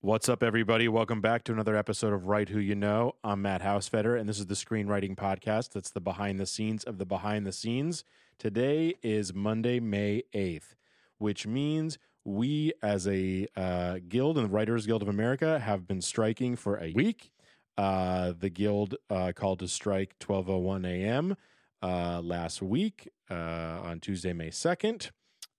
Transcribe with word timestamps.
What's 0.00 0.28
up, 0.28 0.44
everybody? 0.44 0.86
Welcome 0.86 1.20
back 1.20 1.42
to 1.42 1.52
another 1.52 1.74
episode 1.74 2.12
of 2.12 2.26
Write 2.26 2.50
Who 2.50 2.60
You 2.60 2.76
Know. 2.76 3.16
I'm 3.24 3.42
Matt 3.42 3.62
Hausfeder, 3.62 4.16
and 4.16 4.28
this 4.28 4.38
is 4.38 4.46
the 4.46 4.54
screenwriting 4.54 5.16
podcast 5.16 5.70
that's 5.70 5.90
the 5.90 6.00
behind 6.00 6.38
the 6.38 6.46
scenes 6.46 6.84
of 6.84 6.98
the 6.98 7.04
behind 7.04 7.44
the 7.44 7.50
scenes. 7.50 8.04
Today 8.38 8.94
is 9.02 9.34
Monday, 9.34 9.80
May 9.80 10.22
8th, 10.32 10.76
which 11.18 11.48
means 11.48 11.98
we, 12.24 12.72
as 12.80 13.08
a 13.08 13.48
uh, 13.56 13.98
guild 14.08 14.38
in 14.38 14.44
the 14.44 14.50
Writers 14.50 14.86
Guild 14.86 15.02
of 15.02 15.08
America, 15.08 15.58
have 15.58 15.88
been 15.88 16.00
striking 16.00 16.54
for 16.54 16.76
a 16.76 16.92
week. 16.92 17.32
Uh, 17.76 18.34
the 18.38 18.50
guild 18.50 18.94
uh, 19.10 19.32
called 19.34 19.58
to 19.58 19.66
strike 19.66 20.16
12:01 20.20 20.86
a.m. 20.86 21.36
Uh, 21.82 22.20
last 22.22 22.62
week 22.62 23.08
uh, 23.28 23.34
on 23.82 23.98
Tuesday, 23.98 24.32
May 24.32 24.50
2nd, 24.50 25.10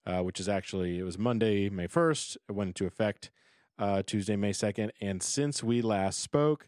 uh, 0.06 0.22
which 0.22 0.40
is 0.40 0.48
actually 0.48 0.98
it 0.98 1.04
was 1.04 1.18
Monday, 1.18 1.70
May 1.70 1.90
1st. 1.90 2.38
It 2.48 2.54
went 2.54 2.70
into 2.70 2.86
effect 2.86 3.32
uh, 3.80 4.04
Tuesday, 4.06 4.36
May 4.36 4.52
2nd. 4.52 4.92
And 5.02 5.24
since 5.24 5.64
we 5.64 5.82
last 5.82 6.20
spoke, 6.20 6.68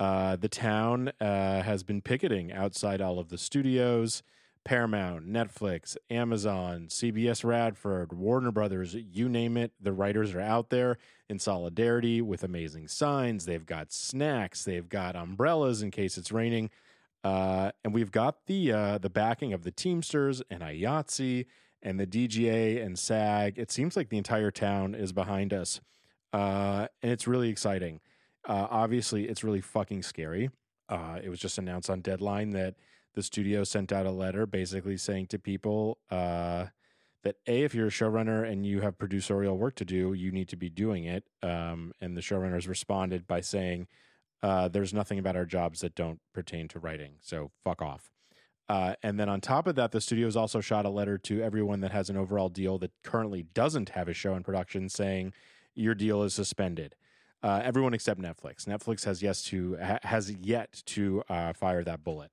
uh, 0.00 0.36
the 0.36 0.48
town 0.48 1.12
uh, 1.20 1.62
has 1.62 1.82
been 1.82 2.00
picketing 2.00 2.52
outside 2.52 3.00
all 3.00 3.18
of 3.18 3.28
the 3.28 3.38
studios 3.38 4.22
Paramount, 4.64 5.28
Netflix, 5.28 5.94
Amazon, 6.08 6.86
CBS 6.88 7.44
Radford, 7.44 8.14
Warner 8.14 8.50
Brothers, 8.50 8.94
you 8.94 9.28
name 9.28 9.58
it. 9.58 9.72
The 9.78 9.92
writers 9.92 10.34
are 10.34 10.40
out 10.40 10.70
there 10.70 10.96
in 11.28 11.38
solidarity 11.38 12.22
with 12.22 12.42
amazing 12.42 12.88
signs. 12.88 13.44
They've 13.44 13.66
got 13.66 13.92
snacks, 13.92 14.64
they've 14.64 14.88
got 14.88 15.16
umbrellas 15.16 15.82
in 15.82 15.90
case 15.90 16.16
it's 16.16 16.32
raining. 16.32 16.70
Uh, 17.22 17.72
and 17.84 17.92
we've 17.92 18.10
got 18.10 18.46
the 18.46 18.72
uh, 18.72 18.98
the 18.98 19.10
backing 19.10 19.52
of 19.52 19.64
the 19.64 19.70
Teamsters 19.70 20.42
and 20.50 20.62
IATSE 20.62 21.46
and 21.82 22.00
the 22.00 22.06
DGA 22.06 22.84
and 22.84 22.98
SAG. 22.98 23.58
It 23.58 23.70
seems 23.70 23.96
like 23.96 24.08
the 24.08 24.18
entire 24.18 24.50
town 24.50 24.94
is 24.94 25.12
behind 25.12 25.52
us 25.52 25.80
uh, 26.34 26.88
and 27.00 27.12
it's 27.12 27.28
really 27.28 27.48
exciting. 27.48 28.00
Uh, 28.46 28.66
obviously, 28.68 29.28
it's 29.28 29.44
really 29.44 29.60
fucking 29.60 30.02
scary. 30.02 30.50
Uh, 30.88 31.18
it 31.22 31.28
was 31.28 31.38
just 31.38 31.58
announced 31.58 31.88
on 31.88 32.00
Deadline 32.00 32.50
that 32.50 32.74
the 33.14 33.22
studio 33.22 33.62
sent 33.62 33.92
out 33.92 34.04
a 34.04 34.10
letter 34.10 34.44
basically 34.44 34.96
saying 34.96 35.28
to 35.28 35.38
people 35.38 35.98
uh, 36.10 36.66
that 37.22 37.36
a 37.46 37.62
if 37.62 37.74
you're 37.74 37.86
a 37.86 37.90
showrunner 37.90 38.46
and 38.46 38.66
you 38.66 38.80
have 38.80 38.98
producerial 38.98 39.56
work 39.56 39.76
to 39.76 39.84
do, 39.84 40.12
you 40.12 40.32
need 40.32 40.48
to 40.48 40.56
be 40.56 40.68
doing 40.68 41.04
it. 41.04 41.24
Um, 41.40 41.92
and 42.00 42.16
the 42.16 42.20
showrunners 42.20 42.68
responded 42.68 43.28
by 43.28 43.40
saying, 43.40 43.86
uh, 44.42 44.66
"There's 44.68 44.92
nothing 44.92 45.20
about 45.20 45.36
our 45.36 45.46
jobs 45.46 45.80
that 45.80 45.94
don't 45.94 46.18
pertain 46.34 46.66
to 46.68 46.80
writing, 46.80 47.14
so 47.20 47.52
fuck 47.62 47.80
off." 47.80 48.10
Uh, 48.68 48.94
and 49.02 49.20
then 49.20 49.28
on 49.28 49.40
top 49.40 49.68
of 49.68 49.76
that, 49.76 49.92
the 49.92 50.00
studios 50.00 50.36
also 50.36 50.60
shot 50.60 50.84
a 50.84 50.90
letter 50.90 51.16
to 51.18 51.42
everyone 51.42 51.80
that 51.80 51.92
has 51.92 52.10
an 52.10 52.16
overall 52.16 52.48
deal 52.48 52.78
that 52.78 52.90
currently 53.04 53.44
doesn't 53.54 53.90
have 53.90 54.08
a 54.08 54.14
show 54.14 54.34
in 54.34 54.42
production, 54.42 54.88
saying 54.88 55.32
your 55.74 55.94
deal 55.94 56.22
is 56.22 56.34
suspended. 56.34 56.94
Uh, 57.42 57.60
everyone 57.62 57.92
except 57.92 58.20
Netflix. 58.20 58.64
Netflix 58.64 59.04
has 59.04 59.22
yet 59.22 59.36
to 59.46 59.76
ha- 59.76 59.98
has 60.02 60.30
yet 60.32 60.82
to 60.86 61.22
uh, 61.28 61.52
fire 61.52 61.84
that 61.84 62.02
bullet. 62.02 62.30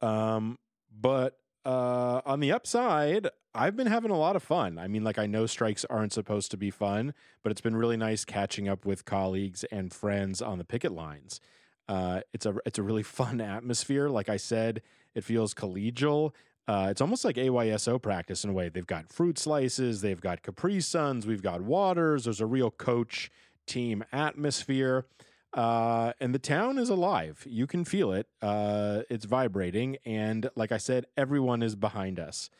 Um, 0.00 0.58
but 1.00 1.38
uh, 1.64 2.20
on 2.24 2.40
the 2.40 2.52
upside, 2.52 3.28
I've 3.54 3.76
been 3.76 3.86
having 3.86 4.10
a 4.10 4.18
lot 4.18 4.36
of 4.36 4.42
fun. 4.42 4.78
I 4.78 4.86
mean, 4.86 5.02
like 5.02 5.18
I 5.18 5.26
know 5.26 5.46
strikes 5.46 5.84
aren't 5.86 6.12
supposed 6.12 6.50
to 6.52 6.56
be 6.56 6.70
fun, 6.70 7.14
but 7.42 7.50
it's 7.50 7.60
been 7.60 7.76
really 7.76 7.96
nice 7.96 8.24
catching 8.24 8.68
up 8.68 8.84
with 8.84 9.04
colleagues 9.04 9.64
and 9.64 9.92
friends 9.92 10.42
on 10.42 10.58
the 10.58 10.64
picket 10.64 10.92
lines. 10.92 11.40
Uh, 11.88 12.20
it's 12.32 12.46
a 12.46 12.54
it's 12.64 12.78
a 12.78 12.82
really 12.82 13.02
fun 13.18 13.40
atmosphere. 13.40 14.08
Like 14.08 14.28
I 14.28 14.36
said, 14.36 14.82
it 15.14 15.24
feels 15.24 15.54
collegial. 15.54 16.32
Uh, 16.66 16.88
it's 16.90 17.00
almost 17.00 17.24
like 17.24 17.36
AYSO 17.36 18.00
practice 18.00 18.44
in 18.44 18.50
a 18.50 18.52
way. 18.52 18.68
They've 18.68 18.86
got 18.86 19.12
fruit 19.12 19.38
slices, 19.38 20.00
they've 20.00 20.20
got 20.20 20.42
Capri 20.42 20.80
Suns, 20.80 21.26
we've 21.26 21.42
got 21.42 21.60
waters. 21.60 22.24
There's 22.24 22.40
a 22.40 22.46
real 22.46 22.70
coach 22.70 23.30
team 23.66 24.04
atmosphere. 24.12 25.06
Uh, 25.52 26.12
and 26.20 26.34
the 26.34 26.38
town 26.38 26.78
is 26.78 26.88
alive. 26.88 27.44
You 27.48 27.66
can 27.66 27.84
feel 27.84 28.12
it. 28.12 28.26
Uh, 28.42 29.02
it's 29.08 29.24
vibrating. 29.24 29.98
And 30.04 30.50
like 30.56 30.72
I 30.72 30.78
said, 30.78 31.06
everyone 31.16 31.62
is 31.62 31.76
behind 31.76 32.18
us. 32.18 32.50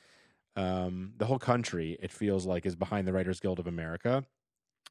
Um, 0.54 1.14
the 1.16 1.26
whole 1.26 1.40
country, 1.40 1.98
it 2.00 2.12
feels 2.12 2.46
like, 2.46 2.64
is 2.64 2.76
behind 2.76 3.08
the 3.08 3.12
Writers 3.12 3.40
Guild 3.40 3.58
of 3.58 3.66
America. 3.66 4.24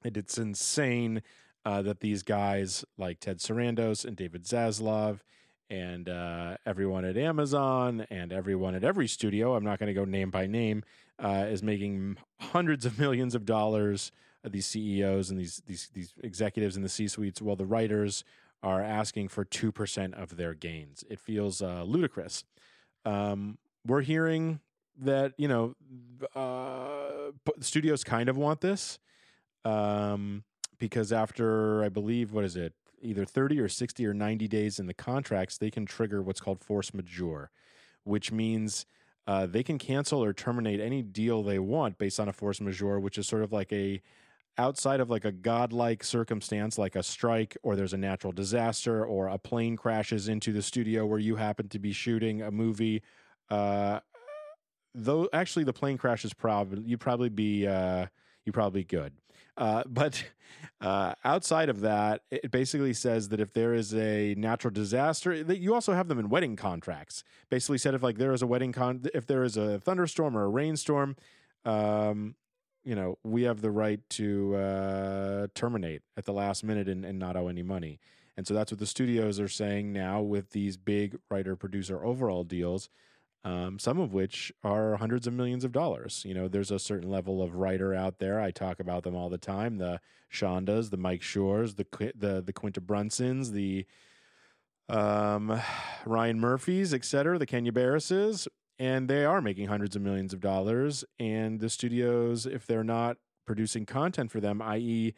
And 0.04 0.18
it's 0.18 0.38
insane 0.38 1.22
uh, 1.66 1.82
that 1.84 2.02
these 2.02 2.24
guys 2.24 2.84
like 2.98 3.22
Ted 3.22 3.38
Sarandos 3.38 4.04
and 4.04 4.18
David 4.18 4.44
Zaslav 4.44 5.20
and 5.70 6.10
uh, 6.10 6.58
everyone 6.66 7.06
at 7.06 7.18
Amazon 7.18 8.06
and 8.10 8.32
everyone 8.32 8.76
at 8.76 8.84
every 8.84 9.08
studio, 9.08 9.56
I'm 9.56 9.64
not 9.64 9.80
going 9.80 9.88
to 9.88 9.94
go 9.94 10.06
name 10.06 10.30
by 10.30 10.48
name, 10.48 10.84
uh, 11.20 11.46
is 11.48 11.64
making 11.64 12.18
hundreds 12.40 12.86
of 12.86 13.00
millions 13.00 13.36
of 13.36 13.46
dollars. 13.46 14.12
Uh, 14.46 14.50
these 14.52 14.66
CEOs 14.66 15.30
and 15.30 15.40
these 15.40 15.62
these 15.66 15.90
these 15.94 16.14
executives 16.22 16.76
in 16.76 16.84
the 16.84 16.90
C 16.90 17.08
suites, 17.08 17.42
while 17.42 17.56
the 17.56 17.66
writers 17.66 18.24
are 18.62 18.82
asking 18.82 19.30
for 19.30 19.46
two 19.46 19.72
percent 19.72 20.14
of 20.16 20.38
their 20.38 20.54
gains. 20.54 21.04
It 21.10 21.20
feels 21.20 21.62
uh, 21.62 21.84
ludicrous. 21.84 22.44
Um, 23.06 23.58
we're 23.86 24.02
hearing 24.02 24.60
that 25.00 25.34
you 25.38 25.48
know 25.48 25.76
uh, 26.36 27.32
studios 27.60 28.04
kind 28.04 28.30
of 28.30 28.38
want 28.38 28.62
this 28.62 29.00
um, 29.66 30.44
because 30.78 31.12
after 31.12 31.84
I 31.84 31.90
believe 31.90 32.32
what 32.32 32.44
is 32.44 32.56
it 32.56 32.74
either 33.04 33.26
30 33.26 33.60
or 33.60 33.70
60 33.70 34.06
or 34.06 34.14
90 34.14 34.48
days 34.48 34.80
in 34.80 34.88
the 34.88 34.94
contracts, 34.94 35.58
they 35.58 35.72
can 35.72 35.86
trigger 35.86 36.22
what's 36.22 36.42
called 36.42 36.62
force 36.62 36.94
majeure, 36.94 37.52
which 38.04 38.32
means 38.32 38.86
uh, 39.28 39.46
they 39.46 39.64
can 39.64 39.78
cancel 39.78 40.24
or 40.24 40.34
terminate 40.34 40.80
any 40.80 41.02
deal 41.02 41.44
they 41.44 41.60
want 41.60 41.98
based 41.98 42.20
on 42.20 42.28
a 42.28 42.34
force 42.34 42.60
majeure, 42.60 43.00
which 43.00 43.18
is 43.18 43.28
sort 43.28 43.44
of 43.44 43.52
like 43.52 43.72
a 43.72 44.02
outside 44.58 45.00
of 45.00 45.10
like 45.10 45.26
a 45.26 45.32
godlike 45.32 46.04
circumstance 46.04 46.78
like 46.78 46.96
a 46.96 47.02
strike 47.02 47.58
or 47.64 47.76
there's 47.76 47.94
a 47.94 47.98
natural 47.98 48.32
disaster 48.32 49.04
or 49.04 49.28
a 49.28 49.38
plane 49.38 49.76
crashes 49.76 50.28
into 50.28 50.52
the 50.52 50.62
studio 50.62 51.06
where 51.06 51.20
you 51.20 51.36
happen 51.36 51.68
to 51.68 51.80
be 51.80 51.92
shooting 51.92 52.44
a 52.44 52.52
movie 52.52 53.02
uh 53.50 54.00
though 54.94 55.28
actually 55.34 55.64
the 55.64 55.74
plane 55.74 55.98
crash 55.98 56.24
is 56.24 56.34
probably 56.34 56.84
you'd 56.84 57.00
probably 57.00 57.30
be 57.30 57.66
uh 57.66 58.06
you'd 58.46 58.54
probably 58.54 58.84
good 58.84 59.12
uh, 59.58 59.84
but 59.88 60.24
uh, 60.82 61.14
outside 61.24 61.70
of 61.70 61.82
that, 61.82 62.22
it 62.32 62.52
basically 62.52 62.94
says 62.94 63.30
that 63.30 63.40
if 63.40 63.54
there 63.54 63.74
is 63.74 63.94
a 63.94 64.36
natural 64.36 64.72
disaster, 64.72 65.44
that 65.44 65.60
you 65.60 65.74
also 65.74 65.94
have 65.94 66.08
them 66.08 66.20
in 66.20 66.30
wedding 66.30 66.56
contracts. 66.56 67.24
Basically, 67.50 67.78
said 67.78 67.94
if 67.94 68.04
like 68.04 68.18
there 68.18 68.34
is 68.34 68.42
a 68.42 68.48
wedding 68.48 68.72
con, 68.72 69.04
if 69.14 69.26
there 69.26 69.44
is 69.44 69.58
a 69.58 69.80
thunderstorm 69.80 70.38
or 70.38 70.44
a 70.44 70.50
rainstorm, 70.50 71.16
um, 71.66 72.36
you 72.84 72.96
know, 72.96 73.18
we 73.24 73.44
have 73.44 73.62
the 73.62 73.72
right 73.72 74.02
to 74.10 74.56
uh, 74.56 75.48
terminate 75.56 76.02
at 76.18 76.26
the 76.26 76.34
last 76.34 76.64
minute 76.64 76.90
and, 76.90 77.06
and 77.06 77.18
not 77.18 77.38
owe 77.38 77.48
any 77.48 77.64
money. 77.64 78.00
And 78.36 78.48
so 78.48 78.54
that's 78.54 78.72
what 78.72 78.80
the 78.80 78.88
studios 78.88 79.40
are 79.40 79.48
saying 79.48 79.94
now 79.94 80.22
with 80.22 80.52
these 80.52 80.76
big 80.76 81.18
writer 81.30 81.56
producer 81.56 82.04
overall 82.04 82.44
deals 82.44 82.90
um, 83.44 83.78
some 83.78 84.00
of 84.00 84.14
which 84.14 84.54
are 84.64 84.96
hundreds 84.96 85.28
of 85.28 85.34
millions 85.34 85.64
of 85.64 85.72
dollars. 85.72 86.24
You 86.26 86.34
know, 86.34 86.48
there's 86.48 86.72
a 86.72 86.80
certain 86.80 87.10
level 87.10 87.42
of 87.42 87.56
writer 87.56 87.94
out 87.94 88.20
there. 88.20 88.40
I 88.40 88.52
talk 88.52 88.80
about 88.80 89.04
them 89.04 89.16
all 89.16 89.30
the 89.30 89.38
time. 89.38 89.78
The 89.78 90.00
Shondas, 90.32 90.90
the 90.90 90.98
Mike 90.98 91.22
Schurs, 91.22 91.76
the 91.76 92.14
the 92.16 92.42
the 92.42 92.54
Quinta 92.54 92.82
Brunsons, 92.82 93.52
the 93.52 93.86
um, 94.90 95.60
Ryan 96.06 96.40
Murphys, 96.40 96.94
etc., 96.94 97.38
the 97.38 97.46
Kenya 97.46 97.72
Barrises, 97.72 98.48
and 98.80 99.10
they 99.10 99.26
are 99.26 99.42
making 99.42 99.68
hundreds 99.68 99.96
of 99.96 100.02
millions 100.02 100.34
of 100.34 100.40
dollars. 100.40 101.04
And 101.20 101.60
the 101.60 101.70
studios, 101.70 102.46
if 102.46 102.66
they're 102.66 102.84
not 102.84 103.18
producing 103.46 103.86
content 103.86 104.32
for 104.32 104.40
them, 104.40 104.62
i.e., 104.62 105.14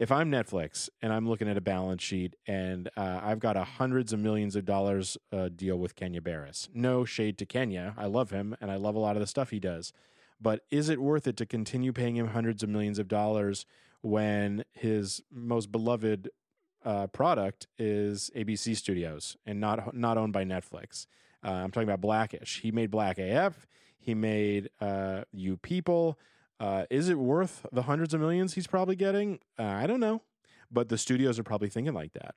if 0.00 0.10
I'm 0.10 0.30
Netflix 0.30 0.88
and 1.02 1.12
I'm 1.12 1.28
looking 1.28 1.46
at 1.46 1.58
a 1.58 1.60
balance 1.60 2.02
sheet 2.02 2.34
and 2.46 2.88
uh, 2.96 3.20
I've 3.22 3.38
got 3.38 3.58
a 3.58 3.64
hundreds 3.64 4.14
of 4.14 4.18
millions 4.18 4.56
of 4.56 4.64
dollars 4.64 5.18
uh, 5.30 5.50
deal 5.54 5.76
with 5.76 5.94
Kenya 5.94 6.22
Barris, 6.22 6.70
no 6.72 7.04
shade 7.04 7.36
to 7.36 7.44
Kenya. 7.44 7.94
I 7.98 8.06
love 8.06 8.30
him 8.30 8.56
and 8.62 8.70
I 8.70 8.76
love 8.76 8.94
a 8.94 8.98
lot 8.98 9.16
of 9.16 9.20
the 9.20 9.26
stuff 9.26 9.50
he 9.50 9.60
does. 9.60 9.92
But 10.40 10.62
is 10.70 10.88
it 10.88 11.02
worth 11.02 11.26
it 11.26 11.36
to 11.36 11.44
continue 11.44 11.92
paying 11.92 12.16
him 12.16 12.28
hundreds 12.28 12.62
of 12.62 12.70
millions 12.70 12.98
of 12.98 13.08
dollars 13.08 13.66
when 14.00 14.64
his 14.72 15.20
most 15.30 15.70
beloved 15.70 16.30
uh, 16.82 17.08
product 17.08 17.66
is 17.78 18.30
ABC 18.34 18.74
Studios 18.74 19.36
and 19.44 19.60
not 19.60 19.94
not 19.94 20.16
owned 20.16 20.32
by 20.32 20.44
Netflix? 20.44 21.06
Uh, 21.44 21.50
I'm 21.50 21.70
talking 21.70 21.88
about 21.88 22.00
Blackish. 22.00 22.60
He 22.62 22.72
made 22.72 22.90
Black 22.90 23.18
AF. 23.18 23.66
He 23.98 24.14
made 24.14 24.70
uh, 24.80 25.24
You 25.30 25.58
People. 25.58 26.18
Uh, 26.60 26.84
is 26.90 27.08
it 27.08 27.18
worth 27.18 27.64
the 27.72 27.82
hundreds 27.82 28.12
of 28.12 28.20
millions 28.20 28.54
he's 28.54 28.66
probably 28.66 28.94
getting? 28.94 29.40
Uh, 29.58 29.62
I 29.62 29.86
don't 29.86 29.98
know, 30.00 30.22
but 30.70 30.90
the 30.90 30.98
studios 30.98 31.38
are 31.38 31.42
probably 31.42 31.70
thinking 31.70 31.94
like 31.94 32.12
that. 32.12 32.34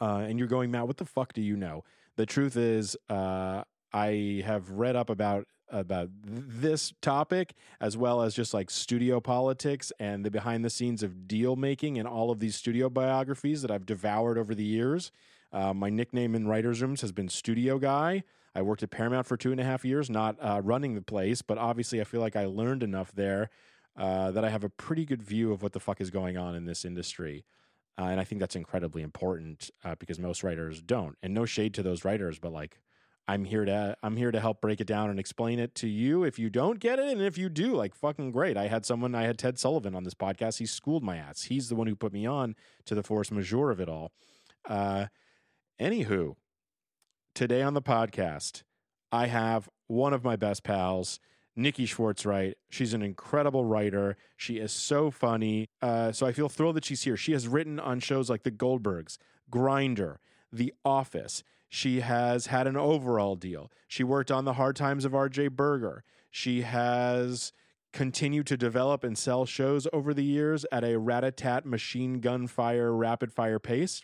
Uh, 0.00 0.24
and 0.26 0.38
you're 0.38 0.48
going, 0.48 0.70
Matt, 0.70 0.86
what 0.86 0.96
the 0.96 1.04
fuck 1.04 1.34
do 1.34 1.42
you 1.42 1.54
know? 1.54 1.84
The 2.16 2.26
truth 2.26 2.56
is, 2.56 2.96
uh, 3.10 3.62
I 3.92 4.42
have 4.44 4.70
read 4.70 4.96
up 4.96 5.10
about 5.10 5.46
about 5.68 6.08
this 6.22 6.92
topic 7.02 7.52
as 7.80 7.96
well 7.96 8.22
as 8.22 8.34
just 8.34 8.54
like 8.54 8.70
studio 8.70 9.18
politics 9.18 9.92
and 9.98 10.24
the 10.24 10.30
behind 10.30 10.64
the 10.64 10.70
scenes 10.70 11.02
of 11.02 11.26
deal 11.26 11.56
making 11.56 11.98
and 11.98 12.06
all 12.06 12.30
of 12.30 12.38
these 12.38 12.54
studio 12.54 12.88
biographies 12.88 13.62
that 13.62 13.70
I've 13.70 13.84
devoured 13.84 14.38
over 14.38 14.54
the 14.54 14.64
years. 14.64 15.10
Uh, 15.52 15.74
my 15.74 15.90
nickname 15.90 16.36
in 16.36 16.46
writers' 16.46 16.82
rooms 16.82 17.00
has 17.00 17.10
been 17.10 17.28
Studio 17.28 17.78
Guy. 17.78 18.22
I 18.56 18.62
worked 18.62 18.82
at 18.82 18.90
Paramount 18.90 19.26
for 19.26 19.36
two 19.36 19.52
and 19.52 19.60
a 19.60 19.64
half 19.64 19.84
years, 19.84 20.08
not 20.08 20.36
uh, 20.40 20.62
running 20.64 20.94
the 20.94 21.02
place, 21.02 21.42
but 21.42 21.58
obviously 21.58 22.00
I 22.00 22.04
feel 22.04 22.22
like 22.22 22.36
I 22.36 22.46
learned 22.46 22.82
enough 22.82 23.12
there 23.12 23.50
uh, 23.98 24.30
that 24.30 24.46
I 24.46 24.48
have 24.48 24.64
a 24.64 24.70
pretty 24.70 25.04
good 25.04 25.22
view 25.22 25.52
of 25.52 25.62
what 25.62 25.74
the 25.74 25.80
fuck 25.80 26.00
is 26.00 26.10
going 26.10 26.38
on 26.38 26.54
in 26.54 26.64
this 26.64 26.84
industry. 26.84 27.44
Uh, 27.98 28.04
and 28.04 28.18
I 28.18 28.24
think 28.24 28.40
that's 28.40 28.56
incredibly 28.56 29.02
important 29.02 29.70
uh, 29.84 29.94
because 29.98 30.18
most 30.18 30.42
writers 30.42 30.80
don't. 30.80 31.16
And 31.22 31.34
no 31.34 31.44
shade 31.44 31.74
to 31.74 31.82
those 31.82 32.02
writers, 32.02 32.38
but 32.38 32.50
like 32.50 32.80
I'm 33.28 33.44
here 33.44 33.66
to 33.66 33.96
I'm 34.02 34.16
here 34.16 34.30
to 34.30 34.40
help 34.40 34.62
break 34.62 34.80
it 34.80 34.86
down 34.86 35.10
and 35.10 35.18
explain 35.18 35.58
it 35.58 35.74
to 35.76 35.88
you 35.88 36.24
if 36.24 36.38
you 36.38 36.48
don't 36.48 36.78
get 36.78 36.98
it 36.98 37.08
and 37.08 37.20
if 37.20 37.36
you 37.36 37.50
do 37.50 37.74
like 37.74 37.94
fucking 37.94 38.30
great. 38.30 38.56
I 38.56 38.68
had 38.68 38.86
someone 38.86 39.14
I 39.14 39.24
had 39.24 39.38
Ted 39.38 39.58
Sullivan 39.58 39.94
on 39.94 40.04
this 40.04 40.14
podcast. 40.14 40.58
He 40.58 40.66
schooled 40.66 41.02
my 41.02 41.16
ass. 41.16 41.44
He's 41.44 41.68
the 41.68 41.74
one 41.74 41.88
who 41.88 41.96
put 41.96 42.12
me 42.12 42.24
on 42.24 42.54
to 42.86 42.94
the 42.94 43.02
force 43.02 43.30
majeure 43.30 43.70
of 43.70 43.80
it 43.80 43.88
all. 43.88 44.12
Uh 44.66 45.06
anywho, 45.80 46.36
today 47.36 47.60
on 47.60 47.74
the 47.74 47.82
podcast, 47.82 48.62
I 49.12 49.26
have 49.26 49.68
one 49.88 50.14
of 50.14 50.24
my 50.24 50.36
best 50.36 50.64
pals, 50.64 51.20
Niki 51.56 51.86
Schwartz-Wright. 51.86 52.56
She's 52.70 52.94
an 52.94 53.02
incredible 53.02 53.62
writer. 53.62 54.16
She 54.38 54.56
is 54.56 54.72
so 54.72 55.10
funny. 55.10 55.68
Uh, 55.82 56.12
so 56.12 56.26
I 56.26 56.32
feel 56.32 56.48
thrilled 56.48 56.76
that 56.76 56.86
she's 56.86 57.02
here. 57.02 57.16
She 57.16 57.32
has 57.32 57.46
written 57.46 57.78
on 57.78 58.00
shows 58.00 58.30
like 58.30 58.42
The 58.42 58.50
Goldbergs, 58.50 59.18
Grinder, 59.50 60.18
The 60.50 60.72
Office. 60.82 61.44
She 61.68 62.00
has 62.00 62.46
had 62.46 62.66
an 62.66 62.76
overall 62.76 63.36
deal. 63.36 63.70
She 63.86 64.02
worked 64.02 64.30
on 64.30 64.46
The 64.46 64.54
Hard 64.54 64.74
Times 64.74 65.04
of 65.04 65.12
RJ 65.12 65.50
Berger. 65.50 66.04
She 66.30 66.62
has 66.62 67.52
continued 67.92 68.46
to 68.46 68.56
develop 68.56 69.04
and 69.04 69.16
sell 69.16 69.44
shows 69.44 69.86
over 69.92 70.14
the 70.14 70.24
years 70.24 70.64
at 70.72 70.84
a 70.84 70.98
rat 70.98 71.22
a 71.22 71.30
tat 71.30 71.66
machine 71.66 72.20
gun 72.20 72.46
fire, 72.46 72.92
rapid 72.94 73.30
fire 73.30 73.58
pace. 73.58 74.02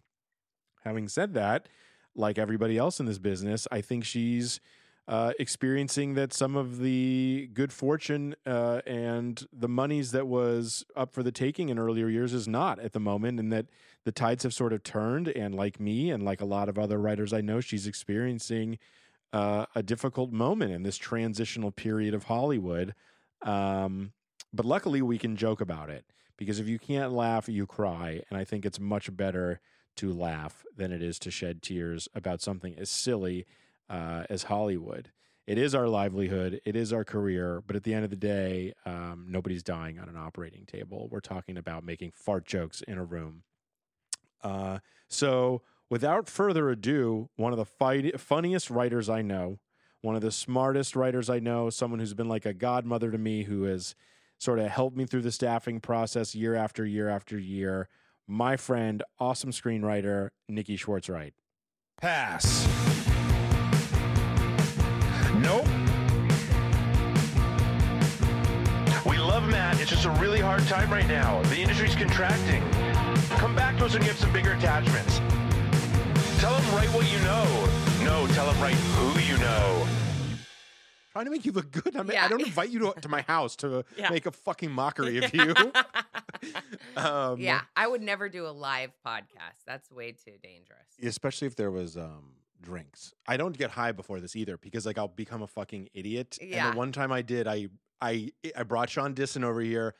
Having 0.84 1.08
said 1.08 1.32
that, 1.34 1.68
like 2.14 2.38
everybody 2.38 2.78
else 2.78 3.00
in 3.00 3.06
this 3.06 3.18
business, 3.18 3.66
I 3.70 3.80
think 3.80 4.04
she's 4.04 4.60
uh, 5.08 5.32
experiencing 5.38 6.14
that 6.14 6.32
some 6.32 6.56
of 6.56 6.78
the 6.78 7.50
good 7.52 7.72
fortune 7.72 8.36
uh, 8.46 8.80
and 8.86 9.44
the 9.52 9.68
monies 9.68 10.12
that 10.12 10.26
was 10.26 10.84
up 10.94 11.12
for 11.12 11.22
the 11.22 11.32
taking 11.32 11.70
in 11.70 11.78
earlier 11.78 12.08
years 12.08 12.32
is 12.32 12.46
not 12.46 12.78
at 12.78 12.92
the 12.92 13.00
moment, 13.00 13.40
and 13.40 13.52
that 13.52 13.66
the 14.04 14.12
tides 14.12 14.44
have 14.44 14.54
sort 14.54 14.72
of 14.72 14.82
turned. 14.82 15.28
And 15.28 15.54
like 15.54 15.80
me, 15.80 16.10
and 16.10 16.22
like 16.22 16.40
a 16.40 16.44
lot 16.44 16.68
of 16.68 16.78
other 16.78 16.98
writers 16.98 17.32
I 17.32 17.40
know, 17.40 17.60
she's 17.60 17.86
experiencing 17.86 18.78
uh, 19.32 19.66
a 19.74 19.82
difficult 19.82 20.30
moment 20.30 20.72
in 20.72 20.82
this 20.82 20.96
transitional 20.96 21.72
period 21.72 22.14
of 22.14 22.24
Hollywood. 22.24 22.94
Um, 23.42 24.12
but 24.52 24.66
luckily, 24.66 25.02
we 25.02 25.18
can 25.18 25.36
joke 25.36 25.60
about 25.60 25.90
it 25.90 26.04
because 26.36 26.60
if 26.60 26.68
you 26.68 26.78
can't 26.78 27.12
laugh, 27.12 27.48
you 27.48 27.66
cry, 27.66 28.22
and 28.30 28.38
I 28.38 28.44
think 28.44 28.64
it's 28.64 28.78
much 28.78 29.14
better 29.16 29.60
to 29.96 30.12
laugh 30.12 30.64
than 30.76 30.92
it 30.92 31.02
is 31.02 31.18
to 31.20 31.30
shed 31.30 31.62
tears 31.62 32.08
about 32.14 32.40
something 32.40 32.74
as 32.78 32.90
silly 32.90 33.46
uh, 33.88 34.24
as 34.30 34.44
Hollywood. 34.44 35.10
It 35.46 35.58
is 35.58 35.74
our 35.74 35.88
livelihood, 35.88 36.60
it 36.64 36.76
is 36.76 36.92
our 36.92 37.04
career, 37.04 37.62
but 37.66 37.74
at 37.74 37.82
the 37.82 37.94
end 37.94 38.04
of 38.04 38.10
the 38.10 38.16
day, 38.16 38.74
um, 38.86 39.26
nobody's 39.28 39.64
dying 39.64 39.98
on 39.98 40.08
an 40.08 40.16
operating 40.16 40.66
table. 40.66 41.08
We're 41.10 41.20
talking 41.20 41.56
about 41.56 41.84
making 41.84 42.12
fart 42.12 42.46
jokes 42.46 42.80
in 42.82 42.96
a 42.96 43.04
room. 43.04 43.42
Uh, 44.42 44.78
so, 45.08 45.62
without 45.90 46.28
further 46.28 46.70
ado, 46.70 47.28
one 47.36 47.52
of 47.52 47.58
the 47.58 47.64
fight- 47.64 48.20
funniest 48.20 48.70
writers 48.70 49.08
I 49.08 49.22
know, 49.22 49.58
one 50.00 50.14
of 50.14 50.22
the 50.22 50.30
smartest 50.30 50.94
writers 50.94 51.28
I 51.28 51.40
know, 51.40 51.70
someone 51.70 51.98
who's 51.98 52.14
been 52.14 52.28
like 52.28 52.46
a 52.46 52.54
godmother 52.54 53.10
to 53.10 53.18
me, 53.18 53.42
who 53.42 53.64
has 53.64 53.96
sort 54.38 54.58
of 54.58 54.68
helped 54.68 54.96
me 54.96 55.06
through 55.06 55.22
the 55.22 55.32
staffing 55.32 55.80
process 55.80 56.34
year 56.34 56.54
after 56.54 56.84
year 56.84 57.08
after 57.08 57.38
year. 57.38 57.88
My 58.32 58.56
friend, 58.56 59.02
awesome 59.20 59.50
screenwriter, 59.50 60.30
Niki 60.50 60.78
Schwartz-Wright. 60.78 61.34
Pass. 62.00 62.66
Nope. 65.42 65.66
We 69.04 69.18
love 69.18 69.46
Matt. 69.50 69.78
It's 69.82 69.90
just 69.90 70.06
a 70.06 70.10
really 70.12 70.40
hard 70.40 70.62
time 70.62 70.90
right 70.90 71.06
now. 71.06 71.42
The 71.42 71.58
industry's 71.58 71.94
contracting. 71.94 72.62
Come 73.36 73.54
back 73.54 73.76
to 73.76 73.84
us 73.84 73.92
when 73.92 74.00
you 74.00 74.08
have 74.08 74.16
some 74.16 74.32
bigger 74.32 74.52
attachments. 74.52 75.18
Tell 76.40 76.58
them 76.58 76.74
write 76.74 76.88
what 76.88 77.12
you 77.12 77.18
know. 77.18 77.44
No, 78.02 78.26
tell 78.28 78.50
them 78.50 78.58
write 78.62 78.76
who 78.76 79.20
you 79.20 79.36
know. 79.40 80.01
Trying 81.12 81.26
to 81.26 81.30
make 81.30 81.44
you 81.44 81.52
look 81.52 81.70
good. 81.70 81.94
I 81.96 82.02
mean, 82.02 82.16
I 82.18 82.26
don't 82.28 82.40
invite 82.40 82.70
you 82.70 82.78
to, 82.80 83.00
to 83.02 83.08
my 83.08 83.20
house 83.28 83.54
to 83.56 83.84
Yeah. 83.96 84.10
make 84.10 84.26
a 84.26 84.30
fucking 84.30 84.70
mockery 84.70 85.18
of 85.18 85.34
you. 85.34 85.54
um, 86.96 87.38
yeah, 87.40 87.62
I 87.76 87.86
would 87.86 88.02
never 88.02 88.28
do 88.28 88.46
a 88.46 88.50
live 88.50 88.90
podcast. 89.06 89.60
That's 89.66 89.90
way 89.90 90.12
too 90.12 90.32
dangerous. 90.42 90.86
Especially 91.02 91.46
if 91.46 91.56
there 91.56 91.70
was 91.70 91.96
um, 91.96 92.32
drinks. 92.60 93.14
I 93.26 93.36
don't 93.36 93.56
get 93.56 93.70
high 93.70 93.92
before 93.92 94.20
this 94.20 94.36
either 94.36 94.56
because 94.56 94.86
like 94.86 94.98
I'll 94.98 95.08
become 95.08 95.42
a 95.42 95.46
fucking 95.46 95.90
idiot. 95.94 96.38
Yeah. 96.40 96.66
And 96.68 96.74
the 96.74 96.78
one 96.78 96.92
time 96.92 97.12
I 97.12 97.22
did, 97.22 97.46
I 97.46 97.68
I 98.00 98.30
I 98.56 98.62
brought 98.62 98.90
Sean 98.90 99.14
Disson 99.14 99.44
over 99.44 99.60
here. 99.60 99.94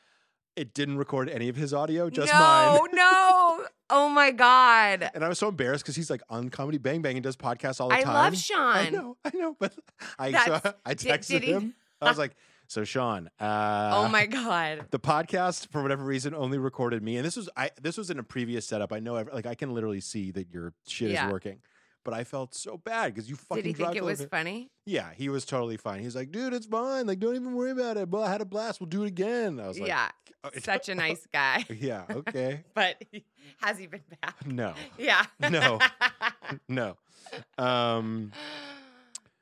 It 0.55 0.73
didn't 0.73 0.97
record 0.97 1.29
any 1.29 1.49
of 1.49 1.55
his 1.55 1.73
audio, 1.73 2.09
just 2.09 2.31
no, 2.31 2.39
mine. 2.39 2.79
no. 2.93 3.57
no. 3.59 3.65
Oh 3.89 4.09
my 4.09 4.31
god. 4.31 5.11
And 5.13 5.23
I 5.23 5.27
was 5.27 5.37
so 5.37 5.49
embarrassed 5.49 5.83
because 5.83 5.95
he's 5.95 6.09
like 6.09 6.21
on 6.27 6.49
Comedy 6.49 6.79
Bang 6.79 7.03
Bang 7.03 7.15
and 7.15 7.23
does 7.23 7.35
podcasts 7.35 7.79
all 7.79 7.89
the 7.89 7.95
I 7.95 8.01
time. 8.01 8.13
love 8.13 8.35
Sean. 8.37 8.57
I 8.77 8.89
know, 8.89 9.17
I 9.23 9.31
know, 9.35 9.55
but 9.59 9.73
I 10.17 10.31
so 10.31 10.73
I 10.83 10.95
texted 10.95 11.27
did 11.27 11.43
he- 11.43 11.51
him. 11.51 11.75
I 12.01 12.09
was 12.09 12.17
like, 12.23 12.35
"So 12.67 12.85
Sean, 12.85 13.29
uh, 13.39 13.91
oh 13.93 14.07
my 14.07 14.25
god. 14.25 14.85
the 14.89 14.99
podcast 14.99 15.67
for 15.69 15.83
whatever 15.83 16.03
reason 16.03 16.33
only 16.33 16.57
recorded 16.57 17.03
me, 17.03 17.17
and 17.17 17.25
this 17.25 17.35
was 17.35 17.49
I 17.55 17.69
this 17.81 17.95
was 17.97 18.09
in 18.09 18.17
a 18.17 18.23
previous 18.23 18.65
setup. 18.65 18.91
I 18.91 18.99
know, 18.99 19.13
like 19.31 19.45
I 19.45 19.53
can 19.53 19.75
literally 19.75 20.01
see 20.01 20.31
that 20.31 20.49
your 20.51 20.73
shit 20.87 21.11
Yeah. 21.11 21.27
is 21.27 21.31
working." 21.31 21.59
But 22.05 22.13
I 22.13 22.23
felt 22.25 22.53
so 22.53 22.77
bad 22.77 23.13
because 23.13 23.29
you 23.29 23.35
fucking 23.35 23.63
dropped. 23.63 23.63
Did 23.63 23.77
he 23.77 23.83
think 23.85 23.95
it 23.95 24.03
was 24.03 24.25
funny? 24.25 24.69
Yeah, 24.85 25.11
he 25.15 25.29
was 25.29 25.45
totally 25.45 25.77
fine. 25.77 26.01
He's 26.01 26.15
like, 26.15 26.31
"Dude, 26.31 26.53
it's 26.53 26.65
fine. 26.65 27.07
Like, 27.07 27.19
don't 27.19 27.35
even 27.35 27.53
worry 27.53 27.71
about 27.71 27.95
it." 27.97 28.09
But 28.09 28.21
I 28.23 28.31
had 28.31 28.41
a 28.41 28.45
blast. 28.45 28.81
We'll 28.81 28.89
do 28.89 29.03
it 29.03 29.07
again. 29.07 29.59
I 29.59 29.67
was 29.69 29.79
like, 29.79 29.87
yeah. 29.87 30.09
"Oh, 30.43 30.49
Such 30.61 30.89
a 30.89 30.95
nice 30.95 31.25
guy. 31.31 31.65
yeah, 31.69 32.03
okay. 32.09 32.63
But 32.73 33.01
he- 33.11 33.23
has 33.61 33.77
he 33.77 33.87
been 33.87 34.01
back? 34.21 34.45
No, 34.45 34.73
Yeah. 34.97 35.25
No. 35.49 35.79
no. 36.67 36.97
Um, 37.57 38.31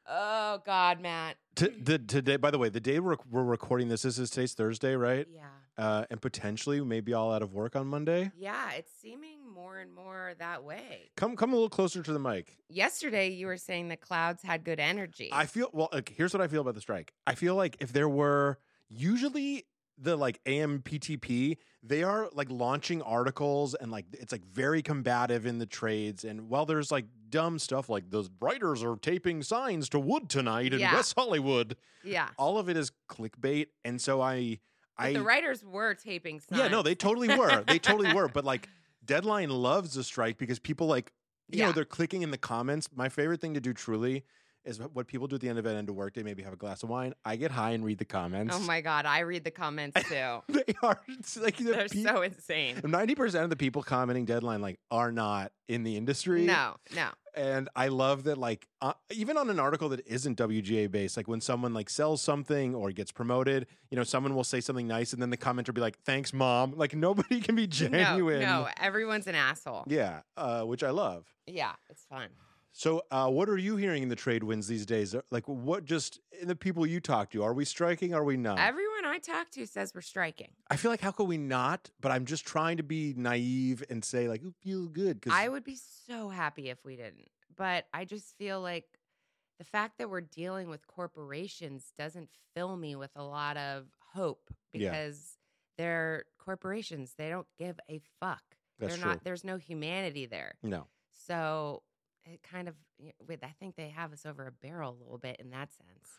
oh 0.08 0.62
God, 0.66 1.02
Matt. 1.02 1.38
t- 1.56 1.70
the 1.82 1.98
today. 2.00 2.38
By 2.38 2.52
the 2.52 2.58
way, 2.60 2.70
the 2.70 2.80
day 2.80 3.00
we're, 3.00 3.18
we're 3.30 3.44
recording 3.44 3.88
this, 3.90 4.04
this 4.04 4.18
is 4.20 4.30
today's 4.30 4.54
Thursday, 4.54 4.96
right? 4.96 5.28
Yeah. 5.34 5.42
Uh, 5.78 6.06
and 6.12 6.22
potentially 6.22 6.82
maybe 6.82 7.14
all 7.14 7.32
out 7.34 7.42
of 7.42 7.54
work 7.54 7.76
on 7.76 7.88
Monday. 7.88 8.32
Yeah, 8.38 8.72
it's 8.74 8.92
seeming 9.02 9.40
more 9.52 9.80
and 9.80 9.94
more 9.96 10.34
that 10.38 10.64
way. 10.64 11.10
Come, 11.16 11.36
come 11.36 11.52
a 11.52 11.56
little 11.56 11.70
closer 11.70 12.04
to 12.04 12.14
the 12.14 12.20
mic. 12.20 12.58
Yesterday, 12.70 13.30
you 13.30 13.48
were 13.48 13.58
saying 13.58 13.88
the 13.88 13.96
clouds 13.98 14.44
had 14.44 14.64
good 14.64 14.80
energy. 14.80 15.30
I 15.32 15.46
feel 15.46 15.70
well. 15.74 15.90
Like, 15.92 16.14
here's 16.16 16.34
what 16.34 16.42
I 16.42 16.48
feel 16.48 16.62
about 16.62 16.76
the 16.76 16.82
strike. 16.82 17.14
I 17.26 17.36
feel 17.36 17.56
like 17.56 17.78
if 17.80 17.94
there 17.94 18.10
were 18.10 18.60
usually 18.90 19.66
the 19.98 20.16
like 20.18 20.44
AMPTP, 20.46 21.58
they 21.84 22.04
are 22.04 22.30
like 22.34 22.50
launching 22.52 23.02
articles 23.02 23.74
and 23.76 23.92
like 23.92 24.06
it's 24.14 24.32
like 24.32 24.44
very 24.46 24.82
combative 24.82 25.46
in 25.46 25.60
the 25.60 25.66
trades. 25.66 26.24
And 26.24 26.50
while 26.50 26.66
there's 26.66 26.92
like 26.92 27.06
dumb 27.30 27.60
stuff 27.60 27.88
like 27.90 28.10
those 28.10 28.30
writers 28.40 28.84
are 28.84 28.96
taping 28.98 29.42
signs 29.44 29.90
to 29.90 30.00
wood 30.00 30.30
tonight 30.30 30.74
in 30.74 30.80
Yeah. 30.80 30.96
West 30.96 31.14
Hollywood, 31.18 31.78
yeah. 32.04 32.30
all 32.38 32.58
of 32.58 32.68
it 32.70 32.78
is 32.78 32.92
clickbait. 33.10 33.68
And 33.86 34.02
so 34.02 34.22
I, 34.22 34.60
But 34.98 35.06
I 35.08 35.14
the 35.14 35.24
writers 35.24 35.64
were 35.64 35.94
taping 35.96 36.40
signs. 36.40 36.62
yeah, 36.62 36.68
no, 36.68 36.82
they 36.82 36.96
totally 36.96 37.36
were. 37.36 37.64
They 37.68 37.80
totally 37.80 38.14
were. 38.14 38.28
But 38.34 38.46
like 38.46 38.70
Deadline 39.04 39.50
loves 39.50 39.94
the 39.94 40.04
strike 40.04 40.38
because 40.38 40.60
people 40.60 40.88
like 40.88 41.12
you 41.50 41.64
know 41.64 41.72
they're 41.72 41.86
clicking 41.86 42.22
in 42.22 42.32
the 42.32 42.38
comments. 42.38 42.90
My 42.96 43.10
favorite 43.10 43.42
thing 43.42 43.54
to 43.56 43.62
do 43.62 43.74
truly 43.74 44.24
is 44.64 44.80
what 44.80 45.08
people 45.08 45.28
do 45.28 45.36
at 45.36 45.42
the 45.42 45.50
end 45.50 45.58
of 45.60 45.66
an 45.66 45.76
end 45.76 45.90
of 45.90 45.96
workday. 45.96 46.24
Maybe 46.24 46.44
have 46.44 46.54
a 46.54 46.58
glass 46.58 46.84
of 46.84 46.90
wine. 46.90 47.14
I 47.26 47.36
get 47.36 47.52
high 47.52 47.72
and 47.72 47.84
read 47.84 47.98
the 47.98 48.06
comments. 48.06 48.56
Oh 48.56 48.60
my 48.60 48.82
God, 48.82 49.06
I 49.06 49.20
read 49.20 49.44
the 49.44 49.52
comments 49.52 50.02
too. 50.10 50.42
they 50.50 50.64
are 50.84 51.00
like 51.42 51.58
the 51.58 51.64
They're 51.64 51.88
pe- 51.90 52.04
so 52.04 52.22
insane. 52.22 52.82
Ninety 52.84 53.16
percent 53.16 53.44
of 53.44 53.50
the 53.50 53.56
people 53.56 53.82
commenting 53.84 54.26
deadline 54.26 54.62
like 54.62 54.80
are 54.92 55.12
not 55.12 55.52
in 55.68 55.84
the 55.84 55.96
industry. 55.98 56.46
No, 56.46 56.76
no. 56.96 57.08
and 57.36 57.70
I 57.76 57.88
love 57.88 58.26
that. 58.26 58.38
Like 58.38 58.68
uh, 58.82 58.94
even 59.12 59.38
on 59.38 59.50
an 59.50 59.60
article 59.60 59.90
that 59.90 60.06
isn't 60.06 60.38
WGA 60.38 60.92
based, 60.92 61.18
like 61.18 61.28
when 61.28 61.42
someone 61.42 61.74
like 61.74 61.90
sells 61.90 62.22
something 62.22 62.76
or 62.76 62.92
gets 62.92 63.12
promoted, 63.12 63.68
you 63.90 63.98
know, 63.98 64.04
someone 64.04 64.36
will 64.36 64.44
say 64.44 64.60
something 64.62 64.88
nice, 64.88 65.14
and 65.14 65.22
then 65.22 65.30
the 65.30 65.38
commenter 65.38 65.68
will 65.68 65.76
be 65.76 65.82
like, 65.82 65.98
"Thanks, 66.04 66.34
mom." 66.34 66.74
Like 66.76 66.94
nobody 66.94 67.40
can 67.42 67.56
be 67.56 67.68
genuine. 67.68 68.42
No, 68.42 68.64
no, 68.64 68.68
everyone's 68.80 69.28
an 69.28 69.36
asshole. 69.36 69.86
Yeah, 69.88 70.22
uh, 70.38 70.64
which 70.64 70.84
I 70.84 70.90
love. 70.92 71.26
Yeah, 71.48 71.72
it's 71.90 72.04
fun. 72.06 72.28
So, 72.74 73.02
uh, 73.12 73.28
what 73.30 73.50
are 73.50 73.58
you 73.58 73.76
hearing 73.76 74.02
in 74.02 74.10
the 74.10 74.16
trade 74.16 74.44
winds 74.44 74.68
these 74.68 74.86
days? 74.86 75.14
Like, 75.30 75.46
what 75.48 75.84
just 75.84 76.20
in 76.42 76.48
the 76.48 76.56
people 76.56 76.86
you 76.88 77.00
talk 77.02 77.30
to? 77.32 77.44
Are 77.44 77.54
we 77.54 77.66
striking? 77.66 78.14
Are 78.14 78.24
we 78.24 78.38
not? 78.38 78.60
Everyone 78.60 79.04
I 79.06 79.18
talk 79.20 79.52
to 79.52 79.68
says 79.68 79.92
we're 79.94 80.02
striking. 80.02 80.52
I 80.70 80.78
feel 80.78 80.90
like 80.90 81.02
how 81.02 81.12
could 81.12 81.28
we 81.28 81.38
not? 81.38 81.90
But 82.00 82.12
I'm 82.14 82.26
just 82.26 82.46
trying 82.46 82.78
to 82.78 82.84
be 82.84 83.14
naive 83.18 83.84
and 83.90 84.04
say 84.06 84.30
like, 84.30 84.42
"Ooh, 84.44 84.54
feel 84.62 84.86
good." 84.88 85.20
Because 85.20 85.38
I 85.38 85.50
would 85.50 85.66
be 85.66 85.78
so 86.08 86.30
happy 86.30 86.70
if 86.70 86.84
we 86.86 86.96
didn't. 86.96 87.30
But 87.58 87.86
I 87.94 88.06
just 88.06 88.38
feel 88.38 88.62
like 88.62 88.86
the 89.60 89.66
fact 89.66 89.98
that 89.98 90.10
we're 90.10 90.22
dealing 90.22 90.70
with 90.70 90.88
corporations 90.88 91.92
doesn't 91.98 92.30
fill 92.56 92.78
me 92.78 92.96
with 92.96 93.12
a 93.18 93.24
lot 93.24 93.58
of 93.58 93.88
hope 94.14 94.50
Yeah. 94.74 94.92
because 94.92 95.38
they're 95.78 96.24
corporations. 96.40 97.14
They 97.18 97.30
don't 97.30 97.48
give 97.60 97.80
a 97.90 98.00
fuck. 98.20 98.42
That's 98.80 98.94
they're 98.96 99.02
true. 99.04 99.12
not 99.12 99.24
there's 99.26 99.44
no 99.44 99.58
humanity 99.58 100.26
there. 100.26 100.56
no, 100.64 100.88
So 101.12 101.84
it 102.26 102.42
kind 102.44 102.68
of 102.68 102.76
with 103.28 103.44
I 103.44 103.54
think 103.60 103.76
they 103.76 103.90
have 103.90 104.14
us 104.14 104.26
over 104.26 104.48
a 104.48 104.52
barrel 104.52 104.92
a 104.92 105.00
little 105.04 105.18
bit 105.18 105.38
in 105.40 105.50
that 105.52 105.70
sense. 105.72 106.10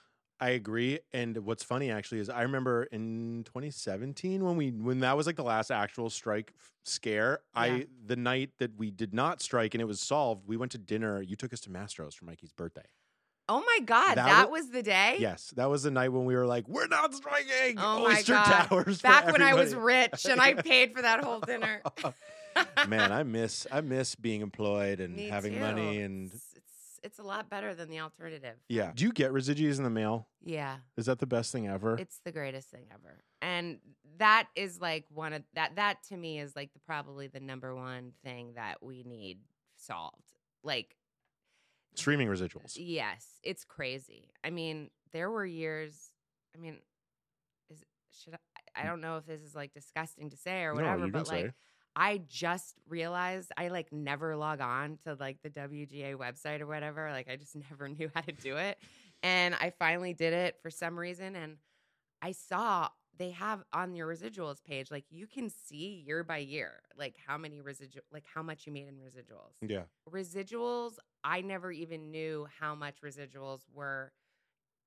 I 0.40 0.50
agree. 0.50 0.98
And 1.12 1.36
what's 1.38 1.62
funny 1.62 1.90
actually 1.92 2.18
is 2.18 2.28
I 2.28 2.42
remember 2.42 2.84
in 2.84 3.44
2017 3.44 4.42
when 4.44 4.56
we 4.56 4.70
when 4.70 5.00
that 5.00 5.16
was 5.16 5.26
like 5.26 5.36
the 5.36 5.44
last 5.44 5.70
actual 5.70 6.10
strike 6.10 6.52
f- 6.58 6.72
scare. 6.84 7.40
Yeah. 7.54 7.60
I 7.62 7.86
the 8.04 8.16
night 8.16 8.50
that 8.58 8.76
we 8.76 8.90
did 8.90 9.14
not 9.14 9.40
strike 9.40 9.74
and 9.74 9.80
it 9.80 9.84
was 9.86 10.00
solved, 10.00 10.46
we 10.46 10.56
went 10.56 10.72
to 10.72 10.78
dinner. 10.78 11.22
You 11.22 11.36
took 11.36 11.52
us 11.52 11.60
to 11.60 11.70
Mastro's 11.70 12.14
for 12.14 12.24
Mikey's 12.24 12.52
birthday. 12.52 12.82
Oh 13.48 13.60
my 13.66 13.80
God, 13.84 14.14
That 14.14 14.26
that, 14.26 14.48
wa- 14.50 14.52
was 14.58 14.70
the 14.70 14.82
day? 14.82 15.16
Yes, 15.18 15.52
that 15.56 15.68
was 15.68 15.82
the 15.82 15.90
night 15.90 16.08
when 16.10 16.24
we 16.24 16.34
were 16.34 16.46
like, 16.46 16.66
"We're 16.68 16.86
not 16.86 17.12
striking." 17.12 17.76
Oh 17.78 18.04
my 18.04 18.14
Oyster 18.16 18.32
God. 18.34 18.66
Towers. 18.68 19.02
Back 19.02 19.30
when 19.30 19.42
I 19.42 19.54
was 19.54 19.74
rich 19.74 20.26
and 20.26 20.40
I 20.40 20.54
paid 20.54 20.94
for 20.94 21.02
that 21.02 21.22
whole 21.22 21.40
dinner. 21.40 21.82
Man, 22.88 23.12
I 23.12 23.22
miss 23.22 23.66
I 23.70 23.80
miss 23.80 24.14
being 24.14 24.40
employed 24.40 25.00
and 25.00 25.14
Me 25.16 25.28
having 25.28 25.54
too. 25.54 25.60
money 25.60 26.00
and 26.02 26.32
It's, 26.32 26.52
it's 26.56 27.00
it's 27.04 27.18
a 27.18 27.22
lot 27.22 27.50
better 27.50 27.74
than 27.74 27.88
the 27.88 27.98
alternative. 28.00 28.56
yeah. 28.68 28.92
Do 28.94 29.04
you 29.04 29.12
get 29.12 29.32
residues 29.32 29.78
in 29.78 29.84
the 29.84 29.90
mail? 29.90 30.28
Yeah. 30.44 30.76
Is 30.96 31.06
that 31.06 31.18
the 31.18 31.26
best 31.26 31.50
thing 31.52 31.66
ever? 31.66 31.96
It's 31.98 32.20
the 32.24 32.30
greatest 32.32 32.70
thing 32.70 32.84
ever. 32.92 33.24
And 33.40 33.78
that 34.18 34.48
is 34.54 34.80
like 34.80 35.04
one 35.12 35.32
of 35.32 35.42
that 35.54 35.76
that 35.76 36.02
to 36.10 36.16
me 36.16 36.38
is 36.38 36.54
like 36.54 36.72
the 36.72 36.78
probably 36.80 37.26
the 37.26 37.40
number 37.40 37.74
one 37.74 38.12
thing 38.24 38.52
that 38.54 38.82
we 38.82 39.02
need 39.04 39.38
solved. 39.76 40.16
Like 40.62 40.96
Streaming 41.94 42.28
residuals. 42.28 42.72
yes, 42.76 43.26
it's 43.42 43.64
crazy. 43.64 44.30
I 44.42 44.50
mean, 44.50 44.90
there 45.12 45.30
were 45.30 45.44
years 45.44 45.94
I 46.54 46.58
mean 46.58 46.78
is 47.70 47.82
should 48.12 48.34
I 48.34 48.38
I 48.80 48.84
mm. 48.84 48.86
don't 48.88 49.00
know 49.00 49.16
if 49.18 49.26
this 49.26 49.40
is 49.42 49.54
like 49.54 49.72
disgusting 49.74 50.30
to 50.30 50.36
say 50.36 50.62
or 50.62 50.72
No, 50.74 50.82
whatever, 50.82 51.06
you 51.06 51.12
but 51.12 51.24
can 51.26 51.34
like 51.36 51.46
say. 51.46 51.52
I 51.94 52.22
just 52.26 52.76
realized 52.88 53.52
I 53.56 53.68
like 53.68 53.92
never 53.92 54.34
log 54.36 54.60
on 54.60 54.98
to 55.04 55.14
like 55.18 55.38
the 55.42 55.50
WGA 55.50 56.16
website 56.16 56.60
or 56.60 56.66
whatever. 56.66 57.10
Like 57.10 57.28
I 57.30 57.36
just 57.36 57.56
never 57.70 57.88
knew 57.88 58.10
how 58.14 58.22
to 58.22 58.32
do 58.32 58.56
it. 58.56 58.78
And 59.22 59.54
I 59.54 59.70
finally 59.78 60.14
did 60.14 60.32
it 60.32 60.58
for 60.62 60.70
some 60.70 60.98
reason. 60.98 61.36
And 61.36 61.56
I 62.20 62.32
saw 62.32 62.88
they 63.18 63.30
have 63.30 63.62
on 63.72 63.94
your 63.94 64.08
residuals 64.08 64.64
page, 64.64 64.90
like 64.90 65.04
you 65.10 65.26
can 65.26 65.50
see 65.50 66.02
year 66.06 66.24
by 66.24 66.38
year, 66.38 66.80
like 66.96 67.14
how 67.24 67.36
many 67.36 67.60
residual, 67.60 68.02
like 68.12 68.24
how 68.34 68.42
much 68.42 68.66
you 68.66 68.72
made 68.72 68.88
in 68.88 68.94
residuals. 68.94 69.52
Yeah. 69.60 69.82
Residuals, 70.10 70.94
I 71.22 71.42
never 71.42 71.70
even 71.70 72.10
knew 72.10 72.46
how 72.58 72.74
much 72.74 72.96
residuals 73.04 73.60
were. 73.74 74.12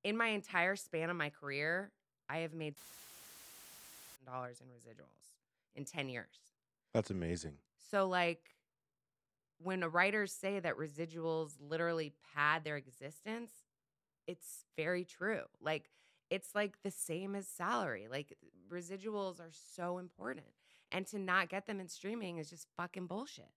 In 0.04 0.18
my 0.18 0.28
entire 0.28 0.76
span 0.76 1.10
of 1.10 1.16
my 1.16 1.30
career, 1.30 1.92
I 2.30 2.40
have 2.40 2.54
made 2.54 2.76
dollars 4.26 4.60
in 4.60 4.68
residuals 4.68 5.36
in 5.76 5.86
10 5.86 6.10
years. 6.10 6.28
That's 6.96 7.12
amazing. 7.12 7.58
So, 7.92 8.08
like, 8.08 8.40
when 9.62 9.82
writers 9.82 10.32
say 10.32 10.62
that 10.62 10.78
residuals 10.78 11.52
literally 11.60 12.14
pad 12.34 12.64
their 12.64 12.78
existence, 12.78 13.52
it's 14.28 14.64
very 14.78 15.04
true. 15.04 15.42
Like, 15.60 15.90
it's 16.30 16.56
like 16.56 16.82
the 16.84 16.92
same 16.92 17.36
as 17.36 17.50
salary. 17.50 18.08
Like, 18.10 18.38
residuals 18.72 19.42
are 19.42 19.52
so 19.52 19.98
important. 19.98 20.46
And 20.90 21.06
to 21.08 21.20
not 21.20 21.50
get 21.50 21.66
them 21.66 21.82
in 21.82 21.90
streaming 21.90 22.38
is 22.38 22.50
just 22.50 22.66
fucking 22.78 23.08
bullshit. 23.08 23.50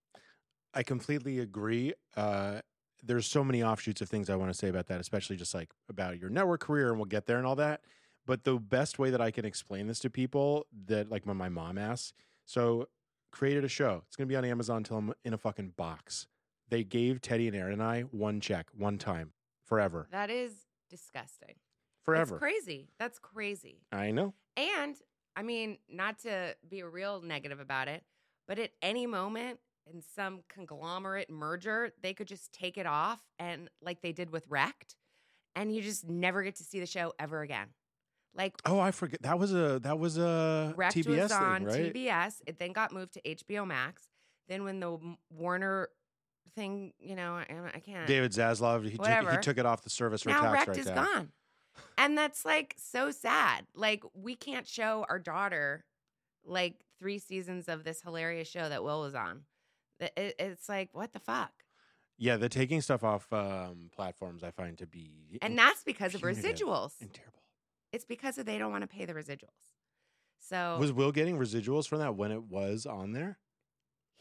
I 0.73 0.83
completely 0.83 1.39
agree. 1.39 1.93
Uh, 2.17 2.59
there's 3.01 3.25
so 3.25 3.41
many 3.41 3.63
offshoots 3.63 4.01
of 4.01 4.09
things 4.09 4.29
I 4.29 4.35
want 4.35 4.51
to 4.51 4.57
say 4.57 4.67
about 4.67 4.87
that, 4.87 4.99
especially 4.99 5.37
just 5.37 5.53
like 5.53 5.69
about 5.87 6.19
your 6.19 6.29
network 6.29 6.59
career, 6.59 6.89
and 6.89 6.97
we'll 6.97 7.05
get 7.05 7.25
there 7.25 7.37
and 7.37 7.47
all 7.47 7.55
that. 7.55 7.85
But 8.25 8.43
the 8.43 8.59
best 8.59 8.99
way 8.99 9.11
that 9.11 9.21
I 9.21 9.31
can 9.31 9.45
explain 9.45 9.87
this 9.87 9.99
to 9.99 10.09
people 10.09 10.67
that, 10.87 11.09
like 11.09 11.25
when 11.25 11.37
my 11.37 11.47
mom 11.47 11.77
asks, 11.77 12.11
so 12.45 12.89
created 13.31 13.63
a 13.63 13.67
show. 13.69 14.03
It's 14.07 14.15
gonna 14.15 14.27
be 14.27 14.35
on 14.35 14.45
Amazon 14.45 14.77
until 14.77 14.97
I'm 14.97 15.13
in 15.23 15.33
a 15.33 15.37
fucking 15.37 15.73
box. 15.77 16.27
They 16.69 16.83
gave 16.83 17.21
Teddy 17.21 17.47
and 17.47 17.55
Aaron 17.55 17.73
and 17.73 17.83
I 17.83 18.01
one 18.01 18.39
check, 18.39 18.67
one 18.75 18.97
time, 18.97 19.33
forever, 19.65 20.07
That 20.11 20.29
is 20.29 20.53
disgusting. 20.89 21.55
forever. 22.03 22.35
It's 22.35 22.39
crazy. 22.41 22.89
That's 22.99 23.19
crazy. 23.19 23.81
I 23.91 24.11
know. 24.11 24.33
And 24.57 24.95
I 25.35 25.43
mean, 25.43 25.77
not 25.89 26.19
to 26.19 26.55
be 26.67 26.79
a 26.81 26.87
real 26.87 27.21
negative 27.21 27.59
about 27.59 27.87
it, 27.87 28.03
but 28.47 28.59
at 28.59 28.71
any 28.81 29.05
moment 29.07 29.59
in 29.91 30.01
some 30.01 30.41
conglomerate 30.49 31.29
merger, 31.29 31.91
they 32.01 32.13
could 32.13 32.27
just 32.27 32.51
take 32.51 32.77
it 32.77 32.85
off 32.85 33.21
and 33.39 33.69
like 33.81 34.01
they 34.01 34.11
did 34.11 34.29
with 34.31 34.45
Wrecked, 34.47 34.95
and 35.55 35.73
you 35.73 35.81
just 35.81 36.07
never 36.07 36.43
get 36.43 36.55
to 36.57 36.63
see 36.63 36.79
the 36.79 36.85
show 36.85 37.13
ever 37.19 37.41
again. 37.41 37.67
Like 38.35 38.53
Oh, 38.65 38.79
I 38.79 38.91
forget. 38.91 39.21
That 39.23 39.39
was 39.39 39.53
a 39.53 39.79
that 39.79 39.97
was 39.99 40.17
a 40.17 40.73
Wrecked 40.77 40.95
TBS 40.95 41.17
was 41.23 41.31
on 41.31 41.65
thing, 41.65 41.83
right? 41.85 41.93
TBS. 41.93 42.41
It 42.47 42.59
then 42.59 42.71
got 42.73 42.91
moved 42.93 43.13
to 43.13 43.21
HBO 43.21 43.65
Max. 43.67 44.07
Then 44.47 44.63
when 44.63 44.79
the 44.79 44.97
Warner 45.31 45.89
thing, 46.55 46.93
you 46.99 47.15
know, 47.15 47.33
I, 47.35 47.45
I 47.75 47.79
can't. 47.79 48.07
David 48.07 48.31
Zaslav, 48.31 48.83
he 48.89 48.97
took, 48.97 49.31
he 49.31 49.37
took 49.37 49.57
it 49.57 49.65
off 49.65 49.83
the 49.83 49.89
service 49.89 50.23
for 50.23 50.29
now 50.29 50.41
tax 50.41 50.53
Wrecked 50.53 50.67
write 50.69 50.77
is 50.79 50.85
down. 50.85 50.95
gone. 51.05 51.31
And 51.97 52.17
that's 52.17 52.45
like 52.45 52.75
so 52.77 53.11
sad. 53.11 53.65
Like 53.75 54.03
we 54.13 54.35
can't 54.35 54.67
show 54.67 55.05
our 55.09 55.19
daughter 55.19 55.85
like 56.45 56.75
three 56.97 57.19
seasons 57.19 57.67
of 57.67 57.83
this 57.83 58.01
hilarious 58.01 58.47
show 58.47 58.67
that 58.69 58.83
Will 58.83 59.01
was 59.01 59.15
on. 59.15 59.41
It- 59.99 60.13
it- 60.15 60.35
it's 60.39 60.69
like 60.69 60.89
what 60.93 61.13
the 61.13 61.19
fuck? 61.19 61.51
Yeah, 62.17 62.35
the 62.37 62.49
taking 62.49 62.81
stuff 62.81 63.03
off 63.03 63.31
um, 63.31 63.89
platforms 63.95 64.43
I 64.43 64.51
find 64.51 64.77
to 64.79 64.85
be 64.85 65.39
And 65.41 65.57
that's 65.57 65.83
because 65.83 66.15
of 66.15 66.21
residuals. 66.21 66.91
and 67.01 67.13
terrible. 67.13 67.38
It's 67.91 68.05
because 68.05 68.37
of 68.37 68.45
they 68.45 68.57
don't 68.57 68.71
want 68.71 68.83
to 68.83 68.87
pay 68.87 69.05
the 69.05 69.13
residuals. 69.13 69.75
So 70.39 70.77
Was 70.79 70.91
Will 70.91 71.11
getting 71.11 71.37
residuals 71.37 71.87
from 71.87 71.99
that 71.99 72.15
when 72.15 72.31
it 72.31 72.43
was 72.43 72.85
on 72.85 73.13
there? 73.13 73.37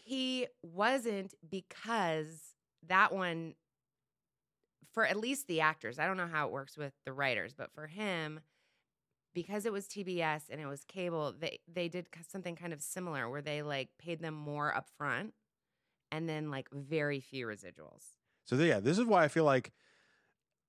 he 0.00 0.46
wasn't 0.62 1.34
because 1.50 2.54
that 2.86 3.12
one 3.12 3.54
for 4.92 5.04
at 5.04 5.18
least 5.18 5.46
the 5.48 5.60
actors 5.60 5.98
i 5.98 6.06
don't 6.06 6.16
know 6.16 6.26
how 6.26 6.46
it 6.46 6.52
works 6.52 6.78
with 6.78 6.94
the 7.04 7.12
writers 7.12 7.52
but 7.52 7.70
for 7.74 7.86
him 7.86 8.40
because 9.34 9.66
it 9.66 9.72
was 9.72 9.86
tbs 9.86 10.44
and 10.48 10.60
it 10.62 10.66
was 10.66 10.82
cable 10.84 11.34
they 11.38 11.58
they 11.70 11.88
did 11.88 12.06
something 12.26 12.56
kind 12.56 12.72
of 12.72 12.80
similar 12.80 13.28
where 13.28 13.42
they 13.42 13.60
like 13.60 13.90
paid 13.98 14.20
them 14.20 14.32
more 14.32 14.74
up 14.74 14.88
front 14.96 15.34
and 16.10 16.26
then 16.26 16.50
like 16.50 16.68
very 16.72 17.20
few 17.20 17.46
residuals 17.46 18.14
So 18.46 18.56
yeah, 18.56 18.80
this 18.80 18.98
is 18.98 19.04
why 19.04 19.24
I 19.24 19.28
feel 19.28 19.44
like 19.44 19.72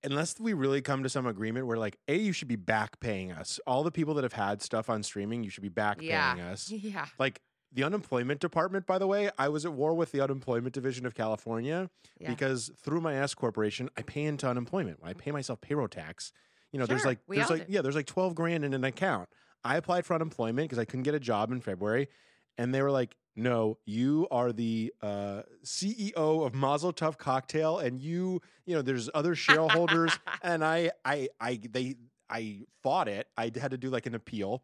unless 0.02 0.38
we 0.40 0.52
really 0.52 0.80
come 0.80 1.02
to 1.02 1.08
some 1.08 1.26
agreement 1.26 1.66
where 1.66 1.76
like, 1.76 1.98
A, 2.08 2.16
you 2.16 2.32
should 2.32 2.48
be 2.48 2.56
back 2.56 3.00
paying 3.00 3.32
us. 3.32 3.60
All 3.66 3.82
the 3.82 3.90
people 3.90 4.14
that 4.14 4.24
have 4.24 4.32
had 4.32 4.62
stuff 4.62 4.88
on 4.90 5.02
streaming, 5.02 5.44
you 5.44 5.50
should 5.50 5.62
be 5.62 5.68
back 5.68 6.00
Yeah. 6.00 6.34
paying 6.34 6.46
us. 6.52 6.70
yeah 6.70 7.06
Like 7.18 7.40
the 7.72 7.84
unemployment 7.84 8.40
department, 8.40 8.86
by 8.86 8.98
the 8.98 9.06
way, 9.06 9.30
I 9.38 9.48
was 9.48 9.64
at 9.64 9.72
war 9.72 9.94
with 9.94 10.10
the 10.12 10.20
unemployment 10.20 10.74
division 10.74 11.06
of 11.06 11.14
California 11.14 11.88
yeah 12.18 12.30
because 12.30 12.70
through 12.82 13.00
my 13.00 13.14
S 13.16 13.34
corporation, 13.34 13.88
I 13.96 14.02
pay 14.02 14.24
into 14.24 14.48
unemployment. 14.48 14.98
I 15.04 15.12
pay 15.14 15.30
myself 15.30 15.60
payroll 15.60 15.88
tax, 15.88 16.32
you 16.72 16.78
know, 16.78 16.86
there's 16.86 17.04
like 17.04 17.18
there's 17.28 17.50
like 17.50 17.66
do. 17.66 17.72
yeah, 17.72 17.82
there's 17.82 17.96
like 17.96 18.06
12 18.06 18.34
grand 18.34 18.64
in 18.64 18.74
an 18.74 18.84
account. 18.84 19.28
I 19.62 19.76
applied 19.76 20.06
for 20.06 20.14
unemployment 20.14 20.68
because 20.68 20.78
I 20.78 20.84
couldn't 20.84 21.02
get 21.02 21.14
a 21.14 21.20
job 21.20 21.52
in 21.52 21.60
February, 21.60 22.08
and 22.56 22.74
they 22.74 22.80
were 22.82 22.90
like, 22.90 23.14
"No, 23.40 23.78
you 23.86 24.28
are 24.30 24.52
the 24.52 24.92
uh, 25.00 25.42
CEO 25.64 26.46
of 26.46 26.54
Mazel 26.54 26.92
Tov 26.92 27.16
Cocktail, 27.16 27.78
and 27.78 28.00
you, 28.00 28.40
you 28.66 28.74
know, 28.74 28.82
there's 28.82 29.08
other 29.14 29.34
shareholders." 29.34 30.12
and 30.42 30.64
I, 30.64 30.90
I, 31.04 31.28
I, 31.40 31.58
they, 31.70 31.96
I 32.28 32.60
fought 32.82 33.08
it. 33.08 33.28
I 33.36 33.50
had 33.60 33.70
to 33.70 33.78
do 33.78 33.88
like 33.88 34.06
an 34.06 34.14
appeal, 34.14 34.62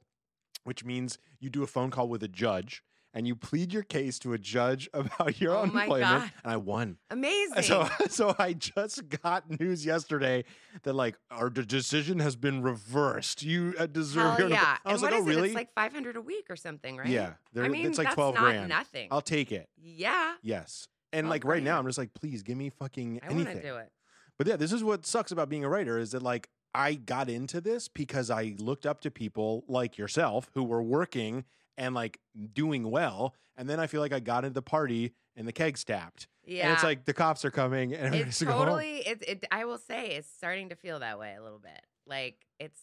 which 0.64 0.84
means 0.84 1.18
you 1.40 1.50
do 1.50 1.62
a 1.62 1.66
phone 1.66 1.90
call 1.90 2.08
with 2.08 2.22
a 2.22 2.28
judge. 2.28 2.82
And 3.16 3.26
you 3.26 3.34
plead 3.34 3.72
your 3.72 3.82
case 3.82 4.18
to 4.20 4.34
a 4.34 4.38
judge 4.38 4.90
about 4.94 5.40
your 5.40 5.56
Oh 5.56 5.62
unemployment, 5.62 6.24
and 6.24 6.30
I 6.44 6.58
won. 6.58 6.98
amazing 7.10 7.62
So, 7.62 7.88
so 8.10 8.34
I 8.38 8.52
just 8.52 9.08
got 9.22 9.58
news 9.58 9.86
yesterday 9.86 10.44
that 10.82 10.92
like 10.92 11.16
our 11.30 11.48
d- 11.48 11.64
decision 11.64 12.18
has 12.18 12.36
been 12.36 12.60
reversed. 12.62 13.42
You 13.42 13.72
uh, 13.78 13.86
deserve 13.86 14.32
Hell 14.38 14.40
your. 14.40 14.48
yeah 14.50 14.76
I 14.84 14.92
was 14.92 15.00
like, 15.02 15.14
oh 15.14 15.22
it 15.22 15.24
really? 15.24 15.46
it's 15.48 15.54
like 15.54 15.72
500 15.74 16.16
a 16.16 16.20
week 16.20 16.44
or 16.50 16.56
something 16.56 16.98
right 16.98 17.08
Yeah, 17.08 17.32
i 17.58 17.68
mean 17.68 17.86
it's 17.86 17.96
like 17.96 18.12
twelve 18.12 18.34
not 18.34 18.42
grand. 18.44 18.68
nothing 18.68 19.08
I'll 19.10 19.22
take 19.22 19.50
it. 19.50 19.68
yeah 19.82 20.34
Yes, 20.42 20.86
and 21.14 21.24
12 21.24 21.30
like 21.30 21.44
right 21.46 21.62
now. 21.62 21.78
I'm 21.78 21.86
just 21.86 21.96
like, 21.96 22.12
please 22.12 22.42
give 22.42 22.58
me 22.58 22.68
fucking 22.68 23.20
i 23.22 23.28
want 23.28 23.40
anything. 23.40 23.62
to 23.62 23.68
do 23.68 23.76
it 23.76 23.90
But 24.36 24.46
yeah, 24.46 24.56
this 24.56 24.72
is 24.74 24.84
what 24.84 25.06
sucks 25.06 25.32
about 25.32 25.48
being 25.48 25.64
a 25.64 25.70
writer 25.70 25.96
is 25.98 26.10
that 26.10 26.22
like 26.22 26.50
I 26.74 26.92
got 26.96 27.30
into 27.30 27.62
this 27.62 27.88
because 27.88 28.30
I 28.30 28.54
looked 28.58 28.84
up 28.84 29.00
to 29.00 29.10
people 29.10 29.64
like 29.68 29.96
yourself 29.96 30.50
who 30.52 30.62
were 30.62 30.82
working 30.82 31.46
and 31.76 31.94
like 31.94 32.18
doing 32.52 32.90
well, 32.90 33.34
and 33.56 33.68
then 33.68 33.80
I 33.80 33.86
feel 33.86 34.00
like 34.00 34.12
I 34.12 34.20
got 34.20 34.44
into 34.44 34.54
the 34.54 34.62
party 34.62 35.14
and 35.36 35.46
the 35.46 35.52
keg 35.52 35.76
stabbed, 35.78 36.26
yeah 36.44 36.64
and 36.64 36.72
it's 36.72 36.82
like 36.82 37.04
the 37.04 37.12
cops 37.12 37.44
are 37.44 37.50
coming 37.50 37.92
and 37.92 38.06
everybody's 38.06 38.28
it's 38.28 38.38
to 38.38 38.44
totally 38.46 38.98
it, 38.98 39.22
it 39.26 39.44
i 39.50 39.64
will 39.64 39.76
say 39.78 40.08
it's 40.10 40.30
starting 40.30 40.70
to 40.70 40.76
feel 40.76 41.00
that 41.00 41.18
way 41.18 41.34
a 41.38 41.42
little 41.42 41.58
bit. 41.58 41.80
Like 42.06 42.46
it's 42.58 42.80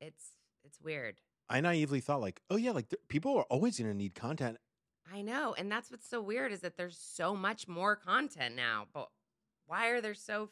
it's 0.00 0.24
it's 0.64 0.80
weird. 0.80 1.20
I 1.48 1.60
naively 1.60 2.00
thought 2.00 2.20
like, 2.20 2.40
oh 2.50 2.56
yeah, 2.56 2.70
like 2.70 2.88
th- 2.90 3.00
people 3.08 3.36
are 3.36 3.44
always 3.44 3.78
going 3.78 3.90
to 3.90 3.96
need 3.96 4.14
content. 4.14 4.58
i 5.12 5.22
know 5.22 5.54
and 5.58 5.70
that's 5.72 5.90
what's 5.90 6.08
so 6.08 6.20
weird 6.20 6.52
is 6.52 6.60
that 6.60 6.76
there's 6.76 6.98
so 6.98 7.34
much 7.34 7.66
more 7.66 7.96
content 7.96 8.54
now 8.54 8.86
but 8.94 9.08
why 9.66 9.88
are 9.88 10.00
there 10.00 10.14
so 10.14 10.50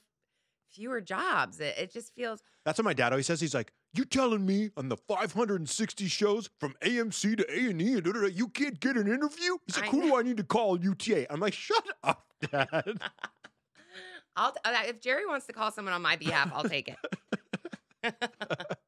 fewer 0.71 1.01
jobs? 1.01 1.61
It, 1.61 1.75
it 1.79 1.93
just 1.93 2.15
feels 2.15 2.43
That's 2.65 2.79
what 2.79 2.85
my 2.85 2.93
dad 2.93 3.13
always 3.13 3.27
says. 3.27 3.41
He's 3.41 3.55
like, 3.55 3.73
you 3.95 4.05
telling 4.05 4.45
me 4.47 4.71
on 4.77 4.89
the 4.89 4.97
560 4.97 6.07
shows 6.07 6.49
from 6.61 6.75
AMC 6.83 7.39
to 7.39 7.47
A 7.53 7.71
and 7.71 7.81
E 7.83 8.01
you 8.35 8.49
can't 8.49 8.79
get 8.81 8.97
an 8.97 9.07
interview? 9.09 9.57
He's 9.67 9.77
like, 9.77 9.87
I 9.89 9.91
who 9.91 10.03
do. 10.03 10.17
I 10.17 10.23
need 10.23 10.37
to 10.37 10.45
call 10.45 10.79
UTA? 10.79 11.33
I'm 11.33 11.41
like, 11.41 11.55
shut 11.55 11.85
up, 12.03 12.27
dad. 12.51 13.01
I'll 14.37 14.53
t- 14.53 14.59
uh, 14.65 14.73
if 14.87 15.01
Jerry 15.01 15.27
wants 15.27 15.47
to 15.47 15.53
call 15.53 15.73
someone 15.73 15.95
on 15.95 16.03
my 16.03 16.15
behalf, 16.17 16.53
I'll 16.55 16.65
take 16.69 16.89
it. 16.89 18.15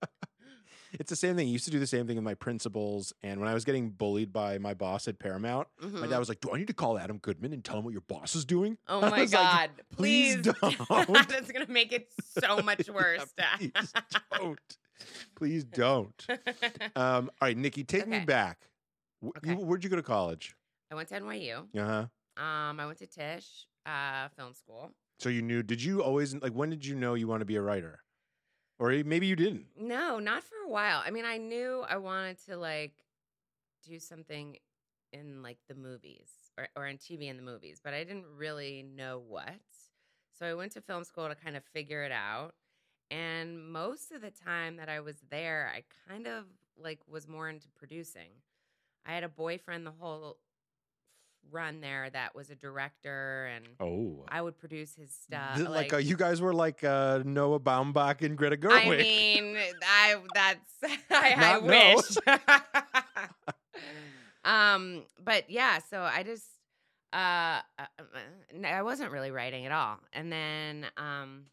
It's 0.98 1.08
the 1.08 1.16
same 1.16 1.36
thing. 1.36 1.46
I 1.46 1.50
used 1.50 1.64
to 1.66 1.70
do 1.70 1.78
the 1.78 1.86
same 1.86 2.06
thing 2.06 2.16
with 2.16 2.24
my 2.24 2.34
principals. 2.34 3.12
And 3.22 3.38
when 3.40 3.48
I 3.48 3.54
was 3.54 3.64
getting 3.64 3.90
bullied 3.90 4.32
by 4.32 4.58
my 4.58 4.74
boss 4.74 5.06
at 5.08 5.18
Paramount, 5.20 5.68
my 5.80 5.86
Mhm. 5.88 6.10
dad 6.10 6.18
was 6.18 6.28
like, 6.28 6.40
Do 6.40 6.50
I 6.52 6.58
need 6.58 6.66
to 6.66 6.74
call 6.74 6.98
Adam 6.98 7.18
Goodman 7.18 7.52
and 7.52 7.64
tell 7.64 7.78
him 7.78 7.84
what 7.84 7.92
your 7.92 8.02
boss 8.02 8.34
is 8.34 8.44
doing? 8.44 8.76
Oh 8.88 9.00
my 9.00 9.20
was 9.20 9.32
like, 9.32 9.40
god! 9.42 9.70
"Please 9.96 10.36
please, 10.42 10.76
don't." 10.88 11.28
That's 11.28 11.52
gonna 11.52 11.68
make 11.68 11.92
it 11.92 12.10
so 12.40 12.60
much 12.60 12.90
worse. 12.90 13.24
Dad. 13.36 13.72
Please 13.72 13.92
don't. 14.38 14.58
Please 15.36 15.64
don't. 15.64 16.26
Um, 16.96 17.30
all 17.40 17.46
right, 17.48 17.56
Niki, 17.56 17.86
take 17.86 18.06
me 18.08 18.20
back. 18.20 18.58
Wh- 19.22 19.46
you- 19.46 19.56
where'd 19.56 19.84
you 19.84 19.90
go 19.90 19.96
to 19.96 20.02
college? 20.02 20.54
I 20.90 20.94
went 20.96 21.08
to 21.10 21.20
NYU. 21.20 21.66
Uh 21.78 22.06
huh. 22.36 22.42
Um, 22.42 22.80
I 22.80 22.86
went 22.86 22.98
to 22.98 23.06
Tisch 23.06 23.66
uh, 23.86 24.28
Film 24.36 24.54
School. 24.54 24.90
So 25.18 25.28
you 25.28 25.42
knew? 25.42 25.62
Did 25.62 25.82
you 25.82 26.02
always 26.02 26.34
like? 26.34 26.52
When 26.52 26.68
did 26.70 26.84
you 26.84 26.94
know 26.96 27.14
you 27.14 27.28
want 27.28 27.40
to 27.40 27.44
be 27.46 27.56
a 27.56 27.62
writer? 27.62 28.00
Or 28.78 28.90
maybe 29.04 29.26
you 29.26 29.36
didn't. 29.36 29.66
No, 29.78 30.18
not 30.18 30.42
for 30.42 30.56
a 30.66 30.68
while. 30.70 31.02
I 31.04 31.10
mean, 31.10 31.24
I 31.26 31.36
knew 31.36 31.84
I 31.88 31.98
wanted 31.98 32.38
to 32.46 32.56
like 32.56 32.94
do 33.86 33.98
something 34.00 34.56
in 35.12 35.42
like 35.42 35.58
the 35.68 35.74
movies 35.74 36.30
or, 36.58 36.68
or 36.76 36.86
in 36.86 36.96
TV 36.96 37.28
in 37.28 37.36
the 37.36 37.42
movies, 37.42 37.80
but 37.82 37.92
I 37.94 38.04
didn't 38.04 38.24
really 38.36 38.82
know 38.82 39.22
what. 39.26 39.52
So 40.38 40.46
I 40.46 40.54
went 40.54 40.72
to 40.72 40.80
film 40.80 41.04
school 41.04 41.28
to 41.28 41.34
kind 41.34 41.56
of 41.56 41.64
figure 41.64 42.02
it 42.04 42.12
out. 42.12 42.54
And 43.10 43.72
most 43.72 44.12
of 44.12 44.20
the 44.20 44.30
time 44.30 44.76
that 44.76 44.88
I 44.88 45.00
was 45.00 45.16
there, 45.30 45.70
I 45.74 45.82
kind 46.08 46.26
of 46.26 46.44
like 46.80 47.00
was 47.08 47.26
more 47.26 47.48
into 47.48 47.68
producing. 47.78 48.30
I 49.04 49.12
had 49.12 49.24
a 49.24 49.28
boyfriend 49.28 49.86
the 49.86 49.92
whole 49.98 50.38
run 51.50 51.80
there 51.80 52.08
that 52.10 52.34
was 52.34 52.50
a 52.50 52.54
director 52.54 53.50
and 53.54 53.66
Oh, 53.80 54.24
I 54.28 54.42
would 54.42 54.58
produce 54.58 54.94
his 54.94 55.10
stuff. 55.10 55.56
Th- 55.56 55.68
like, 55.68 55.92
uh, 55.92 55.96
you 55.96 56.16
guys 56.16 56.40
were 56.40 56.54
like 56.54 56.84
uh, 56.84 57.22
Noah 57.24 57.60
Baumbach 57.60 58.22
and 58.22 58.36
Greta 58.36 58.56
Gerwig. 58.56 58.86
I 58.86 58.96
mean, 58.96 59.56
I 59.82 60.16
that's 60.34 60.74
I, 61.10 61.34
I 61.36 61.58
wish. 61.58 62.16
um, 64.44 65.04
but 65.22 65.50
yeah, 65.50 65.78
so 65.78 66.00
I 66.02 66.22
just 66.22 66.46
uh, 67.12 67.60
uh, 67.78 67.86
uh, 67.98 68.66
I 68.66 68.82
wasn't 68.82 69.10
really 69.10 69.30
writing 69.30 69.66
at 69.66 69.72
all, 69.72 69.98
and 70.12 70.30
then 70.30 70.86
um, 70.96 71.44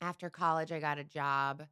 after 0.00 0.30
college, 0.30 0.72
I 0.72 0.80
got 0.80 0.98
a 0.98 1.04
job 1.04 1.62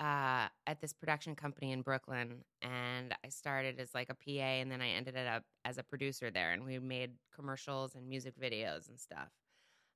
uh, 0.00 0.46
at 0.66 0.80
this 0.80 0.92
production 0.92 1.34
company 1.34 1.72
in 1.72 1.82
Brooklyn, 1.82 2.44
and 2.62 3.14
I 3.24 3.28
started 3.28 3.80
as 3.80 3.94
like 3.94 4.10
a 4.10 4.14
PA, 4.14 4.42
and 4.42 4.70
then 4.70 4.80
I 4.80 4.90
ended 4.90 5.16
up 5.16 5.42
as 5.64 5.78
a 5.78 5.82
producer 5.82 6.30
there, 6.30 6.52
and 6.52 6.64
we 6.64 6.78
made 6.78 7.12
commercials 7.34 7.94
and 7.94 8.08
music 8.08 8.34
videos 8.40 8.88
and 8.88 8.98
stuff. 8.98 9.28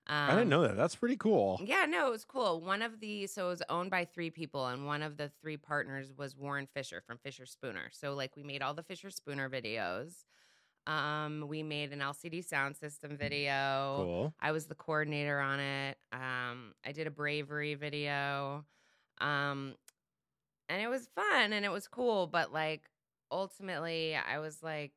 Um, 0.09 0.31
I 0.31 0.31
didn't 0.31 0.49
know 0.49 0.63
that. 0.63 0.77
That's 0.77 0.97
pretty 0.97 1.17
cool. 1.17 1.61
yeah, 1.65 1.87
no, 1.87 2.09
it 2.09 2.11
was 2.11 2.25
cool. 2.25 2.61
One 2.61 2.83
of 2.83 2.99
the 2.99 3.29
so 3.29 3.47
it 3.47 3.51
was 3.51 3.63
owned 3.69 3.91
by 3.91 4.05
three 4.05 4.31
people, 4.31 4.67
and 4.67 4.85
one 4.87 5.03
of 5.03 5.17
the 5.17 5.31
three 5.41 5.57
partners 5.57 6.13
was 6.17 6.37
Warren 6.37 6.67
Fischer 6.75 7.03
from 7.07 7.19
Fischerspooner. 7.25 7.87
So 7.93 8.15
like 8.15 8.37
we 8.37 8.43
made 8.43 8.63
all 8.63 8.75
the 8.75 8.83
Fischerspooner 8.83 9.49
videos. 9.49 10.25
Um, 10.87 11.45
we 11.49 11.63
made 11.63 11.93
an 11.93 12.01
LCD 12.01 12.47
Soundsystem 12.47 13.19
video. 13.19 13.95
Cool. 14.05 14.35
I 14.41 14.53
was 14.53 14.67
the 14.67 14.75
coordinator 14.75 15.39
on 15.39 15.61
it. 15.61 15.97
Um, 16.13 16.75
I 16.85 16.93
did 16.93 17.07
a 17.07 17.11
bravery 17.11 17.75
video. 17.75 18.65
Um, 19.21 19.75
and 20.69 20.83
it 20.83 20.89
was 20.89 21.09
fun 21.15 21.53
and 21.53 21.65
it 21.65 21.71
was 21.71 21.87
cool, 21.87 22.27
but 22.27 22.53
like 22.53 22.83
ultimately 23.31 24.17
I 24.17 24.39
was 24.39 24.63
like 24.63 24.93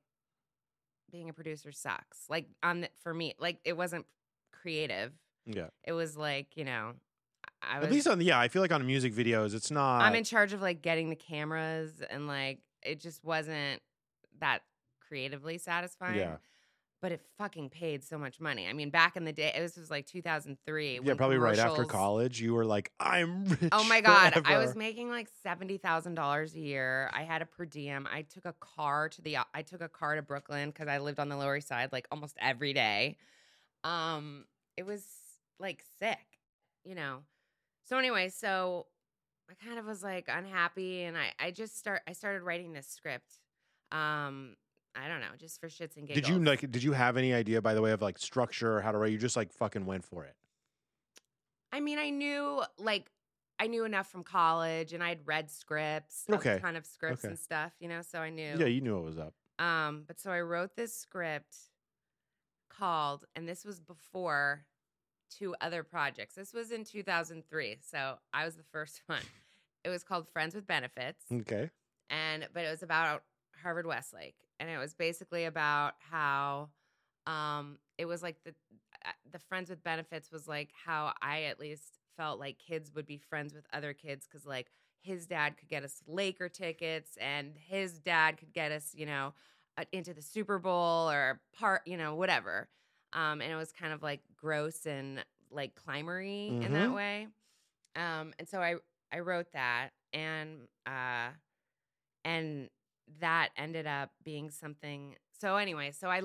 being 1.12 1.30
a 1.30 1.34
producer 1.34 1.72
sucks. 1.72 2.24
Like 2.30 2.48
on 2.64 2.82
the, 2.82 2.90
for 3.04 3.14
me, 3.14 3.36
like 3.40 3.60
it 3.64 3.78
wasn't 3.78 4.06
creative. 4.52 5.12
Yeah. 5.46 5.68
It 5.84 5.94
was 5.94 6.18
like, 6.18 6.56
you 6.56 6.66
know, 6.66 6.94
I 7.62 7.80
was 7.80 7.88
At 7.88 7.94
least 7.94 8.08
on 8.08 8.20
the 8.20 8.26
yeah, 8.26 8.40
I 8.40 8.48
feel 8.48 8.62
like 8.62 8.72
on 8.72 8.86
music 8.86 9.14
videos, 9.14 9.54
it's 9.54 9.70
not. 9.70 10.02
I'm 10.02 10.16
in 10.16 10.24
charge 10.24 10.54
of 10.54 10.62
like 10.62 10.82
getting 10.82 11.10
the 11.10 11.16
cameras 11.16 11.92
and 12.10 12.28
like 12.28 12.60
it 12.82 13.00
just 13.00 13.24
wasn't 13.24 13.82
that 14.40 14.62
creatively 15.08 15.58
satisfying. 15.58 16.18
Yeah. 16.18 16.38
But 17.02 17.12
it 17.12 17.22
fucking 17.38 17.70
paid 17.70 18.04
so 18.04 18.18
much 18.18 18.40
money. 18.40 18.68
I 18.68 18.74
mean, 18.74 18.90
back 18.90 19.16
in 19.16 19.26
the 19.26 19.34
day, 19.34 19.54
this 19.56 19.78
was 19.78 19.92
like 19.92 20.08
2003. 20.08 21.02
yeah, 21.04 21.14
probably 21.14 21.38
right 21.38 21.60
after 21.60 21.84
college, 21.84 22.42
you 22.42 22.56
were 22.56 22.66
like, 22.66 22.92
I'm 23.00 23.46
rich. 23.46 23.70
Oh 23.72 23.84
my 23.84 24.02
god, 24.02 24.42
I 24.46 24.58
was 24.58 24.76
making 24.76 25.10
like 25.10 25.28
seventy 25.44 25.78
thousand 25.78 26.16
dollars 26.16 26.56
a 26.56 26.60
year. 26.60 27.12
I 27.14 27.24
had 27.24 27.44
a 27.44 27.46
per 27.46 27.66
diem. 27.66 28.08
I 28.12 28.24
took 28.24 28.46
a 28.46 28.56
car 28.60 29.10
to 29.10 29.22
the. 29.22 29.38
I 29.54 29.62
took 29.62 29.82
a 29.82 29.90
car 29.90 30.16
to 30.16 30.24
Brooklyn 30.24 30.70
because 30.70 30.88
I 30.88 30.98
lived 30.98 31.20
on 31.20 31.30
the 31.30 31.36
Lower 31.38 31.58
East 31.58 31.68
Side 31.68 31.92
like 31.92 32.08
almost 32.12 32.38
every 32.42 32.74
day. 32.74 33.18
Um, 33.84 34.46
it 34.76 34.86
was 34.86 35.06
like 35.60 35.84
sick, 36.00 36.26
you 36.84 36.96
know. 36.96 37.20
So 37.84 38.00
anyway, 38.00 38.30
so 38.30 38.88
I 39.50 39.54
kind 39.64 39.78
of 39.78 39.86
was 39.86 40.02
like 40.02 40.26
unhappy, 40.28 41.04
and 41.04 41.16
I 41.16 41.34
I 41.40 41.52
just 41.52 41.78
start 41.78 42.02
I 42.08 42.14
started 42.14 42.42
writing 42.42 42.74
this 42.74 42.88
script. 42.88 43.40
Um, 43.92 44.56
I 44.96 45.08
don't 45.08 45.20
know, 45.20 45.28
just 45.38 45.60
for 45.60 45.68
shits 45.68 45.98
and 45.98 46.08
giggles. 46.08 46.26
Did 46.26 46.28
you 46.30 46.40
like? 46.44 46.62
Did 46.72 46.84
you 46.84 46.94
have 46.94 47.18
any 47.18 47.34
idea, 47.34 47.62
by 47.62 47.74
the 47.74 47.82
way, 47.82 47.92
of 47.92 48.02
like 48.02 48.18
structure 48.18 48.78
or 48.78 48.82
how 48.82 48.92
to 48.92 48.98
write? 48.98 49.12
You 49.12 49.18
just 49.18 49.36
like 49.36 49.52
fucking 49.52 49.86
went 49.86 50.06
for 50.06 50.24
it. 50.24 50.36
I 51.72 51.80
mean, 51.82 52.00
I 52.00 52.10
knew 52.10 52.62
like 52.78 53.12
I 53.60 53.68
knew 53.68 53.84
enough 53.86 54.08
from 54.10 54.24
college, 54.24 54.94
and 54.94 55.04
I 55.04 55.10
had 55.10 55.20
read 55.26 55.50
scripts, 55.52 56.26
Okay. 56.30 56.54
a 56.54 56.60
ton 56.60 56.76
of 56.76 56.86
scripts 56.86 57.24
Okay. 57.26 57.30
and 57.30 57.40
stuff, 57.40 57.74
you 57.80 57.88
know. 57.90 58.02
So 58.02 58.20
I 58.20 58.30
knew. 58.30 58.56
Yeah, 58.58 58.68
you 58.68 58.82
knew 58.82 58.98
it 58.98 59.04
was 59.04 59.18
up. 59.18 59.34
Um, 59.60 60.04
but 60.08 60.20
so 60.20 60.32
I 60.32 60.42
wrote 60.42 60.76
this 60.76 60.94
script 60.98 61.56
called, 62.70 63.26
and 63.36 63.48
this 63.48 63.66
was 63.66 63.80
before 63.80 64.66
two 65.30 65.56
other 65.62 65.84
projects. 65.84 66.36
This 66.36 66.54
was 66.54 66.72
in 66.72 66.84
2003, 66.84 67.78
so 67.82 68.16
I 68.34 68.46
was 68.46 68.56
the 68.56 68.64
first 68.64 69.02
one. 69.08 69.22
It 69.84 69.90
was 69.90 70.04
called 70.04 70.28
Friends 70.30 70.56
with 70.56 70.66
Benefits, 70.68 71.24
Okay. 71.32 71.70
and 72.10 72.48
but 72.54 72.64
it 72.66 72.70
was 72.72 72.84
about 72.84 73.24
Harvard 73.62 73.86
Westlake, 73.86 74.36
and 74.60 74.70
it 74.70 74.78
was 74.78 74.94
basically 74.94 75.46
about 75.46 75.96
how 76.00 76.70
um 77.28 77.78
it 77.98 78.06
was 78.06 78.22
like 78.24 78.38
the 78.44 78.54
uh, 79.06 79.12
the 79.32 79.40
Friends 79.40 79.70
with 79.70 79.84
Benefits 79.84 80.32
was 80.32 80.48
like 80.48 80.72
how 80.86 81.14
I 81.22 81.44
at 81.44 81.60
least 81.60 82.00
felt 82.18 82.40
like 82.40 82.58
kids 82.60 82.94
would 82.96 83.06
be 83.06 83.18
friends 83.18 83.54
with 83.54 83.66
other 83.74 83.94
kids 83.94 84.28
because 84.28 84.46
like 84.46 84.68
his 85.02 85.28
dad 85.28 85.58
could 85.58 85.70
get 85.70 85.84
us 85.84 86.02
Laker 86.08 86.50
tickets 86.50 87.18
and 87.20 87.54
his 87.58 88.00
dad 88.00 88.38
could 88.38 88.54
get 88.54 88.72
us, 88.72 88.92
you 88.96 89.06
know, 89.06 89.34
uh, 89.78 89.86
into 89.92 90.14
the 90.14 90.22
Super 90.22 90.58
Bowl 90.60 91.10
or 91.10 91.42
part, 91.54 91.82
you 91.86 91.98
know, 91.98 92.16
whatever. 92.16 92.70
Um, 93.14 93.42
and 93.42 93.52
it 93.52 93.56
was 93.56 93.72
kind 93.72 93.94
of 93.94 94.02
like 94.04 94.22
gross 94.36 94.86
and 94.86 95.24
like 95.52 95.76
climbery 95.76 96.58
in 96.62 96.74
that 96.74 96.94
Mhm. 96.94 96.96
way. 96.96 97.28
Um, 97.96 98.34
and 98.40 98.48
so 98.48 98.62
I 98.62 98.76
I 99.12 99.20
wrote 99.20 99.52
that 99.54 99.92
and 100.14 100.68
uh 100.86 101.30
and 102.24 102.70
that 103.20 103.50
ended 103.58 103.88
up 103.88 104.12
being 104.24 104.50
something. 104.50 105.16
So 105.40 105.58
anyway, 105.58 105.92
so 105.92 106.10
I 106.10 106.22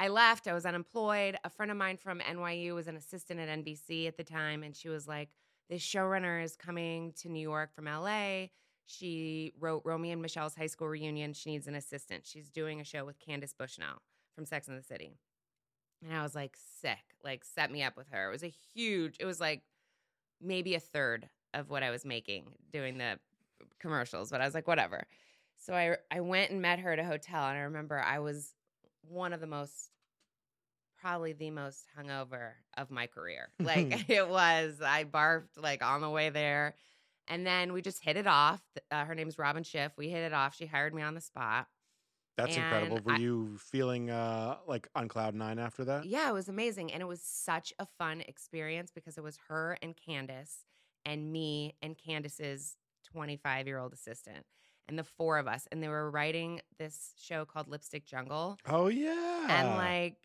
I 0.00 0.08
left. 0.08 0.46
I 0.46 0.54
was 0.54 0.64
unemployed. 0.64 1.36
A 1.44 1.50
friend 1.50 1.70
of 1.70 1.76
mine 1.76 1.96
from 1.96 2.20
NYU 2.20 2.74
was 2.74 2.86
an 2.86 2.96
assistant 2.96 3.40
at 3.40 3.48
NBC 3.48 4.06
at 4.06 4.16
the 4.16 4.24
time, 4.24 4.62
and 4.62 4.76
she 4.76 4.88
was 4.88 5.08
like, 5.08 5.30
"This 5.68 5.82
showrunner 5.82 6.42
is 6.42 6.56
coming 6.56 7.12
to 7.14 7.28
New 7.28 7.40
York 7.40 7.74
from 7.74 7.86
LA. 7.86 8.50
She 8.86 9.52
wrote 9.58 9.82
Romy 9.84 10.12
and 10.12 10.22
Michele's 10.22 10.54
high 10.54 10.66
school 10.68 10.88
reunion. 10.88 11.32
She 11.32 11.50
needs 11.50 11.66
an 11.66 11.74
assistant. 11.74 12.26
She's 12.26 12.48
doing 12.50 12.80
a 12.80 12.84
show 12.84 13.04
with 13.04 13.18
Candace 13.18 13.52
Bushnell 13.52 14.02
from 14.34 14.46
Sex 14.46 14.68
and 14.68 14.78
the 14.78 14.82
City." 14.82 15.18
And 16.02 16.14
I 16.14 16.22
was 16.22 16.34
like, 16.34 16.56
"Sick! 16.56 17.16
Like, 17.24 17.44
set 17.44 17.70
me 17.72 17.82
up 17.82 17.96
with 17.96 18.08
her." 18.10 18.28
It 18.28 18.32
was 18.32 18.44
a 18.44 18.54
huge. 18.74 19.16
It 19.18 19.24
was 19.24 19.40
like 19.40 19.62
maybe 20.40 20.74
a 20.74 20.80
third 20.80 21.28
of 21.54 21.70
what 21.70 21.82
I 21.82 21.90
was 21.90 22.04
making 22.04 22.54
doing 22.72 22.98
the 22.98 23.18
commercials, 23.80 24.30
but 24.30 24.40
I 24.40 24.44
was 24.44 24.54
like, 24.54 24.68
whatever. 24.68 25.06
So 25.58 25.74
I 25.74 25.96
I 26.10 26.20
went 26.20 26.50
and 26.50 26.62
met 26.62 26.78
her 26.80 26.92
at 26.92 26.98
a 26.98 27.04
hotel, 27.04 27.44
and 27.48 27.58
I 27.58 27.62
remember 27.62 27.98
I 27.98 28.18
was 28.20 28.54
one 29.02 29.32
of 29.32 29.40
the 29.40 29.46
most, 29.46 29.90
probably 31.00 31.32
the 31.32 31.50
most 31.50 31.86
hungover 31.96 32.52
of 32.76 32.90
my 32.90 33.06
career. 33.06 33.48
Like 33.60 34.04
it 34.08 34.28
was, 34.28 34.80
I 34.82 35.04
barfed 35.04 35.56
like 35.56 35.82
on 35.82 36.00
the 36.00 36.10
way 36.10 36.30
there, 36.30 36.74
and 37.26 37.46
then 37.46 37.72
we 37.72 37.82
just 37.82 38.02
hit 38.02 38.16
it 38.16 38.26
off. 38.26 38.62
Uh, 38.90 39.04
her 39.04 39.14
name's 39.14 39.38
Robin 39.38 39.62
Schiff. 39.62 39.92
We 39.96 40.08
hit 40.08 40.22
it 40.24 40.32
off. 40.32 40.54
She 40.56 40.66
hired 40.66 40.94
me 40.94 41.02
on 41.02 41.14
the 41.14 41.20
spot. 41.20 41.68
That's 42.36 42.56
incredible. 42.56 43.00
Were 43.04 43.12
I- 43.12 43.18
you 43.18 43.58
feeling 43.58 44.10
uh 44.10 44.58
like 44.66 44.88
on 44.94 45.08
cloud 45.08 45.34
nine 45.34 45.58
after 45.58 45.84
that? 45.86 46.04
Yeah, 46.04 46.30
it 46.30 46.32
was 46.32 46.48
amazing. 46.48 46.92
And 46.92 47.02
it 47.02 47.06
was 47.06 47.20
such 47.22 47.72
a 47.78 47.86
fun 47.86 48.22
experience 48.22 48.90
because 48.94 49.18
it 49.18 49.22
was 49.24 49.38
her 49.48 49.76
and 49.82 49.96
Candace 49.96 50.64
and 51.04 51.32
me 51.32 51.76
and 51.82 51.96
Candace's 51.98 52.76
25 53.04 53.66
year 53.66 53.78
old 53.78 53.92
assistant 53.92 54.46
and 54.88 54.98
the 54.98 55.04
four 55.04 55.38
of 55.38 55.46
us. 55.46 55.66
And 55.70 55.82
they 55.82 55.88
were 55.88 56.10
writing 56.10 56.60
this 56.78 57.12
show 57.18 57.44
called 57.44 57.68
Lipstick 57.68 58.06
Jungle. 58.06 58.58
Oh 58.66 58.88
yeah. 58.88 59.46
And 59.48 59.76
like, 59.76 60.16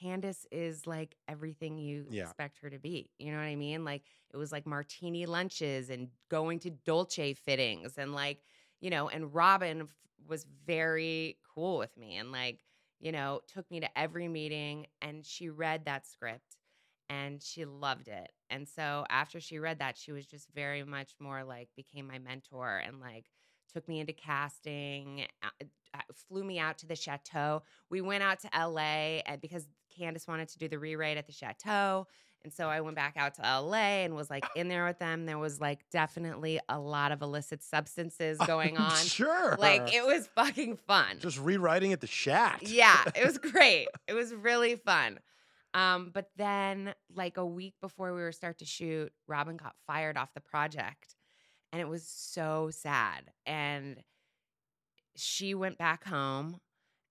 Candace 0.00 0.46
is 0.52 0.86
like 0.86 1.16
everything 1.28 1.78
you 1.78 2.06
Yeah. 2.10 2.24
expect 2.24 2.58
her 2.60 2.70
to 2.70 2.78
be. 2.78 3.10
You 3.18 3.32
know 3.32 3.38
what 3.38 3.44
I 3.44 3.56
mean? 3.56 3.84
Like, 3.84 4.02
it 4.32 4.36
was 4.36 4.52
like 4.52 4.66
martini 4.66 5.26
lunches 5.26 5.90
and 5.90 6.08
going 6.28 6.60
to 6.60 6.70
Dolce 6.70 7.32
fittings 7.34 7.98
and 7.98 8.12
like, 8.14 8.42
you 8.80 8.90
know, 8.90 9.08
and 9.08 9.34
Robin 9.34 9.82
f- 9.82 9.88
was 10.28 10.44
very 10.66 11.38
cool 11.54 11.78
with 11.78 11.96
me 11.96 12.16
and 12.16 12.30
like, 12.30 12.60
you 13.00 13.10
know, 13.12 13.40
took 13.48 13.68
me 13.70 13.80
to 13.80 13.98
every 13.98 14.28
meeting 14.28 14.86
and 15.02 15.24
she 15.24 15.48
read 15.48 15.84
that 15.86 16.06
script 16.06 16.56
and 17.08 17.42
she 17.42 17.64
loved 17.64 18.08
it. 18.08 18.30
And 18.50 18.68
so 18.68 19.04
after 19.10 19.40
she 19.40 19.58
read 19.58 19.78
that, 19.80 19.96
she 19.96 20.12
was 20.12 20.26
just 20.26 20.48
very 20.54 20.84
much 20.84 21.12
more 21.18 21.42
like 21.42 21.68
became 21.76 22.06
my 22.06 22.18
mentor 22.18 22.76
and 22.84 23.00
like 23.00 23.24
took 23.72 23.88
me 23.88 24.00
into 24.00 24.12
casting, 24.12 25.26
flew 26.28 26.44
me 26.44 26.58
out 26.58 26.78
to 26.78 26.86
the 26.86 26.96
chateau. 26.96 27.62
We 27.90 28.00
went 28.00 28.22
out 28.22 28.40
to 28.40 28.50
LA 28.54 29.20
and 29.26 29.40
because 29.40 29.66
Candace 29.96 30.26
wanted 30.26 30.48
to 30.48 30.58
do 30.58 30.68
the 30.68 30.78
rewrite 30.78 31.16
at 31.16 31.26
the 31.26 31.32
chateau. 31.32 32.06
And 32.44 32.52
so 32.52 32.68
I 32.68 32.80
went 32.82 32.94
back 32.94 33.16
out 33.16 33.34
to 33.34 33.42
LA 33.42 34.04
and 34.04 34.14
was 34.14 34.30
like 34.30 34.44
in 34.56 34.68
there 34.68 34.86
with 34.86 34.98
them. 34.98 35.26
There 35.26 35.38
was 35.38 35.60
like 35.60 35.80
definitely 35.90 36.60
a 36.68 36.78
lot 36.78 37.12
of 37.12 37.20
illicit 37.22 37.62
substances 37.62 38.38
going 38.46 38.76
on. 38.76 38.94
sure. 38.96 39.56
Like 39.58 39.94
it 39.94 40.06
was 40.06 40.28
fucking 40.28 40.76
fun. 40.86 41.18
just 41.18 41.38
rewriting 41.40 41.92
at 41.92 42.00
the 42.00 42.06
shack. 42.06 42.60
Yeah, 42.62 43.02
it 43.14 43.26
was 43.26 43.38
great. 43.52 43.88
it 44.06 44.14
was 44.14 44.32
really 44.32 44.76
fun. 44.76 45.18
Um, 45.74 46.10
but 46.14 46.30
then, 46.36 46.94
like 47.14 47.36
a 47.36 47.44
week 47.44 47.74
before 47.82 48.14
we 48.14 48.20
were 48.20 48.32
start 48.32 48.58
to 48.58 48.64
shoot, 48.64 49.12
Robin 49.26 49.56
got 49.58 49.74
fired 49.86 50.16
off 50.16 50.32
the 50.32 50.40
project, 50.40 51.14
and 51.72 51.80
it 51.80 51.88
was 51.88 52.06
so 52.06 52.70
sad. 52.72 53.30
And 53.46 54.02
she 55.16 55.54
went 55.54 55.78
back 55.78 56.04
home, 56.04 56.60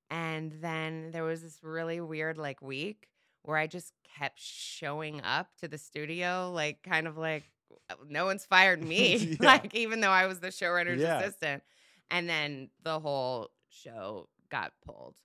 and 0.10 0.54
then 0.62 1.12
there 1.12 1.24
was 1.24 1.42
this 1.42 1.60
really 1.62 2.00
weird 2.00 2.38
like 2.38 2.62
week 2.62 3.08
where 3.44 3.58
I 3.58 3.68
just 3.68 3.94
kept 4.18 4.40
showing 4.40 5.22
up 5.22 5.48
to 5.62 5.68
the 5.68 5.78
studio, 5.78 6.52
like 6.54 6.82
kind 6.84 7.08
of 7.08 7.18
like 7.18 7.44
oh, 7.90 7.96
no 8.08 8.26
one's 8.26 8.46
fired 8.46 8.82
me, 8.88 9.16
Yeah. 9.42 9.46
like 9.48 9.76
even 9.76 10.00
though 10.02 10.10
I 10.12 10.26
was 10.28 10.40
the 10.40 10.48
showrunner's 10.48 11.02
Yeah. 11.02 11.20
assistant. 11.20 11.64
And 12.10 12.30
then 12.30 12.70
the 12.84 13.00
whole 13.02 13.50
show 13.70 14.30
got 14.50 14.72
pulled. 14.86 15.16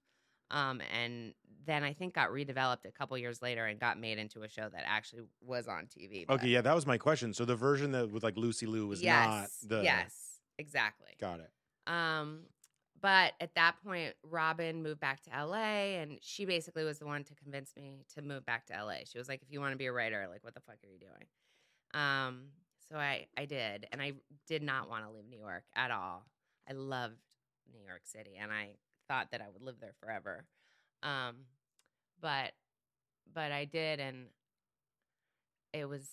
Um, 0.52 0.80
and 0.94 1.34
then 1.64 1.82
I 1.82 1.92
think 1.92 2.14
got 2.14 2.30
redeveloped 2.30 2.84
a 2.84 2.90
couple 2.92 3.16
years 3.18 3.40
later 3.40 3.66
and 3.66 3.78
got 3.80 3.98
made 3.98 4.18
into 4.18 4.42
a 4.42 4.48
show 4.48 4.68
that 4.68 4.82
actually 4.86 5.22
was 5.40 5.66
on 5.68 5.86
TV. 5.86 6.24
but- 6.26 6.34
Okay, 6.34 6.48
yeah, 6.48 6.60
that 6.60 6.74
was 6.74 6.86
my 6.86 6.98
question. 6.98 7.32
So 7.32 7.44
the 7.44 7.56
version 7.56 7.92
that 7.92 8.10
with 8.10 8.22
like 8.22 8.36
Lucy 8.36 8.66
Liu 8.66 8.86
was 8.86 9.02
yes, 9.02 9.26
not 9.62 9.68
the 9.68 9.82
yes, 9.84 10.40
exactly. 10.58 11.08
Got 11.20 11.40
it. 11.40 11.50
Um, 11.86 12.42
but 13.00 13.32
at 13.40 13.54
that 13.56 13.76
point, 13.84 14.14
Robin 14.22 14.82
moved 14.82 15.00
back 15.00 15.22
to 15.22 15.30
LA, 15.30 15.96
and 16.00 16.18
she 16.20 16.44
basically 16.44 16.84
was 16.84 16.98
the 17.00 17.06
one 17.06 17.24
to 17.24 17.34
convince 17.34 17.74
me 17.76 18.04
to 18.14 18.22
move 18.22 18.46
back 18.46 18.66
to 18.66 18.74
LA. 18.74 18.98
She 19.04 19.18
was 19.18 19.28
like, 19.28 19.42
"If 19.42 19.50
you 19.50 19.58
want 19.60 19.72
to 19.72 19.76
be 19.78 19.86
a 19.86 19.92
writer, 19.92 20.28
like, 20.30 20.44
what 20.44 20.54
the 20.54 20.60
fuck 20.60 20.76
are 20.84 20.86
you 20.88 20.98
doing?" 21.00 21.26
Um, 21.94 22.50
so 22.88 22.96
I 22.96 23.26
I 23.36 23.46
did, 23.46 23.86
and 23.92 24.00
I 24.02 24.12
did 24.46 24.62
not 24.62 24.88
want 24.88 25.04
to 25.04 25.10
leave 25.10 25.26
New 25.28 25.38
York 25.38 25.64
at 25.74 25.90
all. 25.90 26.24
I 26.68 26.72
loved 26.74 27.18
New 27.72 27.80
York 27.84 28.02
City, 28.04 28.36
and 28.40 28.52
I 28.52 28.76
thought 29.12 29.28
that 29.32 29.42
I 29.42 29.48
would 29.52 29.60
live 29.62 29.76
there 29.80 29.92
forever. 30.00 30.44
Um, 31.02 31.36
but 32.20 32.52
but 33.34 33.52
I 33.52 33.66
did, 33.66 34.00
and 34.00 34.26
it 35.72 35.88
was 35.88 36.06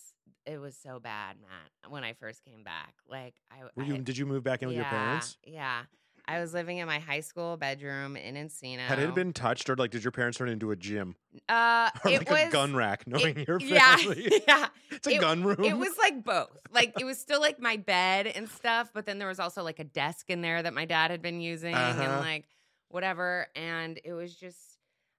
it 0.46 0.58
was 0.58 0.76
so 0.76 0.98
bad, 1.00 1.36
Matt. 1.40 1.90
When 1.90 2.04
I 2.04 2.12
first 2.14 2.44
came 2.44 2.62
back, 2.62 2.94
like 3.08 3.34
I 3.50 3.62
Were 3.76 3.82
I- 3.84 3.86
you 3.86 3.98
did 3.98 4.18
you 4.18 4.26
move 4.26 4.42
back 4.42 4.62
in 4.62 4.68
with 4.68 4.76
your 4.76 4.84
parents? 4.86 5.38
yeah. 5.44 5.82
I 6.28 6.38
was 6.38 6.52
living 6.54 6.78
in 6.78 6.86
my 6.86 7.00
high 7.00 7.20
school 7.20 7.56
bedroom 7.56 8.14
in 8.16 8.36
Encino. 8.36 8.80
Had 8.80 9.00
it 9.00 9.14
been 9.16 9.32
touched 9.32 9.68
or 9.68 9.74
like 9.74 9.90
did 9.90 10.04
your 10.04 10.12
parents 10.12 10.38
turn 10.38 10.48
it 10.48 10.52
into 10.52 10.70
a 10.70 10.76
gym 10.76 11.16
Uh, 11.48 11.90
or 12.04 12.10
it 12.10 12.18
like 12.18 12.30
was 12.30 12.40
a 12.48 12.50
gun 12.50 12.76
rack 12.76 13.04
knowing 13.06 13.44
your 13.48 13.58
Yeah, 13.60 13.96
family? 13.96 14.30
yeah. 14.48 14.68
it's 14.90 15.06
a 15.08 15.14
It- 15.14 15.20
gun 15.20 15.42
room. 15.42 15.64
It 15.64 15.76
was 15.76 15.96
like 15.98 16.22
both. 16.22 16.50
Like 16.70 16.92
it 17.00 17.04
was 17.04 17.18
still 17.18 17.40
like 17.40 17.58
my 17.58 17.78
bed 17.78 18.26
and 18.28 18.48
stuff, 18.48 18.90
but 18.94 19.06
then 19.06 19.18
there 19.18 19.26
was 19.26 19.40
also 19.40 19.62
like 19.64 19.80
a 19.80 19.84
desk 19.84 20.30
in 20.30 20.40
there 20.42 20.62
that 20.62 20.74
my 20.74 20.84
dad 20.84 21.10
had 21.10 21.22
been 21.22 21.40
using 21.40 21.74
Uh-huh. 21.74 22.00
and 22.02 22.20
like 22.20 22.44
whatever. 22.90 23.46
And 23.56 23.98
it 24.04 24.12
was 24.12 24.34
just 24.34 24.58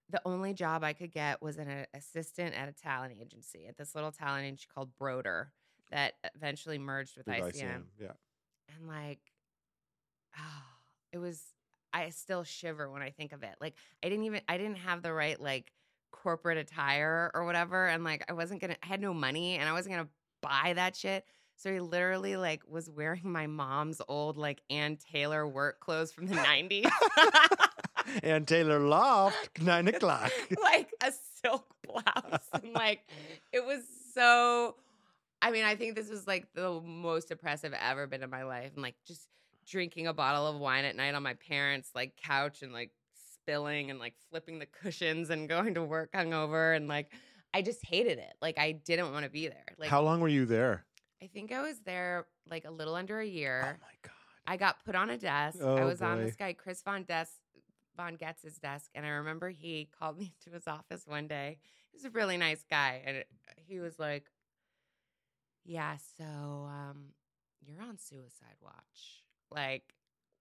the 0.10 0.22
only 0.26 0.54
job 0.54 0.84
I 0.84 0.94
could 0.94 1.12
get 1.12 1.42
was 1.42 1.58
an 1.58 1.86
assistant 1.94 2.54
at 2.56 2.70
a 2.70 2.74
talent 2.74 3.16
agency 3.20 3.66
at 3.68 3.78
this 3.78 3.96
little 3.96 4.12
talent 4.12 4.46
agency 4.46 4.68
called 4.74 4.90
Broder 4.98 5.52
that 5.90 6.14
eventually 6.36 6.78
merged 6.78 7.18
with 7.18 7.28
With 7.28 7.38
ICM. 7.38 7.54
ICM, 7.54 7.84
Yeah. 8.00 8.12
and 8.76 8.88
like 8.88 9.20
oh, 10.38 10.64
it 11.12 11.18
was 11.18 11.42
i 11.94 12.10
still 12.10 12.46
shiver 12.46 12.90
when 12.90 13.02
i 13.02 13.10
think 13.10 13.34
of 13.34 13.44
it 13.44 13.54
like 13.60 13.74
i 14.02 14.08
didn't 14.08 14.24
even 14.24 14.40
i 14.48 14.58
didn't 14.58 14.78
have 14.78 15.02
the 15.02 15.12
right 15.12 15.42
like 15.42 15.74
corporate 16.12 16.58
attire 16.58 17.30
or 17.34 17.44
whatever 17.44 17.86
and 17.88 18.06
like 18.06 18.24
i 18.30 18.34
wasn't 18.34 18.62
gonna 18.62 18.78
i 18.82 18.86
had 18.86 19.02
no 19.02 19.14
money 19.14 19.58
and 19.58 19.68
i 19.68 19.74
wasn't 19.74 19.94
gonna 19.94 20.08
buy 20.42 20.72
that 20.74 20.96
shit 20.96 21.26
so 21.62 21.72
he 21.72 21.80
literally 21.80 22.38
like 22.38 22.64
was 22.68 22.90
wearing 22.90 23.22
my 23.32 23.46
mom's 23.46 24.02
old 24.08 24.36
like 24.36 24.62
Ann 24.72 24.98
Taylor 24.98 25.48
work 25.48 25.80
clothes 25.80 26.12
from 26.12 26.26
the 26.26 26.36
90s. 26.36 26.90
Ann 28.24 28.46
Taylor 28.46 28.80
Loft, 28.80 29.36
nine 29.62 29.88
o'clock. 29.88 30.32
like 30.64 30.90
a 31.04 31.12
silk 31.44 31.68
blouse. 31.88 32.50
And 32.54 32.74
like 32.74 33.02
it 33.52 33.64
was 33.64 33.84
so 34.16 34.76
I 35.40 35.52
mean, 35.52 35.64
I 35.64 35.76
think 35.76 35.96
this 35.96 36.10
was 36.10 36.26
like 36.26 36.48
the 36.56 36.82
most 36.82 37.28
depressive 37.28 37.74
I've 37.74 37.92
ever 37.92 38.08
been 38.08 38.24
in 38.24 38.30
my 38.32 38.44
life. 38.44 38.72
And 38.74 38.82
like 38.82 38.96
just 39.06 39.28
drinking 39.68 40.08
a 40.08 40.14
bottle 40.14 40.48
of 40.48 40.60
wine 40.60 40.86
at 40.86 40.96
night 40.96 41.14
on 41.14 41.22
my 41.22 41.36
parents' 41.36 41.92
like 41.94 42.18
couch 42.18 42.64
and 42.64 42.74
like 42.74 42.90
spilling 43.34 43.92
and 43.92 44.00
like 44.00 44.16
flipping 44.32 44.58
the 44.58 44.66
cushions 44.66 45.30
and 45.30 45.48
going 45.48 45.76
to 45.76 45.84
work 45.84 46.12
hungover 46.14 46.76
and 46.76 46.88
like 46.88 47.12
I 47.54 47.62
just 47.62 47.86
hated 47.86 48.18
it. 48.18 48.34
Like 48.42 48.58
I 48.58 48.72
didn't 48.72 49.12
want 49.12 49.26
to 49.26 49.32
be 49.32 49.48
there. 49.48 49.66
Like 49.78 49.90
How 49.90 50.02
long 50.02 50.22
were 50.22 50.28
you 50.28 50.46
there? 50.46 50.86
I 51.22 51.28
think 51.28 51.52
I 51.52 51.62
was 51.62 51.80
there 51.82 52.26
like 52.50 52.66
a 52.66 52.72
little 52.72 52.96
under 52.96 53.20
a 53.20 53.26
year. 53.26 53.62
Oh 53.64 53.68
my 53.82 53.94
god. 54.02 54.12
I 54.48 54.58
got 54.58 54.84
put 54.84 54.96
on 54.96 55.10
a 55.10 55.18
desk. 55.18 55.60
I 55.62 55.82
Oh, 55.82 55.86
was 55.86 56.02
on 56.02 56.20
this 56.20 56.36
guy, 56.36 56.54
Chris 56.54 56.82
Von 56.82 57.04
Des 57.04 57.28
Von 57.96 58.16
Getz's 58.16 58.58
desk, 58.58 58.90
and 58.96 59.06
I 59.06 59.10
remember 59.10 59.50
he 59.50 59.88
called 60.00 60.18
me 60.18 60.34
to 60.46 60.50
his 60.52 60.68
office 60.68 61.06
one 61.06 61.28
day. 61.28 61.58
He 61.92 61.98
was 61.98 62.06
a 62.06 62.10
really 62.10 62.38
nice 62.38 62.64
guy, 62.70 63.02
and 63.06 63.24
he 63.56 63.80
was 63.80 64.00
like, 64.00 64.26
"Yeah, 65.64 65.98
so 66.18 66.24
um, 66.24 67.14
you're 67.66 67.82
on 67.82 67.98
suicide 67.98 68.56
watch. 68.62 69.24
Like, 69.52 69.94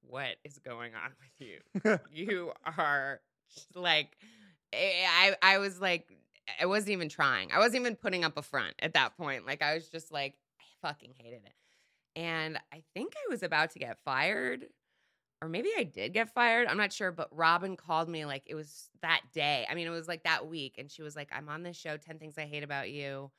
what 0.02 0.36
is 0.44 0.58
going 0.60 0.92
on 0.94 1.12
with 1.20 1.48
you? 1.48 1.98
you 2.12 2.52
are 2.64 3.20
like, 3.74 4.16
eh, 4.72 5.04
I 5.06 5.36
I 5.42 5.58
was 5.58 5.80
like, 5.80 6.08
I 6.60 6.66
wasn't 6.66 6.90
even 6.90 7.08
trying. 7.08 7.52
I 7.52 7.58
wasn't 7.58 7.82
even 7.82 7.96
putting 7.96 8.24
up 8.24 8.38
a 8.38 8.42
front 8.42 8.74
at 8.80 8.94
that 8.94 9.16
point. 9.16 9.44
Like, 9.44 9.60
I 9.62 9.74
was 9.74 9.88
just 9.88 10.10
like, 10.12 10.34
I 10.34 10.36
fucking 10.82 11.14
hated 11.16 11.42
it." 11.44 11.54
And 12.16 12.58
I 12.72 12.82
think 12.94 13.14
I 13.16 13.30
was 13.30 13.42
about 13.42 13.70
to 13.72 13.78
get 13.78 13.98
fired, 14.04 14.66
or 15.42 15.48
maybe 15.48 15.70
I 15.76 15.84
did 15.84 16.12
get 16.12 16.32
fired. 16.32 16.66
I'm 16.68 16.76
not 16.76 16.92
sure. 16.92 17.12
But 17.12 17.28
Robin 17.32 17.76
called 17.76 18.08
me 18.08 18.24
like 18.24 18.42
it 18.46 18.54
was 18.54 18.90
that 19.02 19.20
day. 19.32 19.66
I 19.70 19.74
mean, 19.74 19.86
it 19.86 19.90
was 19.90 20.08
like 20.08 20.24
that 20.24 20.48
week. 20.48 20.76
And 20.78 20.90
she 20.90 21.02
was 21.02 21.16
like, 21.16 21.30
I'm 21.32 21.48
on 21.48 21.62
this 21.62 21.76
show, 21.76 21.96
10 21.96 22.18
Things 22.18 22.36
I 22.36 22.46
Hate 22.46 22.62
About 22.62 22.90
You. 22.90 23.30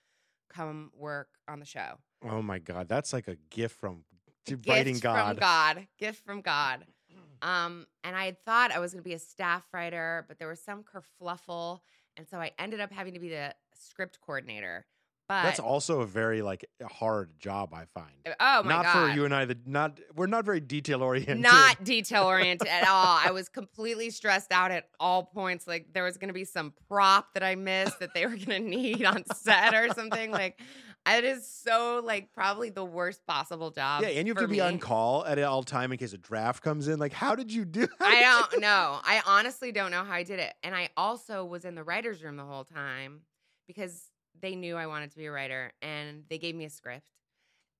Come 0.49 0.91
work 0.95 1.29
on 1.47 1.59
the 1.59 1.65
show. 1.65 1.99
Oh 2.27 2.41
my 2.41 2.59
god. 2.59 2.87
That's 2.87 3.13
like 3.13 3.27
a 3.27 3.37
gift 3.49 3.79
from 3.79 4.03
Gift 4.45 4.67
writing 4.67 4.95
from 4.95 5.13
God. 5.13 5.39
God. 5.39 5.87
Gift 5.99 6.23
from 6.25 6.41
God. 6.41 6.85
Um, 7.43 7.87
and 8.03 8.15
I 8.15 8.25
had 8.25 8.45
thought 8.45 8.71
I 8.71 8.77
was 8.77 8.93
going 8.93 9.01
to 9.01 9.09
be 9.09 9.15
a 9.15 9.19
staff 9.19 9.65
writer, 9.73 10.25
but 10.27 10.37
there 10.37 10.47
was 10.47 10.61
some 10.61 10.83
kerfluffle. 10.83 11.79
And 12.15 12.27
so 12.29 12.37
I 12.37 12.51
ended 12.59 12.79
up 12.79 12.91
having 12.91 13.15
to 13.15 13.19
be 13.19 13.29
the 13.29 13.55
script 13.73 14.19
coordinator. 14.21 14.85
But 15.31 15.43
That's 15.43 15.61
also 15.61 16.01
a 16.01 16.05
very 16.05 16.41
like 16.41 16.65
hard 16.83 17.39
job, 17.39 17.73
I 17.73 17.85
find. 17.85 18.11
Uh, 18.25 18.31
oh 18.41 18.63
my 18.63 18.69
not 18.69 18.83
God. 18.83 18.83
Not 18.83 18.93
for 19.07 19.15
you 19.15 19.23
and 19.23 19.33
I. 19.33 19.45
The 19.45 19.57
not 19.65 19.97
we're 20.13 20.27
not 20.27 20.43
very 20.43 20.59
detail 20.59 21.01
oriented. 21.01 21.39
not 21.39 21.81
detail 21.85 22.25
oriented 22.25 22.67
at 22.67 22.85
all. 22.85 23.17
I 23.23 23.31
was 23.31 23.47
completely 23.47 24.09
stressed 24.09 24.51
out 24.51 24.71
at 24.71 24.89
all 24.99 25.23
points. 25.23 25.67
Like 25.67 25.93
there 25.93 26.03
was 26.03 26.17
going 26.17 26.27
to 26.27 26.33
be 26.33 26.43
some 26.43 26.73
prop 26.89 27.33
that 27.33 27.43
I 27.43 27.55
missed 27.55 28.01
that 28.01 28.13
they 28.13 28.25
were 28.25 28.35
going 28.35 28.49
to 28.49 28.59
need 28.59 29.05
on 29.05 29.23
set 29.33 29.73
or 29.73 29.87
something. 29.93 30.31
Like 30.31 30.59
it 31.07 31.23
is 31.23 31.47
so 31.47 32.01
like 32.03 32.33
probably 32.33 32.69
the 32.69 32.83
worst 32.83 33.25
possible 33.25 33.71
job. 33.71 34.03
Yeah, 34.03 34.09
and 34.09 34.27
you 34.27 34.33
have 34.33 34.43
to 34.43 34.49
be 34.49 34.55
me. 34.55 34.59
on 34.59 34.79
call 34.79 35.25
at 35.25 35.39
all 35.39 35.63
time 35.63 35.93
in 35.93 35.97
case 35.97 36.11
a 36.11 36.17
draft 36.17 36.61
comes 36.61 36.89
in. 36.89 36.99
Like, 36.99 37.13
how 37.13 37.35
did 37.35 37.53
you 37.53 37.63
do? 37.63 37.87
I 38.01 38.21
don't 38.49 38.61
know. 38.61 38.99
I 39.01 39.21
honestly 39.25 39.71
don't 39.71 39.91
know 39.91 40.03
how 40.03 40.13
I 40.13 40.23
did 40.23 40.39
it. 40.39 40.53
And 40.61 40.75
I 40.75 40.89
also 40.97 41.45
was 41.45 41.63
in 41.63 41.75
the 41.75 41.85
writer's 41.85 42.21
room 42.21 42.35
the 42.35 42.43
whole 42.43 42.65
time 42.65 43.21
because 43.65 44.10
they 44.39 44.55
knew 44.55 44.75
I 44.75 44.87
wanted 44.87 45.11
to 45.11 45.17
be 45.17 45.25
a 45.25 45.31
writer 45.31 45.71
and 45.81 46.23
they 46.29 46.37
gave 46.37 46.55
me 46.55 46.65
a 46.65 46.69
script. 46.69 47.11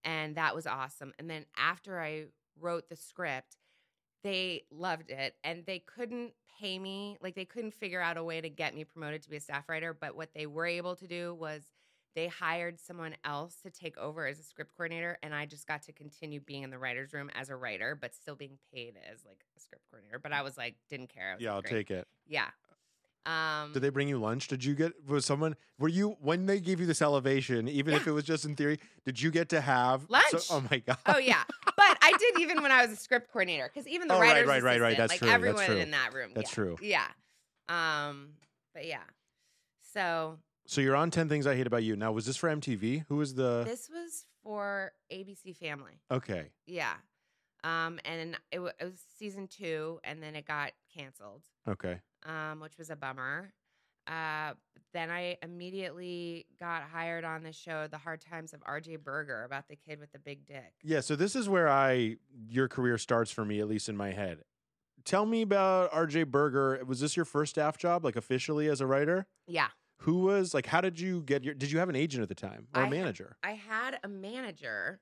And 0.03 0.35
that 0.35 0.55
was 0.55 0.65
awesome. 0.67 1.13
And 1.19 1.29
then 1.29 1.45
after 1.57 2.01
I 2.01 2.25
wrote 2.59 2.89
the 2.89 2.95
script, 2.95 3.57
they 4.23 4.63
loved 4.71 5.09
it 5.11 5.35
and 5.43 5.65
they 5.65 5.79
couldn't 5.79 6.33
pay 6.59 6.77
me. 6.77 7.17
Like 7.21 7.35
they 7.35 7.45
couldn't 7.45 7.73
figure 7.73 8.01
out 8.01 8.17
a 8.17 8.23
way 8.23 8.41
to 8.41 8.49
get 8.49 8.75
me 8.75 8.83
promoted 8.83 9.23
to 9.23 9.29
be 9.29 9.37
a 9.37 9.41
staff 9.41 9.69
writer. 9.69 9.93
But 9.99 10.15
what 10.15 10.33
they 10.33 10.45
were 10.45 10.65
able 10.65 10.95
to 10.95 11.07
do 11.07 11.33
was 11.33 11.63
they 12.15 12.27
hired 12.27 12.79
someone 12.79 13.15
else 13.23 13.55
to 13.63 13.69
take 13.69 13.97
over 13.97 14.27
as 14.27 14.39
a 14.39 14.43
script 14.43 14.71
coordinator 14.75 15.17
and 15.23 15.33
i 15.33 15.45
just 15.45 15.65
got 15.67 15.81
to 15.83 15.93
continue 15.93 16.39
being 16.41 16.63
in 16.63 16.69
the 16.69 16.77
writer's 16.77 17.13
room 17.13 17.29
as 17.35 17.49
a 17.49 17.55
writer 17.55 17.95
but 17.99 18.13
still 18.13 18.35
being 18.35 18.57
paid 18.73 18.95
as 19.11 19.23
like 19.25 19.45
a 19.55 19.59
script 19.59 19.83
coordinator 19.89 20.19
but 20.19 20.33
i 20.33 20.41
was 20.41 20.57
like 20.57 20.75
didn't 20.89 21.07
care 21.07 21.37
Yeah, 21.39 21.53
I'll 21.53 21.61
"Great." 21.61 21.87
take 21.87 21.91
it. 21.91 22.07
yeah 22.27 22.49
um 23.25 23.71
Did 23.73 23.81
they 23.81 23.89
bring 23.89 24.07
you 24.07 24.17
lunch? 24.17 24.47
Did 24.47 24.63
you 24.63 24.73
get 24.73 24.93
was 25.07 25.25
someone 25.25 25.55
were 25.77 25.87
you 25.89 26.17
when 26.21 26.45
they 26.47 26.59
gave 26.59 26.79
you 26.79 26.85
this 26.87 27.01
elevation, 27.01 27.67
even 27.67 27.93
if 27.93 28.07
it 28.07 28.11
was 28.11 28.23
just 28.23 28.45
in 28.45 28.55
theory, 28.55 28.79
did 29.05 29.21
you 29.21 29.29
get 29.31 29.49
to 29.49 29.61
have 29.61 30.01
so- 30.01 30.07
Lunch. 30.09 30.47
oh 30.49 30.63
my 30.71 30.77
god. 30.79 30.97
oh 31.05 31.17
yeah 31.19 31.43
but 31.65 31.97
i 32.01 32.13
did 32.19 32.39
even 32.41 32.61
when 32.63 32.71
i 32.71 32.81
was 32.85 32.91
a 32.91 32.95
script 32.95 33.31
coordinator 33.31 33.69
because 33.73 33.87
even 33.87 34.07
the 34.07 34.15
Oh, 34.15 34.19
right, 34.19 34.33
writer's 34.33 34.47
right, 34.47 34.63
right, 34.63 34.81
right. 34.81 34.97
assistant, 34.97 34.97
That's 34.97 35.11
like 35.11 35.19
true, 35.19 35.27
that's 35.27 35.35
everyone 35.35 35.65
true. 35.65 35.77
in 35.77 35.91
that 35.91 36.13
room 36.13 36.31
That's 36.33 36.49
yeah. 36.51 36.55
true. 36.55 36.77
yeah 36.81 37.07
um 37.69 38.29
but 38.73 38.85
yeah 38.87 39.03
so 39.93 40.37
So 40.67 40.81
you're 40.81 40.95
on 40.95 41.11
10 41.11 41.27
Things 41.29 41.45
I 41.47 41.55
Hate 41.55 41.67
About 41.67 41.83
You. 41.83 41.95
Now, 41.97 42.11
was 42.13 42.25
this 42.25 42.37
for 42.37 42.49
MTV? 42.49 43.05
Who 43.09 43.17
was 43.17 43.35
the. 43.35 43.63
This 43.65 43.89
was 43.89 44.25
for 44.41 44.93
ABC 45.11 45.53
Family. 45.57 45.99
Okay. 46.09 46.45
Yeah. 46.65 46.93
Um, 47.63 47.99
and 48.05 48.35
it, 48.51 48.55
w- 48.57 48.73
it 48.79 48.85
was 48.85 49.01
season 49.19 49.47
two, 49.47 49.99
and 50.03 50.21
then 50.21 50.35
it 50.35 50.45
got 50.47 50.71
canceled, 50.95 51.43
Okay. 51.67 51.99
um, 52.25 52.59
which 52.59 52.77
was 52.77 52.89
a 52.89 52.95
bummer. 52.95 53.53
Uh, 54.07 54.53
then 54.93 55.09
I 55.11 55.37
immediately 55.43 56.47
got 56.59 56.81
hired 56.83 57.23
on 57.23 57.43
the 57.43 57.53
show, 57.53 57.87
The 57.87 57.99
Hard 57.99 58.19
Times 58.19 58.51
of 58.53 58.61
RJ 58.61 59.03
Berger, 59.03 59.43
about 59.43 59.67
the 59.69 59.75
kid 59.75 59.99
with 59.99 60.11
the 60.11 60.19
big 60.19 60.45
dick. 60.45 60.73
Yeah. 60.83 61.01
So 61.01 61.15
this 61.15 61.35
is 61.35 61.47
where 61.47 61.69
I. 61.69 62.17
Your 62.49 62.67
career 62.67 62.97
starts 62.97 63.31
for 63.31 63.45
me, 63.45 63.59
at 63.59 63.69
least 63.69 63.87
in 63.89 63.95
my 63.95 64.11
head. 64.11 64.39
Tell 65.05 65.25
me 65.25 65.43
about 65.43 65.91
RJ 65.91 66.27
Berger. 66.31 66.83
Was 66.85 66.99
this 66.99 67.15
your 67.15 67.25
first 67.25 67.51
staff 67.51 67.77
job, 67.77 68.03
like 68.03 68.15
officially 68.15 68.67
as 68.67 68.81
a 68.81 68.87
writer? 68.87 69.27
Yeah. 69.47 69.67
Who 69.99 70.17
was 70.21 70.53
like, 70.55 70.65
how 70.65 70.81
did 70.81 70.99
you 70.99 71.21
get 71.21 71.43
your. 71.43 71.53
Did 71.53 71.71
you 71.71 71.77
have 71.79 71.87
an 71.89 71.95
agent 71.95 72.23
at 72.23 72.29
the 72.29 72.35
time 72.35 72.67
or 72.75 72.81
a 72.81 72.85
I- 72.87 72.89
manager? 72.89 73.37
I 73.43 73.51
had 73.51 73.99
a 74.03 74.07
manager. 74.07 74.99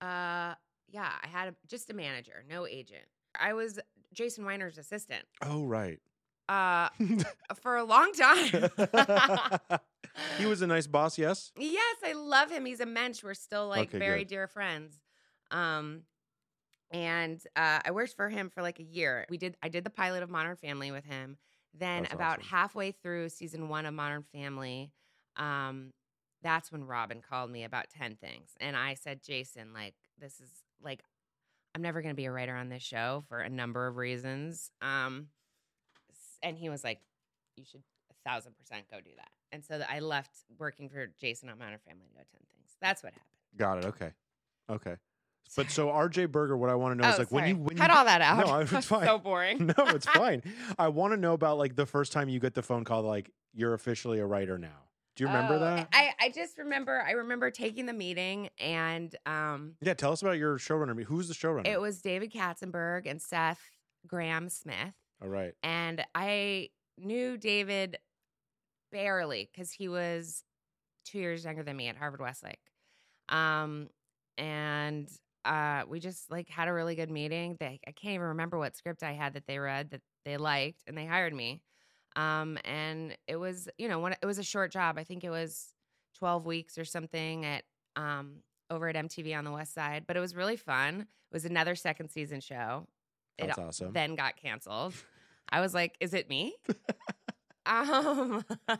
Uh, 0.00 0.54
yeah, 0.88 1.10
I 1.22 1.26
had 1.28 1.48
a, 1.48 1.54
just 1.66 1.90
a 1.90 1.94
manager, 1.94 2.44
no 2.48 2.66
agent. 2.66 3.04
I 3.38 3.52
was 3.54 3.78
Jason 4.12 4.44
Weiner's 4.44 4.78
assistant 4.78 5.24
Oh, 5.42 5.64
right. 5.64 5.98
uh, 6.48 6.88
for 7.60 7.76
a 7.76 7.84
long 7.84 8.12
time. 8.12 8.70
he 10.38 10.46
was 10.46 10.62
a 10.62 10.66
nice 10.66 10.86
boss, 10.86 11.18
yes? 11.18 11.52
Yes, 11.58 11.96
I 12.04 12.12
love 12.12 12.50
him. 12.50 12.64
He's 12.64 12.80
a 12.80 12.86
mensch. 12.86 13.22
We're 13.22 13.34
still 13.34 13.68
like 13.68 13.88
Okay, 13.88 13.98
very 13.98 14.20
good. 14.20 14.28
dear 14.28 14.46
friends. 14.48 14.98
Um, 15.50 16.02
and 16.90 17.40
uh, 17.56 17.80
I 17.84 17.90
worked 17.90 18.14
for 18.14 18.28
him 18.28 18.50
for 18.50 18.62
like 18.62 18.78
a 18.78 18.84
year. 18.84 19.26
We 19.28 19.38
did. 19.38 19.56
I 19.62 19.68
did 19.68 19.84
the 19.84 19.90
pilot 19.90 20.22
of 20.22 20.30
Modern 20.30 20.56
Family 20.56 20.90
with 20.92 21.04
him. 21.04 21.36
Then 21.74 22.04
That's 22.04 22.14
about 22.14 22.38
awesome. 22.38 22.48
halfway 22.50 22.90
through 22.92 23.28
season 23.28 23.68
one 23.68 23.84
of 23.86 23.92
Modern 23.92 24.22
Family, 24.32 24.92
um, 25.36 25.92
that's 26.42 26.70
when 26.72 26.84
Robin 26.84 27.20
called 27.28 27.50
me 27.50 27.64
about 27.64 27.90
ten 27.90 28.14
things, 28.16 28.50
and 28.60 28.76
I 28.76 28.94
said, 28.94 29.20
Jason, 29.22 29.72
like 29.74 29.94
this 30.18 30.40
is 30.40 30.48
like 30.82 31.00
I'm 31.74 31.82
never 31.82 32.00
going 32.00 32.12
to 32.14 32.16
be 32.16 32.24
a 32.24 32.32
writer 32.32 32.54
on 32.54 32.68
this 32.68 32.82
show 32.82 33.24
for 33.28 33.40
a 33.40 33.50
number 33.50 33.86
of 33.86 33.96
reasons. 33.96 34.70
Um, 34.80 35.26
and 36.42 36.56
he 36.56 36.68
was 36.68 36.82
like, 36.82 37.00
you 37.56 37.64
should 37.64 37.82
a 38.10 38.28
thousand 38.28 38.56
percent 38.56 38.84
go 38.90 38.98
do 38.98 39.10
that. 39.16 39.28
And 39.52 39.64
so 39.64 39.82
I 39.88 40.00
left 40.00 40.30
working 40.58 40.88
for 40.88 41.06
Jason 41.20 41.48
on 41.48 41.58
Modern 41.58 41.78
Family 41.86 42.06
to 42.08 42.14
go 42.14 42.20
10 42.20 42.26
things. 42.32 42.76
That's 42.80 43.02
what 43.02 43.12
happened. 43.12 43.26
Got 43.56 43.78
it. 43.78 43.84
Okay. 43.86 44.10
Okay. 44.70 44.96
But 45.54 45.70
so 45.70 45.88
RJ 45.88 46.32
Berger, 46.32 46.56
what 46.56 46.70
I 46.70 46.74
want 46.74 46.98
to 46.98 47.02
know 47.02 47.08
is 47.08 47.16
Oh, 47.16 47.18
like 47.18 47.30
when 47.30 47.46
you 47.48 47.56
when 47.56 47.76
cut 47.76 47.90
you 47.90 47.96
all 47.96 48.04
that 48.04 48.20
out. 48.20 48.46
No, 48.46 48.78
it's 48.78 48.86
fine. 48.86 49.06
So 49.06 49.18
boring. 49.18 49.66
no, 49.78 49.84
it's 49.88 50.06
fine. 50.14 50.42
I 50.78 50.88
want 50.88 51.12
to 51.12 51.16
know 51.16 51.34
about 51.34 51.58
like 51.58 51.76
the 51.76 51.86
first 51.86 52.12
time 52.12 52.28
you 52.28 52.40
get 52.40 52.54
the 52.54 52.62
phone 52.62 52.84
call, 52.84 53.02
like 53.02 53.30
you're 53.54 53.74
officially 53.74 54.18
a 54.18 54.26
writer 54.26 54.58
now. 54.58 54.85
Do 55.16 55.24
you 55.24 55.28
remember 55.28 55.54
Oh, 55.54 55.58
that? 55.60 55.88
I, 55.92 56.10
I 56.20 56.28
just 56.30 56.58
remember 56.58 57.02
I 57.06 57.12
remember 57.12 57.50
taking 57.50 57.86
the 57.86 57.92
meeting 57.94 58.50
and 58.60 59.14
um 59.24 59.74
yeah, 59.80 59.94
tell 59.94 60.12
us 60.12 60.22
about 60.22 60.38
your 60.38 60.58
showrunner. 60.58 61.02
Who's 61.04 61.28
the 61.28 61.34
showrunner? 61.34 61.66
it 61.66 61.80
was 61.80 62.00
David 62.02 62.32
Katzenberg 62.32 63.06
and 63.10 63.20
Seth 63.20 63.60
Grahame-Smith. 64.06 64.94
All 65.22 65.28
right. 65.28 65.54
And 65.62 66.04
I 66.14 66.68
knew 66.98 67.36
David 67.38 67.98
barely 68.92 69.48
because 69.52 69.72
he 69.72 69.88
was 69.88 70.44
two 71.04 71.18
years 71.18 71.44
younger 71.44 71.62
than 71.62 71.76
me 71.76 71.88
at 71.88 71.96
Harvard 71.96 72.20
Westlake. 72.20 72.60
Um, 73.28 73.88
and 74.38 75.08
uh, 75.44 75.82
we 75.88 76.00
just 76.00 76.30
like 76.30 76.48
had 76.48 76.68
a 76.68 76.72
really 76.72 76.94
good 76.94 77.10
meeting. 77.10 77.56
They, 77.58 77.80
I 77.86 77.92
can't 77.92 78.14
even 78.14 78.26
remember 78.28 78.58
what 78.58 78.76
script 78.76 79.02
I 79.02 79.12
had 79.12 79.34
that 79.34 79.46
they 79.46 79.58
read 79.58 79.90
that 79.90 80.02
they 80.24 80.36
liked, 80.36 80.82
and 80.86 80.96
they 80.98 81.06
hired 81.06 81.32
me. 81.32 81.62
Um, 82.16 82.58
and 82.64 83.16
it 83.28 83.36
was, 83.36 83.68
you 83.78 83.88
know, 83.88 83.98
one, 83.98 84.14
it 84.20 84.26
was 84.26 84.38
a 84.38 84.42
short 84.42 84.72
job. 84.72 84.98
I 84.98 85.04
think 85.04 85.22
it 85.22 85.30
was 85.30 85.72
twelve 86.18 86.46
weeks 86.46 86.78
or 86.78 86.84
something 86.84 87.44
at 87.44 87.64
um, 87.94 88.38
over 88.70 88.88
at 88.88 88.96
MTV 88.96 89.36
on 89.36 89.44
the 89.44 89.52
West 89.52 89.74
Side, 89.74 90.04
but 90.06 90.16
it 90.16 90.20
was 90.20 90.34
really 90.34 90.56
fun. 90.56 91.00
It 91.00 91.34
was 91.34 91.44
another 91.44 91.74
second 91.74 92.08
season 92.08 92.40
show. 92.40 92.86
It 93.38 93.48
That's 93.48 93.58
awesome. 93.58 93.92
then 93.92 94.14
got 94.14 94.36
canceled. 94.36 94.94
I 95.50 95.60
was 95.60 95.74
like, 95.74 95.96
"Is 96.00 96.14
it 96.14 96.28
me?" 96.28 96.56
um, 97.66 98.44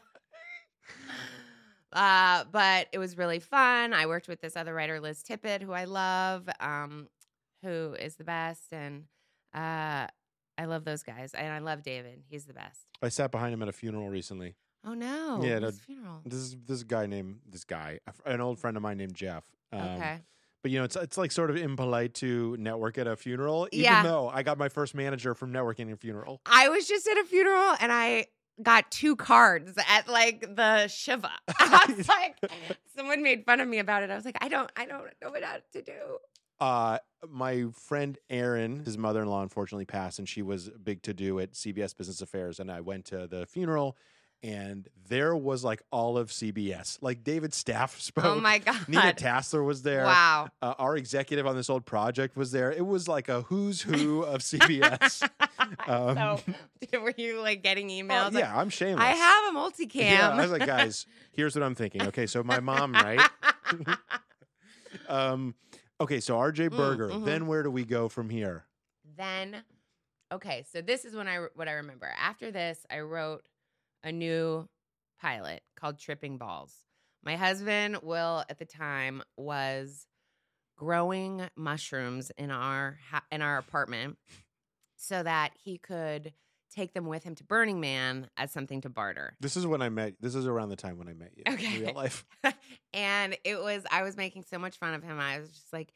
uh, 1.93 2.45
but 2.51 2.89
it 2.93 2.99
was 2.99 3.19
really 3.19 3.39
fun. 3.39 3.93
I 3.93 4.07
worked 4.07 4.29
with 4.29 4.41
this 4.41 4.57
other 4.57 4.75
writer, 4.75 4.99
Liz 4.99 5.23
Tippett, 5.23 5.63
who 5.63 5.73
I 5.73 5.85
love, 5.85 6.49
um, 6.59 7.09
who 7.63 7.95
is 8.01 8.17
the 8.17 8.25
best, 8.25 8.73
and 8.73 9.05
uh, 9.55 10.07
I 10.59 10.65
love 10.65 10.85
those 10.85 11.03
guys, 11.03 11.35
and 11.35 11.53
I 11.53 11.59
love 11.59 11.83
David. 11.83 12.23
He's 12.29 12.45
the 12.47 12.55
best. 12.55 12.81
I 13.03 13.09
sat 13.09 13.31
behind 13.31 13.53
him 13.55 13.63
at 13.63 13.69
a 13.69 13.73
funeral 13.73 14.09
recently. 14.09 14.55
Oh 14.85 14.95
no! 14.95 15.41
Yeah, 15.43 15.59
no, 15.59 15.71
funeral. 15.73 16.21
This 16.25 16.39
is 16.39 16.57
this 16.67 16.83
guy 16.83 17.07
named 17.07 17.41
this 17.49 17.65
guy, 17.65 18.01
an 18.25 18.41
old 18.41 18.59
friend 18.59 18.77
of 18.77 18.83
mine 18.83 18.99
named 18.99 19.15
Jeff. 19.15 19.45
Um, 19.73 19.81
okay. 19.83 20.19
But 20.63 20.71
you 20.71 20.79
know, 20.79 20.85
it's 20.85 20.97
it's 20.97 21.19
like 21.19 21.33
sort 21.33 21.51
of 21.51 21.57
impolite 21.57 22.15
to 22.15 22.57
network 22.59 22.97
at 22.99 23.07
a 23.07 23.17
funeral, 23.17 23.69
even 23.73 23.85
Yeah. 23.85 24.03
though 24.03 24.29
I 24.29 24.43
got 24.43 24.59
my 24.59 24.69
first 24.69 24.95
manager 24.95 25.35
from 25.35 25.53
networking 25.53 25.89
at 25.89 25.93
a 25.95 25.97
funeral. 25.97 26.41
I 26.47 26.69
was 26.69 26.89
just 26.89 27.07
at 27.07 27.19
a 27.19 27.25
funeral 27.25 27.75
and 27.81 27.93
I 27.93 28.27
got 28.63 28.91
two 28.91 29.15
cards 29.17 29.73
at 29.89 30.09
like 30.09 30.41
the 30.57 30.89
Shiva. 30.89 31.31
I 31.59 31.95
was 31.97 32.09
like, 32.09 32.37
someone 32.97 33.23
made 33.23 33.45
fun 33.45 33.61
of 33.61 33.69
me 33.69 33.79
about 33.81 34.03
it. 34.03 34.11
I 34.11 34.17
was 34.17 34.25
like, 34.25 34.39
I 34.41 34.49
don't, 34.49 34.71
I 34.77 34.87
don't 34.87 35.05
know 35.23 35.31
what 35.31 35.43
to 35.73 35.83
do. 35.83 35.93
Uh, 36.61 36.99
my 37.29 37.67
friend 37.73 38.19
Erin, 38.31 38.85
his 38.85 38.97
mother-in-law, 38.97 39.43
unfortunately 39.43 39.85
passed, 39.85 40.19
and 40.19 40.29
she 40.29 40.43
was 40.43 40.69
big 40.71 41.03
to 41.03 41.13
do 41.15 41.39
at 41.41 41.53
CBS 41.53 41.97
Business 41.97 42.21
Affairs. 42.23 42.61
And 42.61 42.71
I 42.71 42.81
went 42.81 43.05
to 43.07 43.27
the 43.27 43.47
funeral, 43.47 43.97
and 44.43 44.89
there 45.09 45.35
was 45.35 45.65
like 45.65 45.83
all 45.91 46.17
of 46.17 46.31
CBS, 46.31 46.99
like 47.01 47.25
David 47.25 47.53
staff 47.53 47.99
spoke. 48.01 48.25
Oh 48.25 48.41
my 48.41 48.59
god! 48.59 48.89
Nina 48.89 49.13
Tassler 49.13 49.63
was 49.65 49.83
there. 49.83 50.05
Wow. 50.05 50.49
Uh, 50.63 50.75
our 50.79 50.97
executive 50.97 51.47
on 51.47 51.57
this 51.57 51.69
old 51.69 51.85
project 51.85 52.37
was 52.37 52.53
there. 52.53 52.71
It 52.71 52.87
was 52.87 53.09
like 53.09 53.29
a 53.29 53.43
who's 53.43 53.81
who 53.83 54.23
of 54.23 54.41
CBS. 54.41 55.29
Um, 55.89 56.39
so, 56.93 57.01
were 57.03 57.13
you 57.17 57.41
like 57.41 57.61
getting 57.61 57.89
Uh, 57.89 57.93
emails? 58.05 58.33
like, 58.35 58.45
yeah, 58.45 58.57
I'm 58.57 58.69
shameless. 58.71 59.05
I 59.05 59.09
have 59.09 59.53
a 59.53 59.59
multicam. 59.59 59.95
Yeah, 60.11 60.29
I 60.31 60.41
was 60.41 60.53
like, 60.53 60.65
guys, 60.65 61.07
here's 61.33 61.57
what 61.57 61.65
I'm 61.65 61.75
thinking. 61.75 62.03
Okay, 62.03 62.27
so 62.27 62.45
my 62.45 62.61
mom, 62.61 62.93
right? 62.93 63.21
Um, 65.09 65.55
okay, 66.01 66.21
so 66.21 66.37
RJ 66.37 66.69
Mm, 66.71 66.77
Berger. 66.77 67.09
mhm. 67.09 67.25
Then 67.25 67.47
where 67.47 67.63
do 67.63 67.71
we 67.71 67.85
go 67.85 68.09
from 68.09 68.31
here? 68.31 68.67
then, 69.17 69.63
okay, 70.33 70.65
so 70.71 70.83
this 70.83 71.05
is 71.05 71.15
when 71.15 71.29
I 71.29 71.47
what 71.55 71.69
I 71.69 71.73
remember. 71.73 72.07
After 72.19 72.51
this, 72.51 72.85
I 72.91 73.01
wrote 73.01 73.49
a 74.03 74.13
new 74.13 74.69
pilot 75.21 75.63
called 75.77 75.99
Tripping 75.99 76.39
Balls. 76.39 76.75
My 77.23 77.37
husband, 77.37 77.99
Will, 78.03 78.45
at 78.49 78.59
the 78.59 78.65
time 78.67 79.23
was 79.37 80.07
growing 80.77 81.49
mushrooms 81.57 82.31
in 82.37 82.51
our 82.51 82.99
in 83.31 83.43
our 83.43 83.59
apartment 83.59 84.19
so 84.97 85.23
that 85.23 85.53
he 85.63 85.79
could 85.79 86.33
take 86.77 86.93
them 86.93 87.07
with 87.07 87.25
him 87.25 87.35
to 87.37 87.45
Burning 87.45 87.81
Man 87.81 88.29
as 88.37 88.53
something 88.53 88.81
to 88.83 88.89
barter. 88.91 89.37
This 89.41 89.57
is 89.57 89.67
when 89.67 89.83
I 89.83 89.89
met. 89.89 90.15
This 90.21 90.35
is 90.35 90.47
around 90.47 90.69
the 90.69 90.77
time 90.77 90.99
when 90.99 91.09
I 91.09 91.15
met 91.15 91.33
you 91.37 91.43
Okay. 91.53 91.77
in 91.77 91.83
real 91.83 91.95
life. 91.95 92.25
and 92.93 93.37
it 93.45 93.59
was 93.61 93.85
I 93.91 94.03
was 94.03 94.17
making 94.17 94.45
so 94.45 94.59
much 94.59 94.77
fun 94.79 94.95
of 94.95 95.03
him. 95.03 95.19
I 95.19 95.39
was 95.41 95.51
just 95.51 95.73
like, 95.73 95.93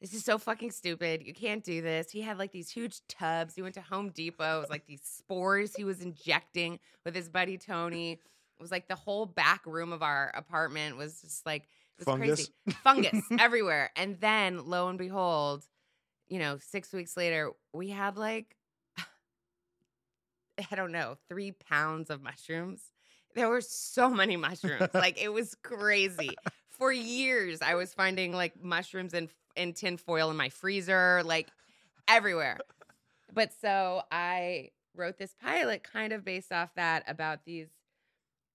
this 0.00 0.14
is 0.14 0.24
so 0.24 0.38
fucking 0.38 0.70
stupid. 0.70 1.22
You 1.24 1.34
can't 1.34 1.62
do 1.64 1.82
this. 1.82 2.10
He 2.10 2.20
had 2.22 2.38
like 2.38 2.52
these 2.52 2.70
huge 2.70 3.00
tubs. 3.08 3.54
He 3.54 3.62
went 3.62 3.74
to 3.74 3.82
Home 3.82 4.10
Depot. 4.10 4.58
It 4.58 4.60
was 4.60 4.70
like 4.70 4.86
these 4.86 5.02
spores 5.02 5.74
he 5.74 5.84
was 5.84 6.00
injecting 6.00 6.78
with 7.04 7.14
his 7.14 7.28
buddy 7.28 7.58
Tony. 7.58 8.12
It 8.12 8.18
was 8.62 8.70
like 8.70 8.88
the 8.88 8.94
whole 8.96 9.26
back 9.26 9.62
room 9.66 9.92
of 9.92 10.02
our 10.02 10.30
apartment 10.34 10.96
was 10.96 11.20
just 11.22 11.44
like 11.46 11.62
it 11.62 11.68
was 11.98 12.04
Fungus. 12.06 12.50
crazy. 12.66 12.78
Fungus 12.82 13.24
everywhere. 13.38 13.90
And 13.96 14.18
then 14.20 14.66
lo 14.66 14.88
and 14.88 14.98
behold, 14.98 15.64
you 16.28 16.38
know, 16.38 16.58
six 16.60 16.92
weeks 16.92 17.16
later, 17.16 17.52
we 17.74 17.88
had 17.90 18.16
like 18.16 18.56
I 20.70 20.76
don't 20.76 20.92
know, 20.92 21.16
three 21.28 21.52
pounds 21.52 22.10
of 22.10 22.22
mushrooms. 22.22 22.82
There 23.34 23.48
were 23.48 23.60
so 23.60 24.10
many 24.10 24.36
mushrooms. 24.36 24.88
like 24.94 25.20
it 25.22 25.32
was 25.32 25.54
crazy. 25.62 26.30
For 26.70 26.92
years, 26.92 27.60
I 27.62 27.74
was 27.74 27.92
finding 27.92 28.32
like 28.32 28.60
mushrooms 28.62 29.14
in 29.14 29.28
in 29.56 29.72
tin 29.72 29.96
foil 29.96 30.30
in 30.30 30.36
my 30.36 30.48
freezer, 30.48 31.22
like 31.24 31.48
everywhere. 32.08 32.58
But 33.32 33.52
so 33.60 34.02
I 34.10 34.70
wrote 34.96 35.18
this 35.18 35.34
pilot 35.40 35.82
kind 35.84 36.12
of 36.12 36.24
based 36.24 36.52
off 36.52 36.74
that 36.74 37.04
about 37.06 37.44
these 37.44 37.68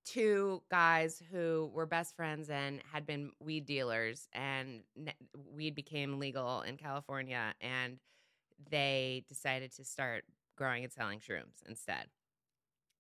two 0.06 0.62
guys 0.70 1.22
who 1.32 1.72
were 1.74 1.86
best 1.86 2.15
friends 2.15 2.50
and 2.50 2.82
had 2.91 3.06
been 3.08 3.32
weed 3.39 3.65
dealers 3.65 4.28
and 4.34 4.82
weed 5.54 5.74
became 5.74 6.20
legal 6.20 6.62
in 6.62 6.78
California 6.78 7.56
and 7.60 7.98
they 8.70 9.26
decided 9.28 9.76
to 9.76 9.84
start 9.84 10.24
growing 10.56 10.84
and 10.84 10.91
selling 10.91 11.20
shrooms 11.20 11.63
instead. 11.68 12.08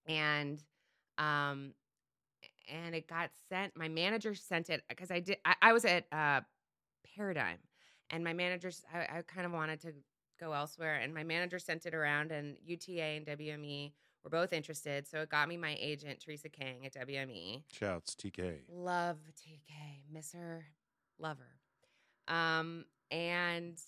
And 0.07 0.61
um 1.17 1.73
and 2.69 2.95
it 2.95 3.07
got 3.07 3.31
sent 3.49 3.75
my 3.77 3.87
manager 3.87 4.33
sent 4.35 4.69
it 4.69 4.83
because 4.89 5.11
I 5.11 5.19
did 5.19 5.37
I, 5.45 5.55
I 5.61 5.73
was 5.73 5.85
at 5.85 6.05
uh 6.11 6.41
Paradigm 7.15 7.59
and 8.09 8.23
my 8.23 8.33
managers 8.33 8.83
I, 8.93 9.17
I 9.17 9.21
kind 9.21 9.45
of 9.45 9.53
wanted 9.53 9.81
to 9.81 9.93
go 10.39 10.51
elsewhere 10.51 10.95
and 10.95 11.13
my 11.13 11.23
manager 11.23 11.59
sent 11.59 11.85
it 11.85 11.93
around 11.95 12.31
and 12.31 12.57
UTA 12.65 13.01
and 13.01 13.25
WME 13.25 13.93
we're 14.25 14.31
both 14.31 14.53
interested. 14.53 15.07
So 15.07 15.19
it 15.19 15.29
got 15.29 15.47
me 15.47 15.55
my 15.55 15.77
agent, 15.79 16.19
Teresa 16.19 16.49
Kang 16.49 16.83
at 16.83 16.95
WME. 16.95 17.61
Shouts 17.71 18.15
TK. 18.15 18.61
Love 18.67 19.17
TK, 19.39 19.71
miss 20.11 20.33
her, 20.33 20.65
love 21.19 21.37
her. 21.37 22.33
Um, 22.33 22.85
and 23.11 23.79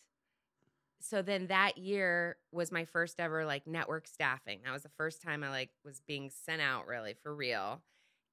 so 0.99 1.21
then 1.21 1.47
that 1.47 1.77
year 1.77 2.37
was 2.51 2.71
my 2.71 2.85
first 2.85 3.19
ever 3.19 3.45
like 3.45 3.67
network 3.67 4.07
staffing. 4.07 4.59
That 4.65 4.73
was 4.73 4.83
the 4.83 4.89
first 4.89 5.21
time 5.21 5.43
I 5.43 5.49
like 5.49 5.69
was 5.85 6.01
being 6.07 6.29
sent 6.29 6.61
out 6.61 6.87
really 6.87 7.13
for 7.21 7.33
real. 7.33 7.81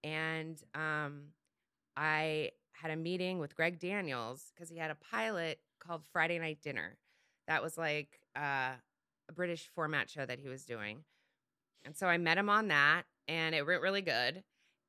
And 0.03 0.61
um, 0.75 1.29
I 1.97 2.51
had 2.73 2.91
a 2.91 2.97
meeting 2.97 3.39
with 3.39 3.55
Greg 3.55 3.79
Daniels 3.79 4.53
because 4.55 4.69
he 4.69 4.79
had 4.79 4.91
a 4.91 4.97
pilot 4.97 5.61
called 5.79 6.05
Friday 6.13 6.39
Night 6.39 6.59
Dinner. 6.63 6.99
That 7.47 7.63
was 7.63 7.77
like 7.77 8.21
uh, 8.37 8.73
a 9.29 9.33
British 9.35 9.69
format 9.75 10.11
show 10.11 10.25
that 10.25 10.39
he 10.39 10.49
was 10.49 10.65
doing. 10.65 11.05
And 11.85 11.95
so 11.95 12.07
I 12.07 12.19
met 12.19 12.39
him 12.39 12.49
on 12.49 12.69
that 12.69 13.03
and 13.29 13.55
it 13.55 13.67
went 13.67 13.83
really 13.83 14.03
good. 14.03 14.43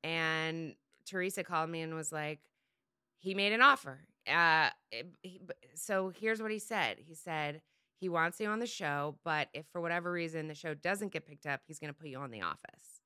And 0.04 0.76
Teresa 1.06 1.44
called 1.44 1.70
me 1.70 1.82
and 1.82 1.94
was 1.94 2.12
like, 2.12 2.40
he 3.20 3.34
made 3.34 3.54
an 3.54 3.62
offer. 3.62 4.00
Uh, 4.28 4.70
b- 5.24 5.40
so 5.76 6.10
here's 6.10 6.42
what 6.42 6.52
he 6.52 6.60
said. 6.60 6.98
He 7.00 7.14
said 7.14 7.62
he 8.00 8.10
wants 8.10 8.40
you 8.40 8.48
on 8.48 8.60
the 8.60 8.68
show, 8.68 9.18
but 9.24 9.50
if 9.54 9.66
for 9.72 9.82
whatever 9.82 10.12
reason 10.12 10.48
the 10.48 10.56
show 10.56 10.74
doesn't 10.74 11.12
get 11.12 11.26
picked 11.26 11.46
up, 11.46 11.62
he's 11.66 11.80
going 11.80 11.94
to 11.94 12.00
put 12.00 12.10
you 12.10 12.18
on 12.18 12.32
The 12.32 12.42
Office. 12.42 13.02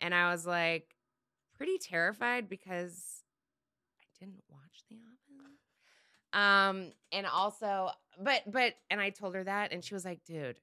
And 0.00 0.14
I 0.14 0.30
was 0.30 0.46
like, 0.46 0.96
pretty 1.56 1.78
terrified 1.78 2.48
because 2.48 3.22
I 4.00 4.06
didn't 4.18 4.42
watch 4.48 4.82
The 4.88 4.96
Office. 4.96 5.10
Um, 6.32 6.92
and 7.12 7.26
also, 7.26 7.90
but 8.20 8.42
but, 8.50 8.74
and 8.90 9.00
I 9.00 9.10
told 9.10 9.34
her 9.36 9.44
that, 9.44 9.72
and 9.72 9.84
she 9.84 9.94
was 9.94 10.04
like, 10.04 10.24
dude. 10.24 10.60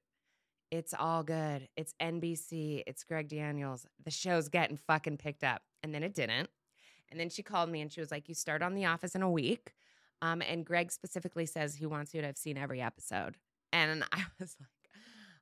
It's 0.70 0.94
all 0.98 1.22
good. 1.22 1.68
It's 1.76 1.94
NBC. 2.00 2.82
It's 2.86 3.04
Greg 3.04 3.28
Daniels. 3.28 3.86
The 4.06 4.10
show's 4.10 4.48
getting 4.48 4.78
fucking 4.78 5.18
picked 5.18 5.44
up. 5.44 5.60
And 5.82 5.94
then 5.94 6.02
it 6.02 6.14
didn't. 6.14 6.48
And 7.10 7.20
then 7.20 7.28
she 7.28 7.42
called 7.42 7.68
me 7.68 7.82
and 7.82 7.92
she 7.92 8.00
was 8.00 8.10
like, 8.10 8.26
You 8.26 8.34
start 8.34 8.62
on 8.62 8.74
The 8.74 8.86
Office 8.86 9.14
in 9.14 9.20
a 9.20 9.30
week. 9.30 9.74
Um, 10.22 10.40
and 10.40 10.64
Greg 10.64 10.92
specifically 10.92 11.46
says 11.46 11.74
he 11.74 11.84
wants 11.84 12.14
you 12.14 12.20
to 12.20 12.28
have 12.28 12.38
seen 12.38 12.56
every 12.56 12.80
episode. 12.80 13.36
And 13.72 14.04
I 14.12 14.22
was 14.40 14.56
like, 14.58 14.68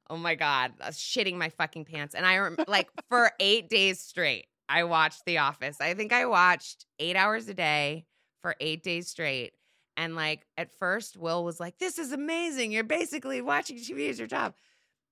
Oh 0.09 0.17
my 0.17 0.35
God, 0.35 0.73
I 0.81 0.87
was 0.89 0.97
shitting 0.97 1.37
my 1.37 1.51
fucking 1.51 1.85
pants. 1.85 2.17
And 2.17 2.27
I 2.27 2.39
rem- 2.39 2.57
like 2.67 2.89
for 3.09 3.31
eight 3.39 3.69
days 3.69 4.01
straight, 4.01 4.47
I 4.69 4.85
watched 4.85 5.25
The 5.25 5.39
Office. 5.39 5.77
I 5.81 5.95
think 5.95 6.13
I 6.13 6.27
watched 6.27 6.87
eight 6.99 7.15
hours 7.15 7.49
a 7.49 7.55
day 7.55 8.07
for 8.43 8.57
eight 8.59 8.83
days 8.83 9.09
straight. 9.09 9.53
And 9.97 10.17
like 10.17 10.47
at 10.57 10.73
first, 10.73 11.17
Will 11.17 11.45
was 11.45 11.61
like, 11.61 11.79
This 11.79 11.99
is 11.99 12.11
amazing. 12.11 12.73
You're 12.73 12.83
basically 12.83 13.43
watching 13.43 13.77
TV 13.77 14.09
as 14.09 14.19
your 14.19 14.27
job. 14.27 14.55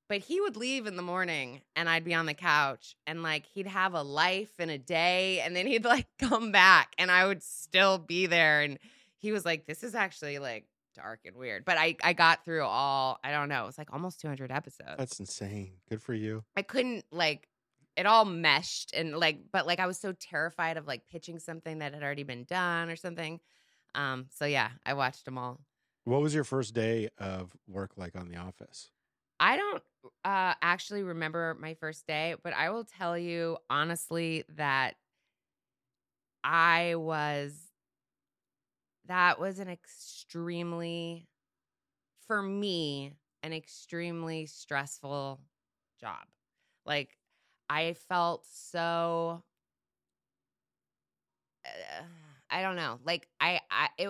But 0.08 0.20
he 0.20 0.40
would 0.40 0.56
leave 0.56 0.86
in 0.86 0.96
the 0.96 1.02
morning 1.02 1.60
and 1.76 1.86
I'd 1.86 2.04
be 2.04 2.14
on 2.14 2.24
the 2.24 2.32
couch 2.32 2.96
and 3.06 3.22
like 3.22 3.44
he'd 3.44 3.66
have 3.66 3.92
a 3.92 4.00
life 4.02 4.52
and 4.58 4.70
a 4.70 4.78
day 4.78 5.40
and 5.40 5.54
then 5.54 5.66
he'd 5.66 5.84
like 5.84 6.06
come 6.18 6.50
back 6.50 6.94
and 6.96 7.10
I 7.10 7.26
would 7.26 7.42
still 7.42 7.98
be 7.98 8.24
there. 8.24 8.62
And 8.62 8.78
he 9.18 9.32
was 9.32 9.44
like, 9.44 9.66
This 9.66 9.82
is 9.82 9.94
actually 9.94 10.38
like 10.38 10.66
dark 10.94 11.20
and 11.24 11.36
weird. 11.36 11.64
But 11.64 11.78
I, 11.78 11.96
I 12.02 12.12
got 12.12 12.44
through 12.44 12.64
all, 12.64 13.18
I 13.22 13.30
don't 13.30 13.48
know, 13.48 13.64
it 13.64 13.66
was 13.66 13.78
like 13.78 13.92
almost 13.92 14.20
200 14.20 14.50
episodes. 14.50 14.96
That's 14.98 15.20
insane. 15.20 15.74
Good 15.88 16.02
for 16.02 16.14
you. 16.14 16.44
I 16.56 16.62
couldn't 16.62 17.04
like 17.10 17.48
it 17.96 18.06
all 18.06 18.24
meshed 18.24 18.94
and 18.94 19.16
like 19.16 19.40
but 19.52 19.66
like 19.66 19.80
I 19.80 19.86
was 19.86 19.98
so 19.98 20.12
terrified 20.12 20.76
of 20.76 20.86
like 20.86 21.08
pitching 21.08 21.40
something 21.40 21.78
that 21.78 21.94
had 21.94 22.02
already 22.02 22.22
been 22.22 22.44
done 22.44 22.90
or 22.90 22.96
something. 22.96 23.40
Um 23.94 24.26
so 24.30 24.44
yeah, 24.44 24.70
I 24.86 24.94
watched 24.94 25.24
them 25.24 25.36
all. 25.36 25.60
What 26.04 26.22
was 26.22 26.34
your 26.34 26.44
first 26.44 26.74
day 26.74 27.08
of 27.18 27.56
work 27.66 27.92
like 27.96 28.16
on 28.16 28.28
The 28.28 28.36
Office? 28.36 28.90
I 29.40 29.56
don't 29.56 29.82
uh 30.24 30.54
actually 30.62 31.02
remember 31.02 31.56
my 31.60 31.74
first 31.74 32.06
day, 32.06 32.36
but 32.42 32.52
I 32.54 32.70
will 32.70 32.84
tell 32.84 33.18
you 33.18 33.58
honestly 33.68 34.44
that 34.56 34.94
I 36.44 36.94
was 36.94 37.67
that 39.08 39.40
was 39.40 39.58
an 39.58 39.68
extremely 39.68 41.28
for 42.26 42.42
me 42.42 43.14
an 43.42 43.52
extremely 43.52 44.46
stressful 44.46 45.40
job. 46.00 46.26
Like 46.84 47.16
I 47.70 47.94
felt 48.08 48.44
so 48.46 49.42
uh, 51.64 52.02
I 52.50 52.62
don't 52.62 52.76
know. 52.76 52.98
Like 53.04 53.28
I 53.40 53.60
I 53.70 53.88
it 53.98 54.08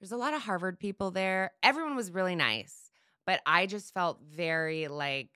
there's 0.00 0.12
a 0.12 0.16
lot 0.16 0.34
of 0.34 0.42
Harvard 0.42 0.78
people 0.78 1.10
there. 1.10 1.52
Everyone 1.62 1.96
was 1.96 2.10
really 2.10 2.36
nice, 2.36 2.90
but 3.26 3.40
I 3.46 3.66
just 3.66 3.92
felt 3.92 4.20
very 4.22 4.88
like 4.88 5.28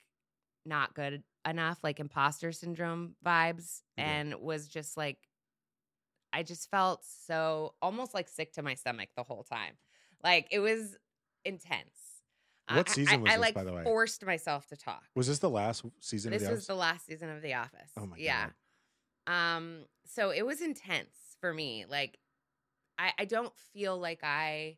not 0.64 0.94
good 0.94 1.22
enough, 1.46 1.78
like 1.82 2.00
imposter 2.00 2.52
syndrome 2.52 3.16
vibes, 3.24 3.82
Yeah. 3.96 4.04
and 4.04 4.34
was 4.36 4.68
just 4.68 4.96
like 4.96 5.18
I 6.34 6.42
just 6.42 6.70
felt 6.70 7.04
so 7.26 7.74
almost 7.80 8.12
like 8.14 8.28
sick 8.28 8.52
to 8.54 8.62
my 8.62 8.74
stomach 8.74 9.08
the 9.16 9.22
whole 9.22 9.44
time. 9.44 9.74
Like 10.22 10.48
it 10.50 10.58
was 10.58 10.96
intense. 11.44 11.98
What 12.70 12.88
I- 12.88 12.92
season 12.92 13.14
I, 13.14 13.16
was 13.18 13.30
I 13.30 13.34
this, 13.36 13.40
like 13.42 13.54
by 13.54 13.64
the 13.64 13.72
way? 13.72 13.82
forced 13.84 14.24
myself 14.24 14.66
to 14.68 14.76
talk. 14.76 15.02
Was 15.14 15.26
this 15.26 15.38
the 15.38 15.50
last 15.50 15.84
season 16.00 16.32
This 16.32 16.42
of 16.42 16.48
The 16.48 16.54
was 16.54 16.58
Office? 16.60 16.66
the 16.66 16.74
last 16.74 17.06
season 17.06 17.28
of 17.30 17.42
The 17.42 17.54
Office. 17.54 17.90
Oh 17.96 18.06
my 18.06 18.16
yeah. 18.16 18.48
Um. 19.26 19.84
So 20.06 20.30
it 20.30 20.44
was 20.44 20.60
intense 20.60 21.36
for 21.40 21.52
me. 21.52 21.84
Like, 21.88 22.18
I 22.98 23.12
I 23.18 23.24
don't 23.26 23.52
feel 23.72 23.98
like 23.98 24.20
I, 24.22 24.76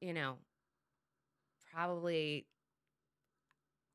you 0.00 0.12
know, 0.12 0.38
probably 1.72 2.46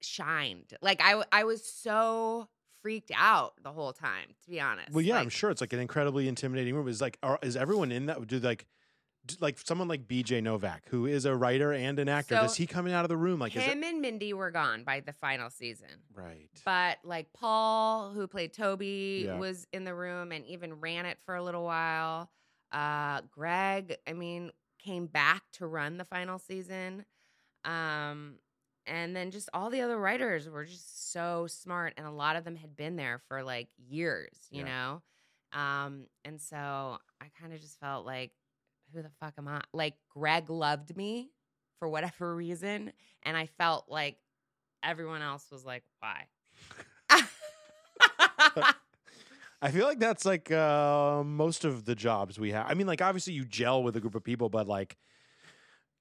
shined. 0.02 0.74
Like 0.82 1.02
I 1.04 1.24
I 1.32 1.44
was 1.46 1.66
so 1.66 2.48
freaked 2.86 3.12
out 3.16 3.54
the 3.64 3.72
whole 3.72 3.94
time. 3.94 4.28
To 4.44 4.50
be 4.52 4.62
honest. 4.62 4.92
Well, 4.92 5.04
yeah, 5.04 5.18
I'm 5.18 5.30
sure 5.30 5.50
it's 5.50 5.60
like 5.60 5.74
an 5.74 5.80
incredibly 5.80 6.28
intimidating 6.28 6.76
room. 6.76 6.88
Is 6.88 7.02
like, 7.02 7.18
are, 7.24 7.40
is 7.42 7.58
everyone 7.58 7.92
in 7.92 8.06
that? 8.06 8.28
Do 8.28 8.38
like, 8.38 8.68
do, 9.26 9.36
like 9.40 9.58
someone 9.58 9.88
like 9.88 10.08
BJ 10.08 10.44
Novak, 10.44 10.84
who 10.90 11.08
is 11.08 11.26
a 11.26 11.36
writer 11.36 11.74
and 11.74 11.98
an 11.98 12.08
actor, 12.08 12.36
So, 12.36 12.42
does 12.44 12.58
he 12.58 12.68
coming 12.68 12.94
out 12.94 13.04
of 13.04 13.10
the 13.10 13.18
room? 13.18 13.40
Like, 13.40 13.56
is 13.56 13.64
it 13.64 13.72
him 13.72 13.84
and 13.84 14.02
Mindy 14.02 14.34
were 14.34 14.52
gone 14.52 14.84
by 14.84 15.00
the 15.00 15.14
final 15.14 15.50
season. 15.50 15.90
right? 16.14 16.48
But 16.64 17.00
like 17.04 17.34
Paul, 17.34 18.12
who 18.12 18.28
played 18.28 18.54
Toby, 18.54 19.24
Yeah. 19.26 19.40
was 19.40 19.66
in 19.74 19.84
the 19.84 19.96
room 19.96 20.32
and 20.32 20.46
even 20.46 20.80
ran 20.80 21.08
it 21.08 21.18
for 21.26 21.34
a 21.34 21.42
little 21.44 21.64
while. 21.64 22.30
Uh, 22.72 23.22
Greg, 23.32 23.98
I 24.06 24.14
mean, 24.14 24.52
came 24.78 25.08
back 25.08 25.42
to 25.54 25.66
run 25.66 25.98
the 25.98 26.06
final 26.06 26.38
season. 26.38 27.06
Um, 27.64 28.36
and 28.88 29.16
then 29.16 29.32
just 29.32 29.50
all 29.54 29.70
the 29.70 29.82
other 29.82 29.98
writers 29.98 30.50
were 30.50 30.66
just 30.66 31.12
so 31.12 31.48
smart, 31.48 31.94
and 31.98 32.06
a 32.06 32.12
lot 32.12 32.36
of 32.36 32.44
them 32.44 32.56
had 32.56 32.76
been 32.76 32.96
there 32.96 33.22
for 33.28 33.44
like 33.44 33.68
years, 33.78 34.36
you 34.52 34.64
Yeah. 34.64 35.02
know. 35.54 35.60
Um, 35.60 36.08
and 36.26 36.42
so 36.42 36.58
I 36.58 37.26
kind 37.40 37.54
of 37.54 37.62
just 37.62 37.80
felt 37.80 38.06
like, 38.06 38.32
who 38.94 39.02
the 39.02 39.10
fuck 39.20 39.34
am 39.38 39.48
I? 39.48 39.62
Like 39.74 39.96
Greg 40.10 40.50
loved 40.50 40.96
me 40.96 41.32
for 41.80 41.88
whatever 41.88 42.36
reason, 42.36 42.92
and 43.24 43.36
I 43.38 43.48
felt 43.58 43.86
like 43.90 44.18
everyone 44.84 45.22
else 45.22 45.46
was 45.52 45.66
like, 45.66 45.84
why? 46.00 46.28
I 49.62 49.72
feel 49.72 49.86
like 49.86 50.00
that's 50.00 50.26
like 50.26 50.52
uh, 50.52 51.24
most 51.24 51.66
of 51.66 51.86
the 51.86 51.96
jobs 51.96 52.40
we 52.40 52.52
have. 52.52 52.68
I 52.70 52.74
mean, 52.76 52.88
like 52.88 53.02
obviously 53.02 53.34
you 53.34 53.46
gel 53.46 53.82
with 53.84 53.96
a 53.96 54.00
group 54.00 54.16
of 54.16 54.24
people, 54.24 54.50
but 54.50 54.68
like, 54.68 54.98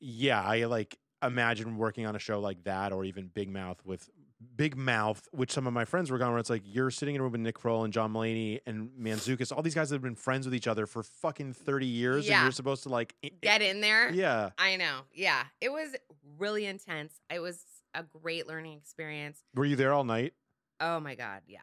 yeah, 0.01 0.43
I 0.43 0.65
like 0.65 0.99
imagine 1.27 1.77
working 1.77 2.07
on 2.07 2.17
a 2.17 2.19
show 2.19 2.41
like 2.41 2.65
that, 2.65 2.93
or 2.93 3.05
even 3.05 3.31
Big 3.33 3.49
Mouth 3.49 3.79
with 3.85 4.09
Big 4.57 4.77
Mouth, 4.77 5.27
which 5.33 5.51
some 5.53 5.67
of 5.67 5.73
my 5.73 5.85
friends 5.85 6.11
were 6.11 6.23
on. 6.23 6.31
Where 6.31 6.39
it's 6.39 6.51
like 6.51 6.63
you're 6.65 6.91
sitting 6.91 7.15
in 7.15 7.21
a 7.21 7.25
room 7.25 7.33
with 7.33 7.41
Nick 7.41 7.55
Kroll 7.55 7.85
and 7.85 7.93
John 7.93 8.13
Mulaney 8.13 8.61
and 8.67 8.91
Manzukis, 9.01 9.55
all 9.55 9.63
these 9.63 9.75
guys 9.75 9.89
that 9.91 9.97
have 9.97 10.03
been 10.03 10.15
friends 10.15 10.47
with 10.47 10.55
each 10.55 10.67
other 10.67 10.87
for 10.87 11.03
fucking 11.03 11.55
thirty 11.55 11.87
years, 11.87 12.29
and 12.29 12.43
you're 12.43 12.53
supposed 12.53 12.83
to 12.85 12.89
like, 12.89 13.15
Get 13.43 13.63
in 13.63 13.81
there. 13.81 14.11
yeah, 14.13 14.51
I 14.59 14.77
know. 14.77 15.01
Yeah. 15.13 15.45
It 15.61 15.73
was 15.73 15.95
really 16.39 16.67
intense. 16.67 17.15
It 17.33 17.41
was 17.41 17.65
a 17.95 18.03
great 18.23 18.47
learning 18.49 18.77
experience. 18.79 19.39
were 19.55 19.65
you 19.65 19.77
there 19.77 19.93
all 19.93 20.05
night? 20.05 20.35
Oh 20.81 20.99
my 21.01 21.15
God. 21.15 21.43
Yeah. 21.47 21.61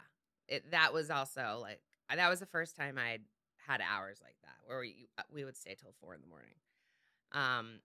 It, 0.47 0.71
that 0.71 0.93
was 0.93 1.09
also 1.11 1.59
like, 1.61 1.81
that 2.13 2.29
was 2.29 2.39
the 2.39 2.45
first 2.45 2.75
time 2.75 2.97
I'd 2.97 3.21
had 3.67 3.81
hours 3.81 4.19
like 4.23 4.35
that 4.43 4.55
where 4.65 4.79
we, 4.79 5.07
uh, 5.17 5.23
we 5.33 5.43
would 5.43 5.57
stay 5.57 5.75
till 5.79 5.93
four 5.99 6.13
in 6.15 6.21
the 6.21 6.27
morning. 6.27 6.55
Um, 7.33 7.79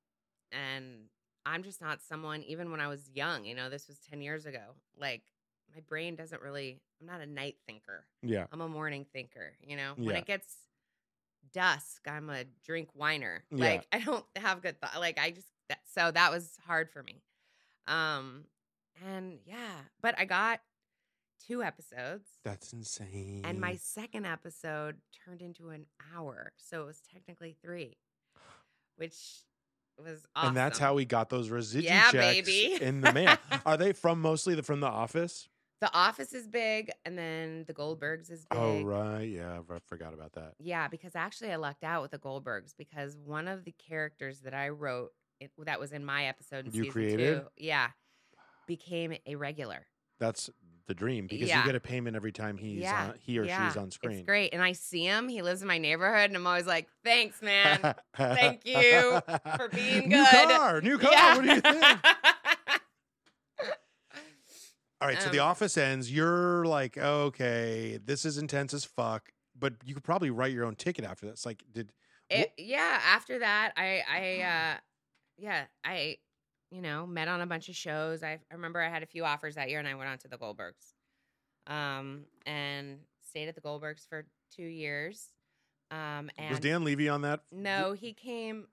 and 0.53 1.09
I'm 1.47 1.63
just 1.63 1.81
not 1.81 2.03
someone, 2.03 2.43
even 2.43 2.71
when 2.71 2.81
I 2.81 2.89
was 2.89 3.09
young, 3.15 3.45
you 3.45 3.55
know, 3.55 3.71
this 3.71 3.87
was 3.89 3.99
10 4.01 4.21
years 4.21 4.45
ago, 4.47 4.75
like 4.99 5.23
my 5.75 5.81
brain 5.89 6.17
doesn't 6.17 6.43
really, 6.43 6.81
I'm 7.01 7.07
not 7.07 7.21
a 7.21 7.27
night 7.27 7.57
thinker. 7.67 8.05
Yeah, 8.23 8.47
I'm 8.53 8.61
a 8.61 8.69
morning 8.69 9.07
thinker, 9.13 9.53
you 9.63 9.77
know? 9.77 9.93
When 9.97 10.09
Yeah. 10.17 10.19
it 10.19 10.27
gets 10.27 10.57
dusk, 11.53 12.03
I'm 12.09 12.29
a 12.31 12.45
drink 12.65 12.89
whiner. 12.95 13.45
Yeah. 13.51 13.65
Like 13.65 13.87
I 13.93 14.01
don't 14.01 14.25
have 14.37 14.61
good 14.63 14.81
thought. 14.81 14.99
Like 14.99 15.19
I 15.19 15.31
just 15.31 15.47
that, 15.69 15.79
so 15.95 16.11
that 16.11 16.31
was 16.33 16.57
hard 16.67 16.91
for 16.91 17.03
me. 17.03 17.23
Um 17.87 18.45
and 19.07 19.39
yeah, 19.45 19.77
but 20.01 20.19
I 20.19 20.25
got 20.25 20.61
two 21.47 21.63
episodes 21.63 22.27
that's 22.45 22.73
insane. 22.73 23.43
and 23.45 23.61
my 23.61 23.77
second 23.77 24.27
episode 24.27 24.97
turned 25.25 25.43
into 25.43 25.69
an 25.69 25.87
hour. 26.15 26.53
So 26.57 26.83
it 26.83 26.87
was 26.87 27.01
technically 27.13 27.57
3. 27.63 27.97
Which 28.97 29.43
was 30.03 30.27
awesome. 30.35 30.49
and 30.49 30.57
that's 30.57 30.79
how 30.79 30.95
we 30.95 31.05
got 31.05 31.31
those 31.31 31.49
residual 31.51 31.91
Yeah, 31.91 32.11
checks 32.11 32.47
baby. 32.47 32.79
in 32.83 33.01
the 33.01 33.13
mail. 33.13 33.37
Are 33.67 33.77
they 33.77 33.93
from 33.93 34.21
mostly 34.21 34.55
the, 34.55 34.63
from 34.63 34.81
the 34.81 34.87
office? 34.87 35.49
The 35.83 35.93
Office 35.93 36.33
is 36.33 36.49
big, 36.49 36.91
and 37.05 37.19
then 37.19 37.65
The 37.67 37.75
Goldbergs 37.75 38.31
is 38.31 38.47
oh, 38.51 38.77
big. 38.79 38.87
Oh 38.87 38.89
right, 38.89 39.23
yeah, 39.29 39.59
I 39.59 39.79
forgot 39.87 40.15
about 40.15 40.33
that. 40.33 40.55
Yeah, 40.59 40.89
because 40.89 41.15
actually 41.15 41.53
I 41.53 41.57
lucked 41.57 41.85
out 41.85 42.01
with 42.01 42.13
the 42.13 42.19
Goldbergs 42.19 42.73
because 42.79 43.15
one 43.19 43.47
of 43.47 43.65
the 43.65 43.73
characters 43.73 44.41
that 44.41 44.55
I 44.55 44.71
wrote 44.71 45.11
it, 45.39 45.51
that 45.67 45.79
was 45.79 45.93
in 45.93 46.03
my 46.03 46.27
episode 46.29 46.65
in 46.67 46.73
You 46.73 46.85
season 46.85 46.93
created? 46.93 47.41
two, 47.41 47.47
yeah, 47.59 47.89
became 48.67 49.15
a 49.27 49.35
regular. 49.37 49.87
That's 50.19 50.49
the 50.87 50.95
dream 50.95 51.27
because 51.27 51.49
Yeah. 51.49 51.61
you 51.61 51.67
get 51.67 51.75
a 51.75 51.81
payment 51.81 52.17
every 52.17 52.33
time 52.33 52.57
he's 52.57 52.81
Yeah, 52.83 53.09
on, 53.11 53.15
he 53.19 53.39
or 53.39 53.45
yeah, 53.45 53.69
she's 53.69 53.77
on 53.77 53.91
screen. 53.91 54.19
It's 54.19 54.27
great, 54.27 54.53
and 54.53 54.63
I 54.63 54.73
see 54.73 55.05
him. 55.05 55.29
He 55.29 55.43
lives 55.43 55.63
in 55.63 55.69
my 55.69 55.79
neighborhood, 55.79 56.31
and 56.31 56.37
I'm 56.37 56.47
always 56.47 56.67
like, 56.67 56.89
"Thanks, 57.05 57.43
man." 57.43 57.95
Thank 58.17 58.63
you 58.67 59.21
for 59.57 59.69
being 59.69 60.09
good." 60.09 60.11
New 60.11 60.25
car, 60.25 60.81
new 60.81 60.99
car. 60.99 61.13
Yeah. 61.13 61.37
What 61.37 61.45
do 61.45 61.55
you 61.55 61.61
think? 61.61 61.85
All 65.01 65.09
right, 65.09 65.21
so 65.21 65.29
the 65.29 65.41
Um, 65.41 65.49
office 65.49 65.77
ends. 65.77 66.11
You're 66.11 66.65
like, 66.65 66.97
okay, 66.97 67.99
this 68.03 68.25
is 68.25 68.39
intense 68.39 68.73
as 68.73 68.87
fuck, 68.87 69.31
but 69.55 69.75
you 69.85 69.93
could 69.93 70.05
probably 70.05 70.31
write 70.31 70.53
your 70.53 70.65
own 70.65 70.75
ticket 70.75 71.05
after 71.05 71.27
this. 71.27 71.45
Like, 71.45 71.63
did 71.71 71.93
It, 72.31 72.53
yeah. 72.57 72.99
After 73.05 73.39
that, 73.41 73.73
I, 73.77 74.03
I, 74.11 74.41
uh, 74.43 74.77
yeah, 75.37 75.67
I, 75.85 76.17
you 76.71 76.83
know, 76.83 77.07
met 77.07 77.29
on 77.29 77.41
a 77.41 77.47
bunch 77.47 77.69
of 77.69 77.77
shows. 77.77 78.23
I, 78.23 78.39
I 78.51 78.55
remember 78.55 78.81
I 78.81 78.89
had 78.89 79.03
a 79.03 79.07
few 79.07 79.25
offers 79.25 79.55
that 79.55 79.71
year, 79.71 79.79
and 79.79 79.89
I 79.89 79.95
went 79.95 80.11
on 80.11 80.19
to 80.19 80.29
the 80.29 80.37
Goldbergs, 80.37 80.95
um, 81.67 82.25
and 82.45 82.99
stayed 83.29 83.49
at 83.49 83.55
the 83.55 83.61
Goldbergs 83.61 84.09
for 84.09 84.27
two 84.55 84.65
years. 84.65 85.29
Um, 85.91 86.31
and 86.37 86.51
was 86.51 86.61
Dan 86.61 86.85
Levy 86.85 87.09
on 87.09 87.23
that? 87.23 87.43
no, 87.53 87.93
he 87.93 88.13
came 88.13 88.67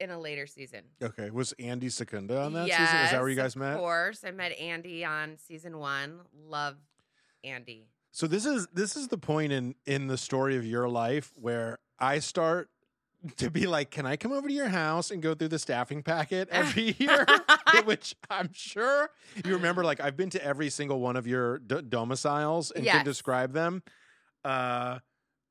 in 0.00 0.10
a 0.10 0.18
later 0.18 0.46
season. 0.46 0.82
Okay, 1.02 1.30
was 1.30 1.52
Andy 1.58 1.88
Secunda 1.88 2.42
on 2.42 2.52
that 2.52 2.68
yes, 2.68 2.78
season? 2.78 3.04
Is 3.04 3.10
that 3.12 3.20
where 3.20 3.28
you 3.28 3.36
guys 3.36 3.56
met? 3.56 3.74
Of 3.74 3.78
course, 3.78 4.24
I 4.24 4.30
met 4.30 4.52
Andy 4.58 5.04
on 5.04 5.38
season 5.38 5.78
one. 5.78 6.20
Love 6.34 6.76
Andy. 7.42 7.88
So 8.12 8.26
this 8.26 8.46
is 8.46 8.66
this 8.72 8.96
is 8.96 9.08
the 9.08 9.18
point 9.18 9.52
in 9.52 9.74
in 9.84 10.06
the 10.06 10.18
story 10.18 10.56
of 10.56 10.64
your 10.66 10.88
life 10.88 11.32
where 11.36 11.78
I 11.98 12.18
start 12.18 12.68
to 13.36 13.50
be 13.50 13.66
like, 13.66 13.90
can 13.90 14.06
I 14.06 14.16
come 14.16 14.32
over 14.32 14.48
to 14.48 14.54
your 14.54 14.68
house 14.68 15.10
and 15.10 15.22
go 15.22 15.34
through 15.34 15.48
the 15.48 15.58
staffing 15.58 16.02
packet 16.02 16.48
every 16.52 16.96
year? 16.98 17.26
Which 17.84 18.14
I'm 18.30 18.50
sure 18.52 19.10
you 19.44 19.54
remember. 19.54 19.84
Like 19.84 20.00
I've 20.00 20.16
been 20.16 20.30
to 20.30 20.44
every 20.44 20.70
single 20.70 21.00
one 21.00 21.16
of 21.16 21.26
your 21.26 21.58
d- 21.58 21.82
domiciles 21.88 22.70
and 22.70 22.84
can 22.96 23.04
describe 23.04 23.52
them. 23.52 23.82
Uh, 24.44 24.98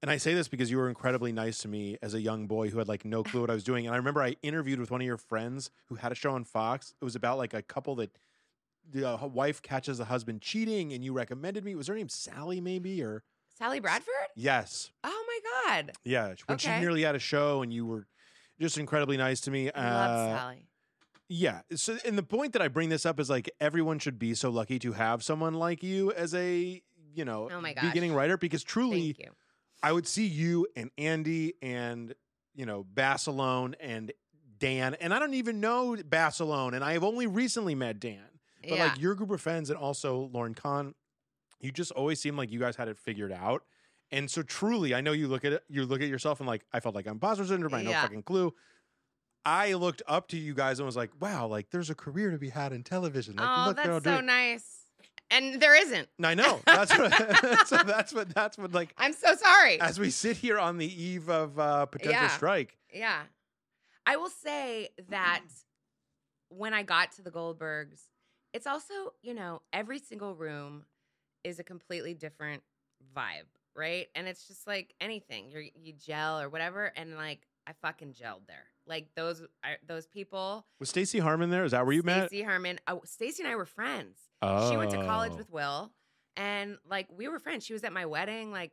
and 0.01 0.11
I 0.11 0.17
say 0.17 0.33
this 0.33 0.47
because 0.47 0.69
you 0.69 0.77
were 0.77 0.89
incredibly 0.89 1.31
nice 1.31 1.59
to 1.59 1.67
me 1.67 1.97
as 2.01 2.13
a 2.13 2.21
young 2.21 2.45
boy 2.47 2.69
who 2.69 2.77
had 2.77 2.87
like 2.87 3.05
no 3.05 3.23
clue 3.23 3.41
what 3.41 3.49
I 3.49 3.53
was 3.53 3.63
doing. 3.63 3.85
And 3.87 3.93
I 3.93 3.97
remember 3.97 4.21
I 4.21 4.35
interviewed 4.43 4.79
with 4.79 4.91
one 4.91 5.01
of 5.01 5.07
your 5.07 5.17
friends 5.17 5.71
who 5.87 5.95
had 5.95 6.11
a 6.11 6.15
show 6.15 6.31
on 6.31 6.43
Fox. 6.43 6.93
It 7.01 7.03
was 7.03 7.15
about 7.15 7.37
like 7.37 7.53
a 7.53 7.61
couple 7.61 7.95
that 7.95 8.17
the 8.87 9.09
uh, 9.09 9.25
wife 9.25 9.61
catches 9.61 9.97
the 9.97 10.05
husband 10.05 10.41
cheating, 10.41 10.93
and 10.93 11.03
you 11.03 11.11
recommended 11.11 11.65
me. 11.65 11.73
Was 11.73 11.87
her 11.87 11.95
name 11.95 12.09
Sally, 12.09 12.61
maybe 12.61 13.01
or 13.01 13.23
Sally 13.57 13.79
Bradford. 13.79 14.13
yes, 14.35 14.91
Oh 15.03 15.25
my 15.27 15.73
god, 15.73 15.91
yeah. 16.03 16.33
When 16.45 16.57
she 16.57 16.69
nearly 16.79 17.03
had 17.03 17.15
a 17.15 17.19
show, 17.19 17.61
and 17.61 17.71
you 17.73 17.85
were 17.85 18.05
just 18.59 18.77
incredibly 18.77 19.17
nice 19.17 19.41
to 19.41 19.51
me. 19.51 19.71
I 19.71 19.89
love 19.89 20.11
Uh, 20.11 20.37
Sally. 20.39 20.67
yeah. 21.29 21.61
So, 21.75 21.97
and 22.05 22.17
the 22.17 22.23
point 22.23 22.53
that 22.53 22.61
I 22.61 22.67
bring 22.67 22.89
this 22.89 23.05
up 23.05 23.19
is 23.19 23.29
like 23.29 23.49
everyone 23.59 23.99
should 23.99 24.19
be 24.19 24.33
so 24.33 24.49
lucky 24.49 24.77
to 24.79 24.91
have 24.93 25.23
someone 25.23 25.53
like 25.53 25.83
you 25.83 26.11
as 26.11 26.33
a 26.35 26.81
you 27.13 27.23
know 27.25 27.49
Oh 27.51 27.61
my 27.61 27.73
gosh. 27.73 27.85
beginning 27.85 28.13
writer 28.13 28.37
because 28.37 28.63
truly 28.63 29.13
Thank 29.13 29.19
you. 29.19 29.31
I 29.81 29.91
would 29.93 30.07
see 30.07 30.25
you 30.25 30.67
and 30.75 30.89
Andy 30.97 31.53
and 31.61 32.13
you 32.55 32.65
know 32.65 32.83
Basilone 32.93 33.75
and 33.79 34.11
Dan, 34.57 34.95
and 34.95 35.13
I 35.13 35.19
don't 35.19 35.33
even 35.33 35.59
know 35.59 35.95
Basilone, 35.97 36.73
and 36.75 36.83
I 36.83 36.93
have 36.93 37.03
only 37.03 37.27
recently 37.27 37.75
met 37.75 37.99
Dan. 37.99 38.23
But 38.61 38.71
yeah. 38.77 38.85
like 38.87 38.99
your 38.99 39.13
group 39.15 39.31
of 39.31 39.39
friends 39.41 39.69
and 39.69 39.77
also 39.77 40.29
Lauren 40.33 40.53
Kahn, 40.55 40.95
you 41.59 41.71
just 41.71 41.91
always 41.91 42.19
seem 42.19 42.35
like 42.37 42.51
you 42.51 42.59
guys 42.59 42.75
had 42.75 42.87
it 42.87 42.97
figured 42.97 43.31
out. 43.31 43.63
And 44.11 44.29
so 44.29 44.43
truly, 44.43 44.93
I 44.93 45.01
know 45.01 45.11
you 45.13 45.27
look 45.27 45.43
at 45.45 45.53
it, 45.53 45.63
you 45.67 45.85
look 45.85 46.01
at 46.01 46.07
yourself 46.07 46.39
and 46.39 46.47
like, 46.47 46.63
I 46.71 46.79
felt 46.79 46.95
like 46.95 47.07
I'm 47.07 47.13
imposter 47.13 47.45
syndrome. 47.45 47.73
I 47.73 47.77
had 47.77 47.85
no 47.85 47.91
Yeah. 47.91 48.01
fucking 48.03 48.23
clue. 48.23 48.53
I 49.45 49.73
looked 49.73 50.01
up 50.07 50.27
to 50.29 50.37
you 50.37 50.53
guys 50.53 50.79
and 50.79 50.85
was 50.85 50.95
like, 50.95 51.11
wow, 51.19 51.47
like 51.47 51.69
there's 51.71 51.89
a 51.89 51.95
career 51.95 52.31
to 52.31 52.37
be 52.37 52.49
had 52.49 52.73
in 52.73 52.83
television. 52.83 53.35
Like, 53.35 53.47
oh, 53.47 53.63
look, 53.69 53.77
they're 53.77 53.91
all 53.93 53.99
that's 53.99 54.05
so 54.05 54.11
doing- 54.15 54.25
nice. 54.25 54.79
And 55.31 55.59
there 55.59 55.75
isn't. 55.75 56.07
I 56.23 56.35
know. 56.35 56.61
That's 56.67 56.95
what, 56.95 57.11
so 57.67 57.77
that's 57.77 58.13
what 58.13 58.29
that's 58.33 58.57
what 58.59 58.73
like 58.73 58.93
I'm 58.97 59.11
so 59.13 59.35
sorry. 59.35 59.81
as 59.81 59.99
we 59.99 60.11
sit 60.11 60.37
here 60.37 60.59
on 60.59 60.77
the 60.77 60.85
eve 61.03 61.29
of 61.29 61.57
uh 61.57 61.87
potential 61.87 62.21
Yeah. 62.21 62.27
strike. 62.29 62.77
Yeah. 62.93 63.21
I 64.05 64.17
will 64.17 64.29
say 64.29 64.89
that 65.09 65.41
when 66.49 66.75
I 66.75 66.83
got 66.83 67.11
to 67.13 67.23
the 67.23 67.31
Goldbergs, 67.31 68.01
it's 68.53 68.67
also, 68.67 68.93
you 69.23 69.33
know, 69.33 69.63
every 69.73 69.97
single 69.97 70.35
room 70.35 70.85
is 71.45 71.59
a 71.59 71.63
completely 71.63 72.13
different 72.13 72.63
vibe, 73.15 73.47
right? 73.75 74.07
And 74.15 74.27
it's 74.27 74.47
just 74.47 74.67
like 74.67 74.93
anything. 74.99 75.49
You 75.49 75.69
you 75.75 75.93
gel 75.93 76.41
or 76.41 76.49
whatever 76.49 76.91
and 76.95 77.15
like 77.15 77.47
I 77.67 77.73
fucking 77.81 78.13
gelled 78.13 78.47
there. 78.47 78.65
Like 78.87 79.07
those 79.15 79.41
I, 79.63 79.77
those 79.87 80.05
people, 80.07 80.65
Was 80.79 80.89
Stacy 80.89 81.19
Harman 81.19 81.49
there? 81.49 81.63
Is 81.63 81.71
that 81.71 81.85
where 81.85 81.93
you 81.93 82.03
met? 82.03 82.27
Stacey 82.27 82.43
Harman, 82.43 82.79
oh, 82.87 83.01
Stacey 83.05 83.43
and 83.43 83.51
I 83.51 83.55
were 83.55 83.65
friends. 83.65 84.17
Oh. 84.41 84.69
She 84.69 84.77
went 84.77 84.91
to 84.91 85.03
college 85.03 85.31
oh. 85.33 85.37
with 85.37 85.51
Will, 85.51 85.91
and 86.35 86.77
like 86.87 87.07
we 87.15 87.27
were 87.27 87.39
friends. 87.39 87.65
She 87.65 87.73
was 87.73 87.83
at 87.83 87.93
my 87.93 88.05
wedding, 88.05 88.51
like, 88.51 88.71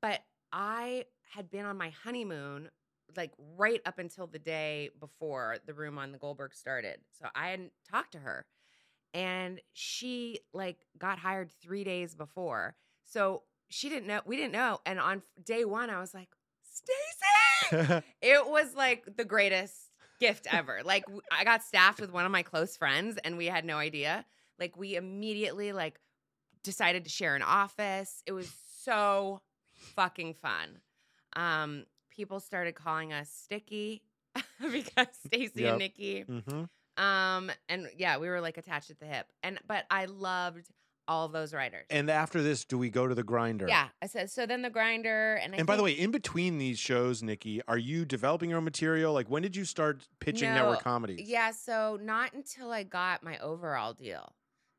but 0.00 0.20
I 0.52 1.04
had 1.34 1.50
been 1.50 1.64
on 1.64 1.76
my 1.76 1.90
honeymoon, 2.04 2.68
like 3.16 3.30
right 3.56 3.80
up 3.86 3.98
until 3.98 4.26
the 4.26 4.40
day 4.40 4.90
before 4.98 5.58
the 5.66 5.74
room 5.74 5.98
on 5.98 6.10
the 6.10 6.18
Goldberg 6.18 6.54
started. 6.54 6.98
So 7.12 7.26
I 7.34 7.50
hadn't 7.50 7.72
talked 7.88 8.12
to 8.12 8.18
her, 8.18 8.44
and 9.14 9.60
she 9.72 10.40
like 10.52 10.78
got 10.98 11.18
hired 11.18 11.50
three 11.62 11.84
days 11.84 12.14
before. 12.14 12.74
So 13.04 13.42
she 13.68 13.88
didn't 13.88 14.06
know. 14.06 14.20
We 14.24 14.36
didn't 14.36 14.52
know. 14.52 14.80
And 14.86 14.98
on 15.00 15.22
day 15.42 15.64
one, 15.64 15.90
I 15.90 16.00
was 16.00 16.14
like, 16.14 16.28
Stacy. 16.62 18.02
It 18.22 18.46
was 18.46 18.74
like 18.74 19.16
the 19.16 19.24
greatest 19.24 19.74
gift 20.20 20.46
ever. 20.50 20.80
Like 20.84 21.04
I 21.30 21.44
got 21.44 21.62
staffed 21.62 22.00
with 22.00 22.12
one 22.12 22.24
of 22.24 22.32
my 22.32 22.42
close 22.42 22.76
friends 22.76 23.18
and 23.24 23.36
we 23.36 23.46
had 23.46 23.64
no 23.64 23.78
idea. 23.78 24.24
Like 24.58 24.76
we 24.76 24.96
immediately 24.96 25.72
like 25.72 25.98
decided 26.62 27.04
to 27.04 27.10
share 27.10 27.34
an 27.34 27.42
office. 27.42 28.22
It 28.26 28.32
was 28.32 28.50
so 28.82 29.40
fucking 29.96 30.34
fun. 30.34 30.80
Um 31.34 31.84
people 32.10 32.40
started 32.40 32.74
calling 32.74 33.12
us 33.12 33.30
Sticky 33.30 34.02
because 34.60 35.06
Stacy 35.26 35.62
Yep. 35.62 35.72
and 35.72 35.80
Niki. 35.80 36.24
hmm 36.48 36.64
Um 36.96 37.50
and 37.68 37.88
yeah, 37.96 38.18
we 38.18 38.28
were 38.28 38.40
like 38.40 38.58
attached 38.58 38.90
at 38.90 38.98
the 38.98 39.06
hip. 39.06 39.26
And 39.42 39.58
but 39.66 39.84
I 39.90 40.06
loved 40.06 40.68
all 41.08 41.28
those 41.28 41.52
writers. 41.52 41.84
And 41.90 42.08
after 42.08 42.42
this, 42.42 42.64
do 42.64 42.78
we 42.78 42.88
go 42.88 43.08
to 43.08 43.14
the 43.14 43.24
grinder? 43.24 43.66
yeah, 43.68 43.88
I 44.00 44.06
said 44.06 44.30
so 44.30 44.46
then 44.46 44.62
the 44.62 44.70
grinder 44.70 45.34
and 45.42 45.54
I 45.54 45.58
And 45.58 45.66
by 45.66 45.76
the 45.76 45.82
way, 45.82 45.92
in 45.92 46.10
between 46.10 46.58
these 46.58 46.78
shows, 46.78 47.22
Niki, 47.22 47.60
are 47.66 47.78
you 47.78 48.04
developing 48.04 48.50
your 48.50 48.58
own 48.58 48.64
material? 48.64 49.12
Like, 49.12 49.28
when 49.28 49.42
did 49.42 49.56
you 49.56 49.64
start 49.64 50.06
pitching 50.20 50.50
No, 50.50 50.54
network 50.54 50.82
comedies? 50.84 51.28
Yeah, 51.28 51.50
so 51.50 51.98
not 52.00 52.32
until 52.34 52.70
I 52.70 52.84
got 52.84 53.22
my 53.24 53.38
overall 53.38 53.92
deal, 53.94 54.32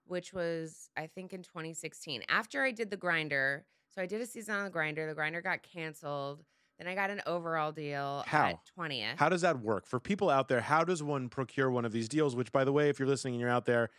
which 0.05 0.33
was 0.33 0.89
I 0.95 1.07
think 1.07 1.33
in 1.33 1.43
2016. 1.43 2.23
After 2.29 2.63
I 2.63 2.71
did 2.71 2.89
the 2.89 2.97
grinder, 2.97 3.65
so 3.93 4.01
I 4.01 4.05
did 4.05 4.21
a 4.21 4.25
season 4.25 4.55
on 4.55 4.63
the 4.63 4.69
grinder. 4.69 5.05
The 5.07 5.13
grinder 5.13 5.41
got 5.41 5.61
canceled. 5.61 6.43
Then 6.79 6.87
I 6.87 6.95
got 6.95 7.09
an 7.09 7.21
overall 7.25 7.71
deal 7.71 8.23
How? 8.27 8.45
at 8.45 8.59
20th. 8.77 9.17
How 9.17 9.29
does 9.29 9.41
that 9.41 9.59
work 9.59 9.85
for 9.85 9.99
people 9.99 10.29
out 10.29 10.47
there? 10.47 10.61
How 10.61 10.83
does 10.83 11.03
one 11.03 11.29
procure 11.29 11.69
one 11.69 11.85
of 11.85 11.91
these 11.91 12.09
deals? 12.09 12.35
Which, 12.35 12.51
by 12.51 12.63
the 12.63 12.71
way, 12.71 12.89
if 12.89 12.99
you're 12.99 13.07
listening 13.07 13.35
and 13.35 13.41
you're 13.41 13.49
out 13.49 13.65
there, 13.65 13.89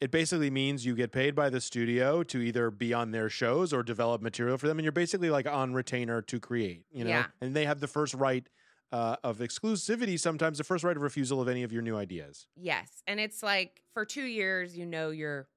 it 0.00 0.10
basically 0.10 0.50
means 0.50 0.84
you 0.84 0.94
get 0.94 1.12
paid 1.12 1.34
by 1.34 1.48
the 1.48 1.60
studio 1.60 2.22
to 2.24 2.40
either 2.40 2.70
be 2.70 2.92
on 2.92 3.12
their 3.12 3.28
shows 3.30 3.72
or 3.72 3.82
develop 3.82 4.20
material 4.20 4.58
for 4.58 4.66
them, 4.68 4.78
and 4.78 4.84
you're 4.84 4.92
basically 4.92 5.30
like 5.30 5.46
on 5.46 5.72
retainer 5.74 6.20
to 6.22 6.40
create. 6.40 6.84
You 6.92 7.04
know, 7.04 7.10
Yeah. 7.10 7.26
and 7.40 7.54
they 7.54 7.64
have 7.66 7.80
the 7.80 7.86
first 7.88 8.12
right 8.14 8.46
uh, 8.90 9.16
of 9.24 9.38
exclusivity. 9.38 10.18
Sometimes 10.20 10.58
the 10.58 10.64
first 10.64 10.84
right 10.84 10.96
of 10.96 11.02
refusal 11.02 11.40
of 11.40 11.48
any 11.48 11.62
of 11.62 11.72
your 11.72 11.82
new 11.82 11.96
ideas. 11.96 12.46
yes, 12.56 13.02
and 13.06 13.18
it's 13.20 13.42
like 13.42 13.80
for 13.94 14.04
2 14.04 14.22
years 14.24 14.76
you 14.76 14.84
know 14.84 15.10
you're 15.10 15.48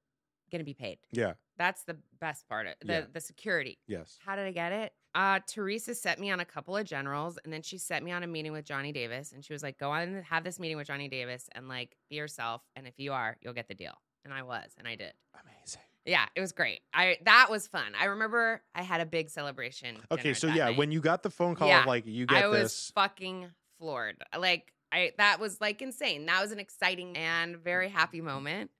going 0.50 0.60
to 0.60 0.64
be 0.64 0.72
paid. 0.74 0.98
Yeah. 1.12 1.34
That's 1.58 1.82
the 1.84 1.96
best 2.20 2.48
part 2.48 2.66
of 2.66 2.74
the 2.80 2.92
Yeah. 2.92 3.04
the 3.12 3.20
security. 3.20 3.78
Yes. 3.86 4.18
How 4.24 4.36
did 4.36 4.46
I 4.46 4.52
get 4.52 4.72
it? 4.72 4.92
Uh, 5.14 5.40
Teresa 5.46 5.94
set 5.94 6.18
me 6.18 6.30
on 6.30 6.40
a 6.40 6.44
couple 6.44 6.76
of 6.76 6.84
generals, 6.86 7.38
and 7.42 7.50
then 7.52 7.62
she 7.62 7.78
set 7.78 8.02
me 8.02 8.12
on 8.12 8.22
a 8.22 8.26
meeting 8.26 8.52
with 8.52 8.66
Jonnie 8.66 8.92
Davis, 8.92 9.32
and 9.32 9.42
she 9.44 9.52
was 9.54 9.62
like, 9.62 9.78
"Go 9.78 9.90
on 9.90 10.02
and 10.02 10.24
have 10.26 10.44
this 10.44 10.58
meeting 10.60 10.76
with 10.76 10.86
Jonnie 10.88 11.10
Davis, 11.10 11.48
and 11.52 11.68
like 11.68 11.96
be 12.10 12.16
yourself, 12.16 12.62
and 12.76 12.86
if 12.86 12.98
you 12.98 13.12
are, 13.12 13.36
you'll 13.40 13.54
get 13.54 13.68
the 13.68 13.74
deal." 13.74 13.94
And 14.24 14.34
I 14.34 14.42
was, 14.42 14.72
and 14.76 14.86
I 14.86 14.96
did. 14.96 15.14
Amazing. 15.40 15.82
Yeah, 16.04 16.26
it 16.34 16.40
was 16.40 16.52
great. 16.52 16.82
I 16.92 17.16
that 17.22 17.48
was 17.50 17.66
fun. 17.66 17.94
I 17.98 18.04
remember 18.06 18.62
I 18.74 18.82
had 18.82 19.00
a 19.00 19.06
big 19.06 19.30
celebration. 19.30 19.96
Okay, 20.10 20.34
so 20.34 20.46
yeah, 20.48 20.66
night. 20.66 20.76
when 20.76 20.92
you 20.92 21.00
got 21.00 21.22
the 21.22 21.30
phone 21.30 21.54
call 21.54 21.68
Yeah, 21.68 21.80
of 21.80 21.86
like 21.86 22.06
you 22.06 22.26
get 22.26 22.44
I 22.44 22.48
was 22.48 22.62
this, 22.64 22.90
fucking 22.94 23.50
floored. 23.78 24.22
Like 24.38 24.72
I 24.92 25.12
that 25.18 25.40
was 25.40 25.60
like 25.60 25.80
insane. 25.82 26.26
That 26.26 26.42
was 26.42 26.52
an 26.52 26.60
exciting 26.60 27.16
and 27.16 27.56
very 27.56 27.88
happy 27.88 28.20
moment. 28.20 28.70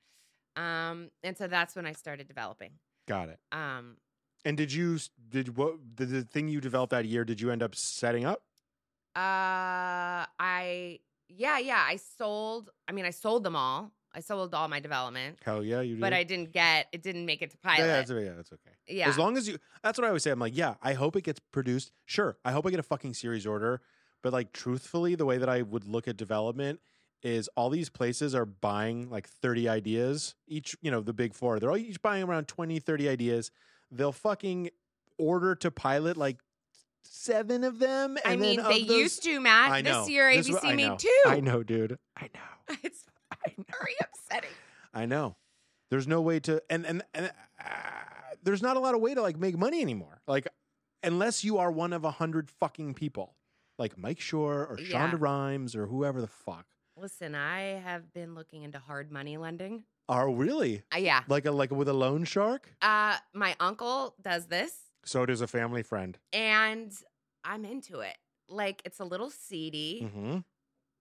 Um, 0.57 1.11
and 1.23 1.37
so 1.37 1.47
that's 1.47 1.77
when 1.77 1.87
I 1.87 1.93
started 1.93 2.27
developing. 2.29 2.71
got 3.07 3.29
it. 3.29 3.39
Um, 3.53 3.97
And 4.45 4.57
did 4.57 4.73
you 4.73 4.99
did 5.29 5.57
what 5.57 5.75
the, 5.97 6.07
the 6.07 6.23
thing 6.23 6.49
you 6.49 6.61
developed 6.61 6.91
that 6.93 7.05
year? 7.05 7.25
Did 7.25 7.41
you 7.41 7.51
end 7.51 7.63
up 7.63 7.75
setting 7.75 8.25
up? 8.25 8.43
Uh, 9.15 10.25
I 10.39 11.01
yeah, 11.29 11.59
yeah. 11.59 11.85
I 11.87 11.97
sold. 11.97 12.71
I 12.89 12.93
mean, 12.93 13.05
I 13.05 13.11
sold 13.11 13.45
them 13.45 13.57
all. 13.57 13.93
I 14.15 14.21
sold 14.21 14.55
all 14.55 14.67
my 14.69 14.81
development, 14.81 15.41
Hell 15.45 15.63
yeah, 15.63 15.83
you 15.83 15.97
did. 15.97 16.01
but 16.01 16.15
I 16.15 16.23
didn't 16.25 16.51
get 16.51 16.87
it. 16.91 17.03
Didn't 17.03 17.27
make 17.27 17.43
it 17.43 17.51
to 17.51 17.59
pilot. 17.59 17.81
Yeah, 17.81 17.87
that's, 17.99 18.11
yeah, 18.11 18.33
that's 18.35 18.51
okay. 18.51 18.71
Yeah. 18.89 19.11
As 19.11 19.19
long 19.19 19.37
as 19.37 19.47
you, 19.47 19.59
that's 19.83 19.99
what 19.99 20.07
I 20.07 20.09
always 20.09 20.23
say. 20.23 20.31
I'm 20.31 20.39
like, 20.39 20.57
yeah, 20.57 20.77
I 20.83 20.95
hope 20.95 21.17
it 21.17 21.25
gets 21.25 21.39
produced. 21.53 21.93
Sure, 22.07 22.39
I 22.43 22.53
hope 22.53 22.67
I 22.67 22.71
get 22.71 22.81
a 22.81 22.83
fucking 22.83 23.13
series 23.13 23.47
order. 23.47 23.83
But 24.23 24.33
like, 24.33 24.53
truthfully, 24.55 25.17
the 25.17 25.27
way 25.27 25.37
that 25.37 25.51
I 25.51 25.61
would 25.61 25.85
look 25.85 26.09
at 26.09 26.17
development 26.17 26.81
is 27.23 27.49
all 27.57 27.71
these 27.71 27.89
places 27.89 28.35
are 28.35 28.45
buying 28.47 29.11
like 29.11 29.29
30 29.29 29.69
ideas 29.69 30.35
each. 30.47 30.77
You 30.83 30.91
know, 30.91 31.01
the 31.01 31.13
big 31.13 31.35
four. 31.35 31.59
They're 31.59 31.71
all 31.71 31.77
each 31.77 32.01
buying 32.03 32.23
around 32.25 32.47
20, 32.49 32.79
30 32.79 33.09
ideas. 33.09 33.51
They'll 33.91 34.13
fucking 34.13 34.71
order 35.19 35.55
to 35.57 35.71
pilot 35.71 36.17
like 36.17 36.39
seven 37.05 37.65
of 37.65 37.79
them. 37.79 38.17
And 38.25 38.35
I 38.35 38.37
mean, 38.37 38.57
then 38.61 38.69
they 38.69 38.83
those- 38.85 38.97
used 38.97 39.23
to, 39.25 39.41
Matt. 39.41 39.85
This 39.85 40.09
year, 40.09 40.25
ABC 40.31 40.59
I 40.65 40.75
made 40.75 40.89
know. 40.89 40.97
two. 40.99 41.23
I 41.27 41.41
know, 41.41 41.63
dude. 41.63 41.99
I 42.17 42.29
know. 42.35 42.77
It's 42.83 43.05
I 43.33 43.53
know. 43.57 43.65
very 43.81 43.95
upsetting. 44.01 44.51
I 44.93 45.07
know. 45.07 45.37
There's 45.91 46.09
no 46.09 46.21
way 46.21 46.41
to, 46.41 46.61
and 46.69 46.85
and 46.85 47.03
and 47.15 47.31
uh, 47.65 47.69
there's 48.43 48.61
not 48.63 48.77
a 48.77 48.81
lot 48.81 48.95
of 48.97 49.01
way 49.01 49.15
to 49.15 49.23
like 49.23 49.39
make 49.39 49.57
money 49.57 49.81
anymore. 49.83 50.21
Like, 50.27 50.49
unless 51.05 51.45
you 51.45 51.59
are 51.59 51.71
one 51.71 51.93
of 51.93 52.05
a 52.05 52.11
hundred 52.11 52.51
fucking 52.51 52.95
people, 52.95 53.37
like 53.79 53.97
Mike 53.97 54.19
Schur 54.19 54.69
or 54.69 54.77
Yeah. 54.81 55.11
Shonda 55.11 55.21
Rhimes 55.21 55.77
or 55.77 55.87
whoever 55.87 56.21
the 56.21 56.27
fuck. 56.27 56.67
Listen, 56.99 57.35
I 57.35 57.61
have 57.85 58.13
been 58.15 58.35
looking 58.35 58.63
into 58.63 58.79
hard 58.79 59.13
money 59.13 59.37
lending. 59.37 59.85
Are 60.09 60.31
really 60.31 60.83
Uh, 60.95 60.99
yeah. 60.99 61.23
like 61.29 61.45
a 61.45 61.51
like 61.51 61.71
with 61.71 61.89
a 61.89 61.93
loan 61.93 62.25
shark? 62.25 62.71
Uh, 62.81 63.17
my 63.35 63.55
uncle 63.61 64.15
does 64.23 64.47
this, 64.47 64.73
So 65.05 65.27
does 65.27 65.41
a 65.41 65.47
family 65.47 65.83
friend. 65.83 66.19
and 66.33 66.93
I'm 67.45 67.65
into 67.65 68.01
it. 68.01 68.17
Like, 68.49 68.83
it's 68.85 68.99
a 69.01 69.05
little 69.05 69.31
seedy, 69.31 70.01
Mm-hmm. 70.05 70.39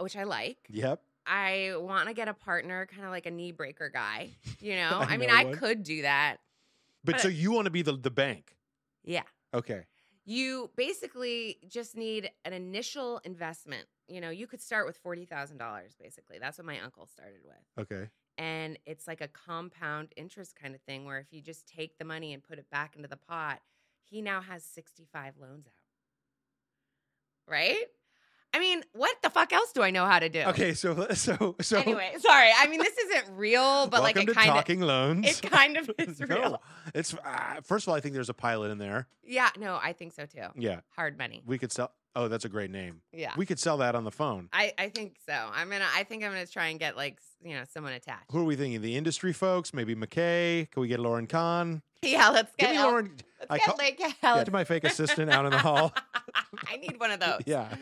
which 0.04 0.16
I 0.16 0.24
like. 0.24 0.58
Yep. 0.70 1.02
I 1.28 1.74
want 1.78 2.08
to 2.08 2.14
get 2.14 2.28
a 2.28 2.34
partner, 2.34 2.86
kind 2.88 3.04
of 3.06 3.10
like 3.12 3.26
a 3.26 3.32
knee 3.32 3.52
breaker 3.52 3.90
guy. 3.90 4.32
You 4.60 4.76
know, 4.82 5.00
I 5.00 5.14
I, 5.14 5.18
mean, 5.18 5.30
know 5.30 5.36
I 5.36 5.44
one. 5.46 5.56
could 5.56 5.84
do 5.84 6.02
that. 6.04 6.38
But, 7.04 7.14
But- 7.14 7.22
so 7.22 7.28
you 7.30 7.52
want 7.52 7.66
to 7.66 7.72
be 7.72 7.84
the 7.84 7.94
the 7.94 8.12
bank? 8.12 8.56
Yeah. 9.04 9.24
Okay. 9.54 9.86
You 10.26 10.72
basically 10.76 11.60
just 11.68 11.96
need 11.96 12.32
an 12.44 12.54
initial 12.54 13.20
investment. 13.24 13.88
You 14.08 14.22
know, 14.22 14.30
you 14.30 14.46
could 14.48 14.62
start 14.62 14.86
with 14.86 15.02
$40,000, 15.04 15.58
basically. 16.00 16.38
That's 16.40 16.58
what 16.58 16.66
my 16.68 16.80
uncle 16.80 17.08
started 17.08 17.40
with. 17.44 17.86
Okay. 17.92 18.10
And 18.38 18.78
it's 18.86 19.08
like 19.08 19.22
a 19.22 19.28
compound 19.28 20.10
interest 20.16 20.56
kind 20.56 20.76
of 20.76 20.82
thing 20.82 21.06
where 21.06 21.18
if 21.20 21.28
you 21.32 21.42
just 21.42 21.68
take 21.68 21.98
the 21.98 22.06
money 22.06 22.34
and 22.34 22.44
put 22.44 22.60
it 22.60 22.70
back 22.70 22.96
into 22.96 23.08
the 23.08 23.18
pot, 23.18 23.60
he 24.04 24.22
now 24.22 24.42
has 24.42 24.64
65 24.64 25.34
loans 25.42 25.66
out. 25.68 25.74
Right? 27.52 27.86
I 28.54 28.60
mean, 28.60 28.84
what 28.94 29.16
the 29.22 29.30
fuck 29.30 29.52
else 29.52 29.72
do 29.74 29.82
I 29.82 29.92
know 29.92 30.06
how 30.06 30.20
to 30.20 30.30
do? 30.30 30.42
Okay. 30.44 30.74
So 30.74 31.08
so 31.14 31.56
so. 31.62 31.78
Anyway, 31.80 32.14
sorry. 32.20 32.50
I 32.58 32.68
mean, 32.68 32.80
this 32.80 32.98
isn't 32.98 33.36
real, 33.36 33.88
but 33.92 34.02
like 34.02 34.16
it 34.18 34.28
kind 34.28 34.50
of 34.50 34.56
talking 34.56 34.80
loans. 34.82 35.28
it 35.28 35.42
kind 35.42 35.76
of 35.78 35.90
is 36.00 36.20
No, 36.22 36.26
real. 36.36 36.62
it's 36.94 37.14
uh, 37.14 37.62
first 37.64 37.86
of 37.86 37.90
all, 37.90 37.96
I 37.96 38.00
think 38.00 38.14
there's 38.14 38.30
a 38.30 38.34
pilot 38.34 38.72
in 38.72 38.78
there. 38.78 39.08
Yeah, 39.24 39.50
no, 39.60 39.78
I 39.82 39.92
think 39.94 40.14
so 40.14 40.26
too. 40.26 40.48
Yeah, 40.56 40.80
Hard 40.96 41.18
money. 41.18 41.44
we 41.46 41.58
could 41.58 41.72
sell. 41.72 41.92
Oh, 42.18 42.28
that's 42.30 42.46
a 42.46 42.50
great 42.50 42.72
name. 42.72 43.02
Yeah. 43.12 43.34
We 43.36 43.46
could 43.46 43.60
sell 43.60 43.78
that 43.78 43.94
on 43.96 44.04
the 44.06 44.12
phone. 44.12 44.48
I, 44.54 44.74
I 44.78 44.88
think 44.90 45.18
so. 45.28 45.34
I'm 45.54 45.70
gonna 45.70 45.86
I 45.96 46.04
think 46.04 46.24
I'm 46.24 46.32
gonna 46.32 46.46
try 46.46 46.68
and 46.68 46.80
get 46.80 46.96
like 46.96 47.18
you 47.44 47.56
know 47.56 47.64
someone 47.74 47.94
attached. 47.94 48.32
Who 48.32 48.40
are 48.40 48.44
we 48.46 48.56
thinking? 48.56 48.82
The 48.82 48.96
industry 48.96 49.34
folks? 49.34 49.74
Maybe 49.74 49.96
McKay? 49.96 50.70
Can 50.72 50.82
we 50.82 50.88
get 50.88 51.00
Lauren 51.00 51.28
Kahn? 51.28 51.82
Yeah, 52.02 52.30
let's 52.30 52.52
Give 52.56 52.68
get 52.68 52.76
me 52.76 52.78
Al- 52.82 52.90
Lauren. 52.90 53.12
let's 53.40 53.50
I 53.52 53.58
get 53.58 53.66
call- 53.66 53.76
Lake 53.78 54.02
Helen. 54.22 54.46
to 54.46 54.52
my 54.52 54.64
fake 54.64 54.84
assistant 54.84 55.32
out 55.32 55.46
in 55.46 55.52
the 55.52 55.58
hall. 55.58 55.92
I 56.68 56.78
need 56.78 57.00
one 57.00 57.10
of 57.10 57.20
those. 57.20 57.42
Yeah. 57.48 57.74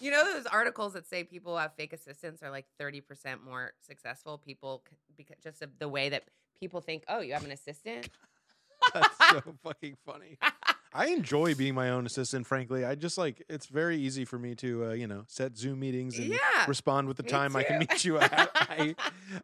You 0.00 0.12
know 0.12 0.22
those 0.34 0.46
articles 0.46 0.92
that 0.92 1.06
say 1.08 1.24
people 1.24 1.52
who 1.54 1.58
have 1.58 1.74
fake 1.74 1.92
assistants 1.92 2.44
are 2.44 2.50
like 2.50 2.66
30% 2.80 3.02
more 3.44 3.72
successful 3.84 4.38
people 4.38 4.84
because 5.16 5.36
just 5.42 5.62
of 5.62 5.70
the 5.80 5.88
way 5.88 6.10
that 6.10 6.24
people 6.60 6.80
think, 6.80 7.02
"Oh, 7.08 7.20
you 7.20 7.32
have 7.32 7.44
an 7.44 7.50
assistant?" 7.50 8.08
That's 8.94 9.18
so 9.30 9.42
fucking 9.64 9.96
funny. 10.06 10.38
I 10.96 11.06
enjoy 11.08 11.54
being 11.54 11.74
my 11.74 11.90
own 11.90 12.06
assistant. 12.06 12.46
Frankly, 12.46 12.84
I 12.84 12.94
just 12.94 13.18
like 13.18 13.42
it's 13.48 13.66
very 13.66 13.98
easy 13.98 14.24
for 14.24 14.38
me 14.38 14.54
to 14.56 14.86
uh, 14.86 14.92
you 14.92 15.06
know 15.06 15.24
set 15.28 15.56
Zoom 15.56 15.80
meetings 15.80 16.18
and 16.18 16.28
yeah. 16.30 16.66
respond 16.66 17.08
with 17.08 17.16
the 17.18 17.22
me 17.22 17.28
time 17.28 17.54
I 17.54 17.62
can 17.62 17.78
meet 17.78 18.04
you 18.04 18.18
at. 18.20 18.50
I 18.54 18.94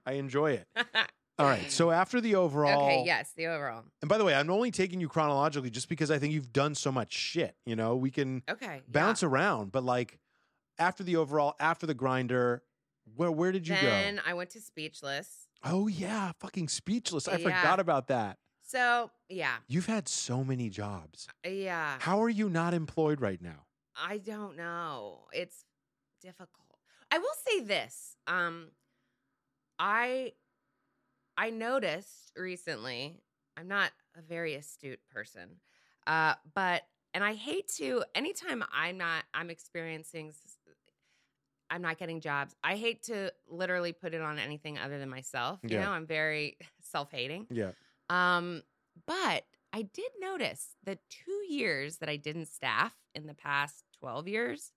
I 0.06 0.12
enjoy 0.12 0.52
it. 0.52 0.66
All 1.38 1.46
right. 1.46 1.70
So 1.70 1.90
after 1.90 2.20
the 2.20 2.34
overall, 2.36 2.82
okay, 2.82 3.02
yes, 3.04 3.32
the 3.36 3.46
overall. 3.46 3.84
And 4.00 4.08
by 4.08 4.18
the 4.18 4.24
way, 4.24 4.34
I'm 4.34 4.50
only 4.50 4.70
taking 4.70 5.00
you 5.00 5.08
chronologically 5.08 5.70
just 5.70 5.88
because 5.88 6.10
I 6.10 6.18
think 6.18 6.32
you've 6.34 6.52
done 6.52 6.74
so 6.74 6.92
much 6.92 7.12
shit. 7.12 7.56
You 7.66 7.76
know, 7.76 7.96
we 7.96 8.10
can 8.10 8.42
Okay. 8.48 8.82
bounce 8.88 9.22
around, 9.22 9.72
but 9.72 9.82
like 9.84 10.18
after 10.78 11.02
the 11.02 11.16
overall, 11.16 11.54
after 11.58 11.86
the 11.86 11.94
grinder, 11.94 12.62
where 13.16 13.30
where 13.30 13.52
did 13.52 13.66
you 13.66 13.74
then 13.74 13.82
go? 13.82 13.90
Then 13.90 14.20
I 14.26 14.34
went 14.34 14.50
to 14.50 14.60
Speechless. 14.60 15.48
Oh 15.64 15.86
yeah, 15.86 16.32
fucking 16.40 16.68
speechless. 16.68 17.28
I 17.28 17.36
Yeah. 17.36 17.38
forgot 17.38 17.80
about 17.80 18.08
that. 18.08 18.38
So, 18.72 19.10
yeah. 19.28 19.56
You've 19.68 19.84
had 19.84 20.08
so 20.08 20.42
many 20.42 20.70
jobs. 20.70 21.28
Yeah. 21.44 21.96
How 22.00 22.22
are 22.22 22.30
you 22.30 22.48
not 22.48 22.72
employed 22.72 23.20
right 23.20 23.40
now? 23.42 23.66
I 23.94 24.16
don't 24.16 24.56
know. 24.56 25.26
It's 25.34 25.66
difficult. 26.22 26.78
I 27.10 27.18
will 27.18 27.36
say 27.46 27.60
this. 27.60 28.16
Um 28.26 28.68
I 29.78 30.32
I 31.36 31.50
noticed 31.50 32.32
recently, 32.34 33.20
I'm 33.58 33.68
not 33.68 33.90
a 34.16 34.22
very 34.22 34.54
astute 34.54 35.00
person. 35.10 35.60
Uh 36.06 36.34
but 36.54 36.82
and 37.12 37.22
I 37.22 37.34
hate 37.34 37.68
to 37.76 38.04
anytime 38.14 38.64
I'm 38.72 38.96
not 38.96 39.24
I'm 39.34 39.50
experiencing 39.50 40.32
I'm 41.68 41.82
not 41.82 41.98
getting 41.98 42.20
jobs. 42.22 42.56
I 42.64 42.76
hate 42.76 43.02
to 43.04 43.32
literally 43.50 43.92
put 43.92 44.14
it 44.14 44.22
on 44.22 44.38
anything 44.38 44.78
other 44.78 44.98
than 44.98 45.10
myself. 45.10 45.60
You 45.62 45.76
Yeah. 45.76 45.84
know, 45.84 45.90
I'm 45.90 46.06
very 46.06 46.56
self-hating. 46.80 47.48
Yeah. 47.50 47.72
Um, 48.12 48.62
but 49.06 49.44
I 49.72 49.82
did 49.82 50.10
notice 50.20 50.74
the 50.84 50.98
two 51.08 51.44
years 51.48 51.96
that 51.98 52.08
I 52.08 52.16
didn't 52.16 52.46
staff 52.46 52.94
in 53.14 53.26
the 53.26 53.34
past 53.34 53.84
12 54.00 54.28
years, 54.28 54.72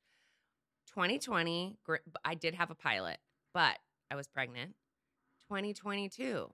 2020, 0.88 1.78
gr- 1.84 1.96
I 2.24 2.36
did 2.36 2.56
have 2.56 2.72
a 2.72 2.76
pilot, 2.76 3.18
but 3.54 3.78
I 4.10 4.16
was 4.16 4.28
pregnant. 4.28 4.76
2022, 5.50 6.50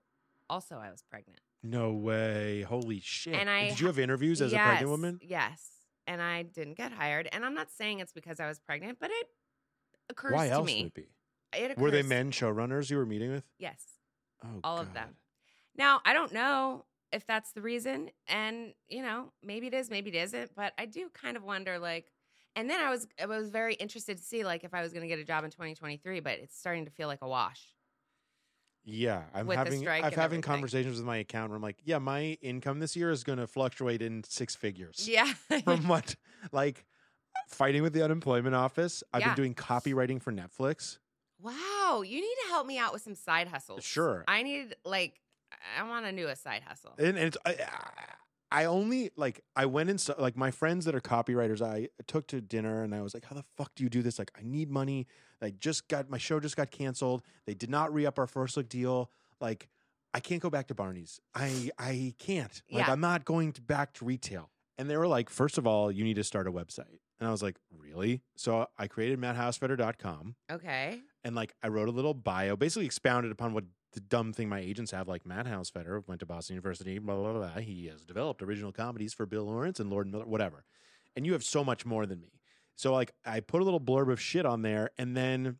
also 0.50 0.76
I 0.76 0.90
was 0.90 1.04
pregnant. 1.08 1.38
No 1.62 1.92
way. 1.92 2.62
Holy 2.62 2.98
shit. 3.00 3.34
And 3.34 3.48
I 3.48 3.68
did 3.68 3.80
you 3.80 3.86
have 3.86 4.00
interviews 4.00 4.42
as 4.42 4.52
a 4.52 4.56
pregnant 4.56 4.90
woman? 4.90 5.20
Yes. 5.22 5.70
And 6.08 6.20
I 6.20 6.42
didn't 6.42 6.76
get 6.76 6.90
hired. 6.90 7.28
And 7.32 7.44
I'm 7.44 7.54
not 7.54 7.70
saying 7.70 8.00
it's 8.00 8.12
because 8.12 8.40
I 8.40 8.48
was 8.48 8.58
pregnant, 8.58 8.98
but 9.00 9.10
it 9.12 9.28
occurs 10.10 10.32
Why 10.32 10.48
to 10.48 10.54
else 10.54 10.66
me. 10.66 10.82
would 10.82 10.86
it 10.88 10.94
be? 10.94 11.08
It 11.54 11.78
Were 11.78 11.92
they 11.92 12.02
men 12.02 12.32
showrunners 12.32 12.90
you 12.90 12.96
were 12.96 13.06
meeting 13.06 13.30
with? 13.30 13.44
Yes. 13.58 13.80
Oh, 14.44 14.60
all 14.64 14.78
of 14.78 14.92
them. 14.94 15.10
Now, 15.76 16.00
I 16.04 16.12
don't 16.12 16.32
know 16.32 16.86
if 17.12 17.26
that's 17.26 17.52
the 17.52 17.62
reason. 17.62 18.10
And, 18.26 18.74
you 18.88 19.02
know, 19.02 19.32
maybe 19.42 19.66
it 19.68 19.74
is, 19.74 19.90
maybe 19.90 20.10
it 20.10 20.16
isn't. 20.16 20.54
But 20.54 20.72
I 20.78 20.86
do 20.86 21.08
kind 21.10 21.36
of 21.36 21.42
wonder, 21.44 21.78
like, 21.78 22.10
and 22.54 22.68
then 22.68 22.80
I 22.80 22.90
was 22.90 23.06
I 23.20 23.26
was 23.26 23.48
very 23.50 23.74
interested 23.74 24.18
to 24.18 24.22
see 24.22 24.44
like 24.44 24.62
if 24.64 24.74
I 24.74 24.82
was 24.82 24.92
going 24.92 25.02
to 25.02 25.08
get 25.08 25.18
a 25.18 25.24
job 25.24 25.44
in 25.44 25.50
2023, 25.50 26.20
but 26.20 26.38
it's 26.38 26.58
starting 26.58 26.84
to 26.84 26.90
feel 26.90 27.08
like 27.08 27.22
a 27.22 27.28
wash. 27.28 27.66
Yeah, 28.84 29.24
I'm 29.32 29.48
having 29.50 29.86
I'm 30.02 30.12
having 30.12 30.42
everything. 30.42 30.42
conversations 30.42 30.96
with 30.96 31.06
my 31.06 31.18
accountant. 31.18 31.50
Where 31.50 31.56
I'm 31.56 31.62
like, 31.62 31.78
yeah, 31.84 31.98
my 31.98 32.36
income 32.42 32.80
this 32.80 32.96
year 32.96 33.10
is 33.10 33.22
going 33.22 33.38
to 33.38 33.46
fluctuate 33.46 34.02
in 34.02 34.24
six 34.24 34.56
figures. 34.56 35.08
Yeah. 35.08 35.32
From 35.64 35.86
what, 35.86 36.16
like, 36.50 36.84
fighting 37.48 37.82
with 37.82 37.92
the 37.92 38.02
unemployment 38.04 38.54
office. 38.56 39.04
I've 39.12 39.20
Yeah. 39.20 39.28
been 39.28 39.34
doing 39.36 39.54
copywriting 39.54 40.20
for 40.22 40.32
Netflix. 40.32 40.98
wow. 41.38 42.02
You 42.06 42.20
need 42.20 42.36
to 42.44 42.48
help 42.48 42.66
me 42.66 42.78
out 42.78 42.92
with 42.92 43.02
some 43.02 43.14
side 43.14 43.48
hustles. 43.48 43.84
Sure. 43.84 44.24
I 44.26 44.42
need 44.42 44.76
like 44.84 45.20
I 45.78 45.88
want 45.88 46.06
to 46.06 46.12
do 46.12 46.28
a 46.28 46.36
side 46.36 46.62
hustle. 46.66 46.94
and, 46.98 47.08
and 47.18 47.18
it's 47.28 47.36
I, 47.44 47.56
I 48.50 48.64
only 48.66 49.10
like 49.16 49.40
I 49.56 49.66
went 49.66 49.88
and 49.90 50.00
st- 50.00 50.18
like 50.20 50.36
my 50.36 50.50
friends 50.50 50.84
that 50.84 50.94
are 50.94 51.00
copywriters. 51.00 51.62
I 51.62 51.88
took 52.06 52.26
to 52.28 52.40
dinner 52.40 52.82
and 52.82 52.94
I 52.94 53.00
was 53.00 53.14
like, 53.14 53.24
"How 53.24 53.34
the 53.34 53.44
fuck 53.56 53.74
do 53.74 53.82
you 53.82 53.88
do 53.90 54.02
this?" 54.02 54.18
Like, 54.18 54.30
I 54.38 54.42
need 54.42 54.70
money. 54.70 55.06
I 55.40 55.50
just 55.50 55.88
got 55.88 56.10
my 56.10 56.18
show 56.18 56.38
just 56.40 56.56
got 56.56 56.70
canceled. 56.70 57.22
They 57.46 57.54
did 57.54 57.70
not 57.70 57.92
re 57.94 58.04
up 58.06 58.18
our 58.18 58.26
first 58.26 58.56
look 58.56 58.68
deal. 58.68 59.10
Like, 59.40 59.68
I 60.14 60.20
can't 60.20 60.42
go 60.42 60.50
back 60.50 60.66
to 60.68 60.74
Barney's. 60.74 61.18
I 61.34 61.70
I 61.78 62.14
can't. 62.18 62.62
Like, 62.70 62.86
Yeah. 62.86 62.92
I'm 62.92 63.00
not 63.00 63.24
going 63.24 63.52
to 63.52 63.62
back 63.62 63.94
to 63.94 64.04
retail. 64.04 64.50
And 64.78 64.88
they 64.90 64.96
were 64.96 65.06
like, 65.08 65.30
first 65.30 65.58
of 65.58 65.66
all, 65.66 65.90
you 65.92 66.02
need 66.04 66.14
to 66.16 66.24
start 66.24 66.46
a 66.46 66.52
website. 66.52 66.98
And 67.20 67.28
I 67.28 67.30
was 67.30 67.42
like, 67.42 67.56
really? 67.70 68.20
So 68.36 68.66
I 68.78 68.86
created 68.88 69.20
matthausfater.com 69.20 70.34
Okay. 70.50 71.00
and 71.24 71.34
like 71.36 71.54
I 71.62 71.68
wrote 71.68 71.88
a 71.88 71.92
little 71.92 72.14
bio, 72.14 72.56
basically 72.56 72.86
expounded 72.86 73.30
upon 73.32 73.54
what 73.54 73.64
the 73.92 74.00
dumb 74.00 74.32
thing 74.32 74.48
my 74.48 74.60
agents 74.60 74.90
have, 74.90 75.08
like 75.08 75.26
Matt 75.26 75.46
Hausfater 75.46 76.02
went 76.06 76.20
to 76.20 76.26
Boston 76.26 76.54
University, 76.54 76.98
blah, 76.98 77.16
blah, 77.16 77.32
blah. 77.32 77.60
He 77.60 77.86
has 77.86 78.04
developed 78.04 78.42
original 78.42 78.72
comedies 78.72 79.12
for 79.12 79.26
Bill 79.26 79.44
Lawrence 79.44 79.80
and 79.80 79.90
Lord 79.90 80.06
Miller, 80.10 80.26
whatever. 80.26 80.64
And 81.14 81.26
you 81.26 81.32
have 81.32 81.44
so 81.44 81.62
much 81.62 81.84
more 81.84 82.06
than 82.06 82.20
me. 82.20 82.40
So 82.74 82.92
like 82.92 83.12
I 83.24 83.40
put 83.40 83.60
a 83.60 83.64
little 83.64 83.80
blurb 83.80 84.10
of 84.10 84.20
shit 84.20 84.46
on 84.46 84.62
there 84.62 84.90
and 84.96 85.16
then 85.16 85.58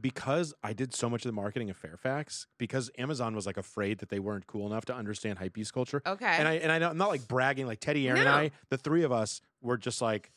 because 0.00 0.54
I 0.62 0.72
did 0.72 0.94
so 0.94 1.10
much 1.10 1.24
of 1.24 1.28
the 1.28 1.34
marketing 1.34 1.68
of 1.68 1.76
Fairfax, 1.76 2.46
because 2.58 2.90
Amazon 2.96 3.34
was 3.34 3.44
like 3.44 3.56
afraid 3.56 3.98
that 3.98 4.08
they 4.08 4.20
weren't 4.20 4.46
cool 4.46 4.66
enough 4.66 4.84
to 4.86 4.94
understand 4.94 5.38
hypebeast 5.38 5.72
culture. 5.72 6.00
Okay. 6.06 6.24
And 6.24 6.46
I 6.46 6.54
and 6.54 6.72
I, 6.72 6.88
I'm 6.88 6.96
not 6.96 7.08
like 7.08 7.26
bragging 7.26 7.66
like 7.66 7.80
Teddy 7.80 8.08
Aaron 8.08 8.20
and 8.20 8.28
I, 8.28 8.52
the 8.68 8.78
three 8.78 9.02
of 9.02 9.12
us 9.12 9.40
were 9.60 9.76
just 9.76 10.00
like, 10.00 10.30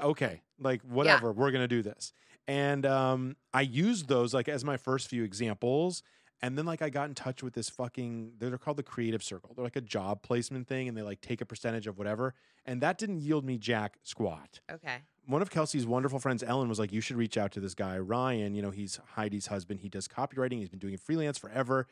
okay, 0.00 0.42
like 0.58 0.82
whatever, 0.82 1.32
we're 1.32 1.50
gonna 1.50 1.68
do 1.68 1.82
this. 1.82 2.12
And 2.48 2.86
um, 2.86 3.36
I 3.52 3.62
used 3.62 4.08
those 4.08 4.32
like 4.32 4.48
as 4.48 4.64
my 4.64 4.76
first 4.76 5.08
few 5.08 5.24
examples, 5.24 6.02
And 6.42 6.56
then 6.56 6.66
like 6.66 6.82
I 6.82 6.90
got 6.90 7.08
in 7.08 7.14
touch 7.14 7.42
with 7.42 7.54
this 7.54 7.70
fucking 7.70 8.32
they're 8.38 8.58
called 8.58 8.76
the 8.76 8.82
Creative 8.82 9.22
Circle. 9.22 9.54
They're 9.54 9.64
like 9.64 9.76
a 9.76 9.80
job 9.80 10.22
placement 10.22 10.68
thing, 10.68 10.88
and 10.88 10.96
they 10.96 11.02
like 11.02 11.20
take 11.20 11.40
a 11.40 11.46
percentage 11.46 11.86
of 11.86 11.96
whatever. 11.96 12.34
And 12.64 12.80
that 12.82 12.98
didn't 12.98 13.20
yield 13.20 13.44
me 13.44 13.58
jack 13.58 13.98
squat. 14.02 14.60
Okay. 14.70 14.98
One 15.26 15.42
of 15.42 15.50
Kelsey's 15.50 15.86
wonderful 15.86 16.18
friends, 16.18 16.42
Ellen, 16.42 16.68
was 16.68 16.78
like, 16.78 16.92
"You 16.92 17.00
should 17.00 17.16
reach 17.16 17.36
out 17.36 17.52
to 17.52 17.60
this 17.60 17.74
guy, 17.74 17.98
Ryan. 17.98 18.54
You 18.54 18.62
know, 18.62 18.70
he's 18.70 19.00
Heidi's 19.14 19.46
husband. 19.46 19.80
He 19.80 19.88
does 19.88 20.06
copywriting. 20.06 20.58
He's 20.58 20.68
been 20.68 20.78
doing 20.78 20.94
it 20.94 21.00
freelance 21.00 21.38
forever." 21.38 21.86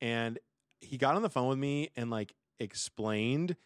And 0.00 0.38
he 0.80 0.96
got 0.96 1.14
on 1.14 1.22
the 1.22 1.30
phone 1.30 1.48
with 1.48 1.58
me 1.58 1.90
and 1.94 2.10
like 2.10 2.34
explained 2.58 3.56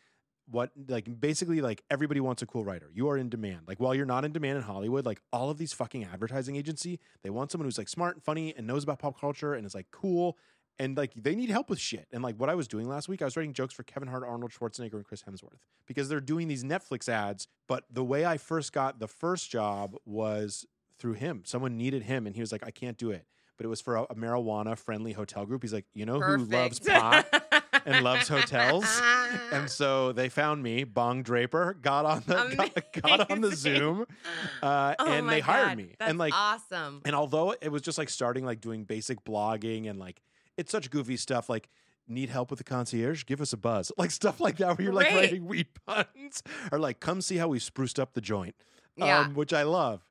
what 0.48 0.70
like 0.88 1.20
basically 1.20 1.60
like 1.60 1.82
everybody 1.90 2.20
wants 2.20 2.42
a 2.42 2.46
cool 2.46 2.64
writer. 2.64 2.90
You 2.94 3.08
are 3.08 3.16
in 3.16 3.28
demand. 3.28 3.62
Like 3.66 3.80
while 3.80 3.94
you're 3.94 4.06
not 4.06 4.24
in 4.24 4.32
demand 4.32 4.58
in 4.58 4.62
Hollywood, 4.64 5.04
like 5.04 5.20
all 5.32 5.50
of 5.50 5.58
these 5.58 5.72
fucking 5.72 6.04
advertising 6.04 6.56
agency, 6.56 7.00
they 7.22 7.30
want 7.30 7.50
someone 7.50 7.66
who's 7.66 7.78
like 7.78 7.88
smart 7.88 8.14
and 8.14 8.22
funny 8.22 8.54
and 8.56 8.66
knows 8.66 8.84
about 8.84 8.98
pop 8.98 9.20
culture 9.20 9.54
and 9.54 9.66
is 9.66 9.74
like 9.74 9.86
cool 9.90 10.36
and 10.78 10.96
like 10.96 11.12
they 11.16 11.34
need 11.34 11.50
help 11.50 11.70
with 11.70 11.80
shit. 11.80 12.06
And 12.12 12.22
like 12.22 12.36
what 12.36 12.48
I 12.48 12.54
was 12.54 12.68
doing 12.68 12.88
last 12.88 13.08
week, 13.08 13.22
I 13.22 13.24
was 13.24 13.36
writing 13.36 13.52
jokes 13.52 13.74
for 13.74 13.82
Kevin 13.82 14.08
Hart, 14.08 14.24
Arnold 14.24 14.52
Schwarzenegger, 14.52 14.94
and 14.94 15.04
Chris 15.04 15.22
Hemsworth 15.22 15.60
because 15.86 16.08
they're 16.08 16.20
doing 16.20 16.48
these 16.48 16.64
Netflix 16.64 17.08
ads. 17.08 17.48
But 17.66 17.84
the 17.90 18.04
way 18.04 18.24
I 18.24 18.36
first 18.36 18.72
got 18.72 18.98
the 18.98 19.08
first 19.08 19.50
job 19.50 19.96
was 20.04 20.66
through 20.98 21.14
him. 21.14 21.42
Someone 21.44 21.76
needed 21.76 22.04
him, 22.04 22.26
and 22.26 22.34
he 22.34 22.40
was 22.40 22.52
like, 22.52 22.64
"I 22.64 22.70
can't 22.70 22.96
do 22.96 23.10
it." 23.10 23.26
But 23.56 23.64
it 23.64 23.68
was 23.68 23.80
for 23.80 23.96
a, 23.96 24.02
a 24.04 24.14
marijuana 24.14 24.76
friendly 24.76 25.12
hotel 25.12 25.46
group. 25.46 25.62
He's 25.62 25.72
like, 25.72 25.86
"You 25.94 26.06
know 26.06 26.20
who 26.20 26.44
loves 26.44 26.78
pot 26.80 27.26
and 27.86 28.04
loves 28.04 28.28
hotels?" 28.28 28.84
And 29.52 29.70
so 29.70 30.12
they 30.12 30.28
found 30.28 30.62
me, 30.62 30.84
Bong 30.84 31.22
Draper, 31.22 31.76
got 31.80 32.04
on 32.04 32.22
the 32.26 32.54
got, 32.56 33.02
got 33.02 33.30
on 33.30 33.40
the 33.40 33.54
Zoom, 33.54 34.06
uh, 34.62 34.94
Oh 34.98 35.06
and 35.12 35.28
they 35.28 35.40
hired 35.40 35.76
me. 35.78 35.94
That's 35.98 36.10
and 36.10 36.18
like, 36.18 36.32
awesome. 36.34 37.02
and 37.04 37.14
although 37.14 37.54
it 37.60 37.68
was 37.70 37.82
just 37.82 37.96
like 37.98 38.08
starting 38.08 38.44
like 38.44 38.60
doing 38.60 38.84
basic 38.84 39.24
blogging 39.24 39.88
and 39.88 39.98
like 39.98 40.20
it's 40.56 40.72
such 40.72 40.90
goofy 40.90 41.16
stuff 41.16 41.48
like 41.48 41.68
need 42.08 42.28
help 42.30 42.50
with 42.50 42.58
the 42.58 42.64
concierge 42.64 43.24
give 43.24 43.40
us 43.40 43.52
a 43.52 43.56
buzz 43.56 43.90
like 43.98 44.10
stuff 44.10 44.40
like 44.40 44.56
that 44.58 44.78
where 44.78 44.84
you're 44.84 44.92
like 44.92 45.08
Great. 45.08 45.16
writing 45.22 45.46
weed 45.52 45.66
puns 45.86 46.42
or 46.72 46.78
like 46.78 47.00
come 47.00 47.20
see 47.20 47.36
how 47.36 47.48
we 47.48 47.58
spruced 47.58 47.98
up 47.98 48.14
the 48.14 48.20
joint 48.20 48.54
Yeah. 48.96 49.20
um, 49.20 49.34
which 49.34 49.52
I 49.52 49.64
love. 49.64 50.02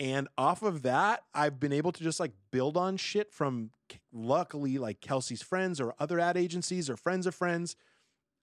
And 0.00 0.28
off 0.38 0.62
of 0.62 0.82
that, 0.82 1.22
I've 1.34 1.58
been 1.58 1.72
able 1.72 1.90
to 1.92 2.02
just 2.02 2.20
like 2.20 2.32
build 2.52 2.76
on 2.76 2.96
shit 2.96 3.32
from 3.32 3.70
luckily 4.12 4.78
like 4.78 5.00
Kelsey's 5.00 5.42
friends 5.42 5.80
or 5.80 5.94
other 5.98 6.20
ad 6.20 6.36
agencies 6.36 6.88
or 6.88 6.96
friends 6.96 7.26
of 7.26 7.34
friends. 7.34 7.74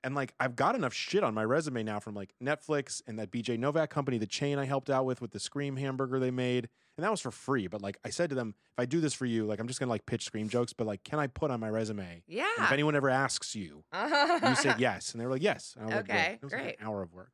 And 0.03 0.14
like 0.14 0.34
I've 0.39 0.56
got 0.56 0.76
enough 0.76 0.93
shit 0.93 1.24
on 1.24 1.34
my 1.34 1.43
resume 1.45 1.82
now 1.84 1.99
from 1.99 2.14
like 2.14 2.34
Netflix 2.43 3.01
and 3.08 3.18
that 3.18 3.32
BJ 3.32 3.58
Novak 3.58 3.89
company, 3.89 4.18
the 4.18 4.28
chain 4.28 4.60
I 4.60 4.66
helped 4.66 4.89
out 4.89 5.06
with 5.06 5.22
with 5.22 5.32
the 5.32 5.39
Scream 5.39 5.78
hamburger 5.78 6.20
they 6.20 6.30
made. 6.30 6.68
And 6.97 7.03
that 7.03 7.10
was 7.12 7.22
for 7.22 7.32
free. 7.32 7.68
But 7.68 7.82
like 7.82 7.97
I 8.06 8.10
said 8.10 8.30
to 8.30 8.36
them, 8.36 8.53
if 8.74 8.80
I 8.80 8.86
do 8.86 8.99
this 9.01 9.14
for 9.14 9.26
you, 9.26 9.45
like 9.45 9.60
I'm 9.60 9.68
just 9.68 9.80
gonna 9.80 9.89
like 9.89 10.06
pitch 10.06 10.24
Scream 10.26 10.47
jokes, 10.49 10.74
but 10.74 10.86
like 10.86 11.03
can 11.03 11.20
I 11.20 11.28
put 11.28 11.51
on 11.51 11.60
my 11.60 11.70
resume? 11.70 12.22
yeah. 12.28 12.45
And 12.58 12.66
if 12.66 12.72
anyone 12.72 12.95
ever 12.95 13.10
asks 13.10 13.56
you, 13.56 13.84
you 13.93 14.56
said 14.56 14.76
yes. 14.80 15.12
And 15.14 15.22
they 15.22 15.26
were 15.26 15.32
like, 15.32 15.41
yes. 15.41 15.74
And 15.80 15.84
I 15.86 15.88
was 15.88 15.95
like, 15.95 16.10
Okay, 16.10 16.39
like 16.43 16.51
great. 16.51 16.80
an 16.80 16.86
hour 16.86 17.01
of 17.01 17.14
work. 17.14 17.32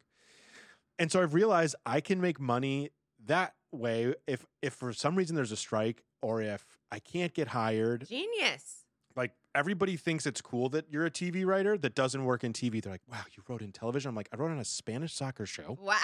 And 0.99 1.11
so 1.11 1.22
I've 1.22 1.34
realized 1.34 1.76
I 1.86 1.99
can 2.01 2.22
make 2.22 2.39
money 2.39 2.91
that 3.26 3.53
way 3.72 4.13
if 4.28 4.45
if 4.61 4.74
for 4.74 4.91
some 4.93 5.15
reason 5.15 5.36
there's 5.36 5.51
a 5.51 5.57
strike 5.57 6.03
or 6.22 6.41
if 6.41 6.65
I 6.91 6.99
can't 6.99 7.34
get 7.34 7.49
hired. 7.49 8.07
Genius. 8.07 8.78
Like 9.15 9.32
everybody 9.53 9.97
thinks 9.97 10.26
it's 10.26 10.41
cool 10.41 10.69
that 10.69 10.86
you're 10.89 11.05
a 11.05 11.11
TV 11.11 11.45
writer 11.45 11.78
that 11.78 11.95
doesn't 11.95 12.24
work 12.24 12.43
in 12.43 12.53
TV. 12.53 12.82
They're 12.82 12.93
like, 12.93 13.01
wow, 13.11 13.24
you 13.36 13.43
wrote 13.47 13.61
in 13.61 13.72
television. 13.72 14.09
I'm 14.09 14.15
like, 14.15 14.30
I 14.34 14.38
wrote 14.38 14.51
on 14.51 14.59
a 14.59 14.65
Spanish 14.65 15.13
soccer 15.13 15.45
show 15.45 15.78
Wow. 15.82 15.97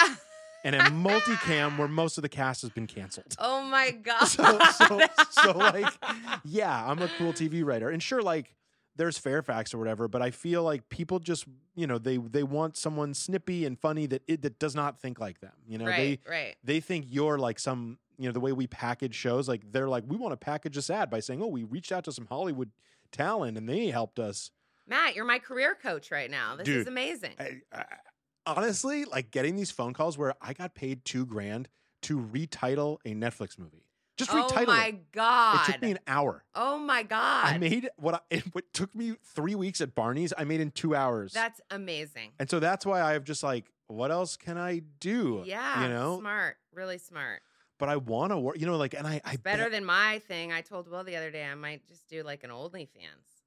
and 0.65 0.75
a 0.75 0.79
multicam 0.79 1.77
where 1.77 1.87
most 1.87 2.17
of 2.17 2.21
the 2.21 2.29
cast 2.29 2.61
has 2.63 2.71
been 2.71 2.87
canceled. 2.87 3.35
Oh 3.39 3.61
my 3.61 3.91
god. 4.03 4.25
So, 4.25 4.59
so, 4.77 5.01
so 5.31 5.51
like, 5.57 5.93
yeah, 6.43 6.85
I'm 6.89 7.01
a 7.01 7.07
cool 7.17 7.31
TV 7.33 7.63
writer. 7.63 7.89
And 7.89 8.01
sure, 8.03 8.21
like, 8.21 8.53
there's 8.97 9.17
Fairfax 9.17 9.73
or 9.73 9.77
whatever, 9.77 10.07
but 10.07 10.21
I 10.21 10.31
feel 10.31 10.63
like 10.63 10.89
people 10.89 11.19
just, 11.19 11.45
you 11.75 11.87
know, 11.87 11.97
they 11.97 12.17
they 12.17 12.43
want 12.43 12.75
someone 12.75 13.13
snippy 13.13 13.65
and 13.65 13.79
funny 13.79 14.05
that 14.07 14.23
it, 14.27 14.41
that 14.41 14.59
does 14.59 14.75
not 14.75 14.99
think 14.99 15.19
like 15.19 15.39
them. 15.39 15.53
You 15.67 15.77
know, 15.77 15.85
right, 15.85 16.21
they 16.25 16.31
right. 16.31 16.55
they 16.63 16.79
think 16.79 17.05
you're 17.09 17.37
like 17.37 17.59
some, 17.59 17.99
you 18.17 18.27
know, 18.27 18.33
the 18.33 18.39
way 18.39 18.51
we 18.51 18.67
package 18.67 19.15
shows, 19.15 19.47
like 19.47 19.71
they're 19.71 19.87
like, 19.87 20.03
we 20.07 20.17
want 20.17 20.33
to 20.33 20.37
package 20.37 20.75
this 20.75 20.89
ad 20.89 21.09
by 21.09 21.19
saying, 21.19 21.41
oh, 21.41 21.47
we 21.47 21.63
reached 21.63 21.91
out 21.91 22.03
to 22.05 22.11
some 22.11 22.25
Hollywood 22.25 22.71
talent 23.11 23.57
and 23.57 23.69
they 23.69 23.87
helped 23.87 24.19
us. 24.19 24.51
Matt, 24.87 25.15
you're 25.15 25.25
my 25.25 25.39
career 25.39 25.75
coach 25.81 26.11
right 26.11 26.31
now. 26.31 26.55
This 26.55 26.67
is 26.67 26.87
amazing. 26.87 27.33
I, 27.39 27.61
I, 27.73 27.83
honestly, 28.45 29.05
like 29.05 29.31
getting 29.31 29.55
these 29.55 29.71
phone 29.71 29.93
calls 29.93 30.17
where 30.17 30.33
I 30.41 30.53
got 30.53 30.75
paid 30.75 31.03
two 31.05 31.25
grand 31.25 31.67
to 32.03 32.19
retitle 32.19 32.97
a 33.05 33.13
Netflix 33.13 33.59
movie. 33.59 33.86
Just 34.17 34.31
retitle. 34.31 34.43
oh 34.51 34.55
retitle 34.55 34.67
my 34.67 34.87
it. 34.87 35.11
god. 35.11 35.69
It 35.69 35.71
took 35.73 35.81
me 35.81 35.91
an 35.91 35.99
hour. 36.07 36.43
oh 36.55 36.77
my 36.79 37.03
god. 37.03 37.45
I 37.45 37.57
made 37.57 37.89
what 37.97 38.15
I, 38.15 38.19
it 38.35 38.43
what 38.53 38.65
took 38.73 38.93
me 38.95 39.15
three 39.35 39.55
weeks 39.55 39.79
at 39.81 39.93
Barney's. 39.95 40.33
I 40.37 40.43
made 40.43 40.59
in 40.59 40.71
two 40.71 40.95
hours. 40.95 41.33
That's 41.33 41.61
amazing. 41.71 42.31
and 42.39 42.49
so 42.49 42.59
that's 42.59 42.85
why 42.85 43.01
I've 43.01 43.23
just 43.23 43.43
like, 43.43 43.71
what 43.87 44.11
else 44.11 44.35
can 44.35 44.57
I 44.57 44.81
do? 44.99 45.43
Yeah. 45.45 45.83
you 45.83 45.89
know. 45.89 46.19
Smart. 46.19 46.57
Really 46.73 46.97
smart. 46.97 47.41
But 47.79 47.89
I 47.89 47.97
want 47.97 48.31
to 48.31 48.39
work. 48.39 48.59
You 48.59 48.65
know, 48.65 48.75
like, 48.75 48.95
and 48.95 49.05
I, 49.05 49.21
I 49.23 49.35
better 49.35 49.63
bet- 49.65 49.71
than 49.73 49.85
my 49.85 50.19
thing. 50.27 50.51
I 50.51 50.61
told 50.61 50.89
Will 50.89 51.03
the 51.03 51.15
other 51.15 51.29
day 51.29 51.45
I 51.45 51.53
might 51.53 51.87
just 51.87 52.07
do 52.07 52.23
like 52.23 52.43
an 52.43 52.49
OnlyFans. 52.49 52.87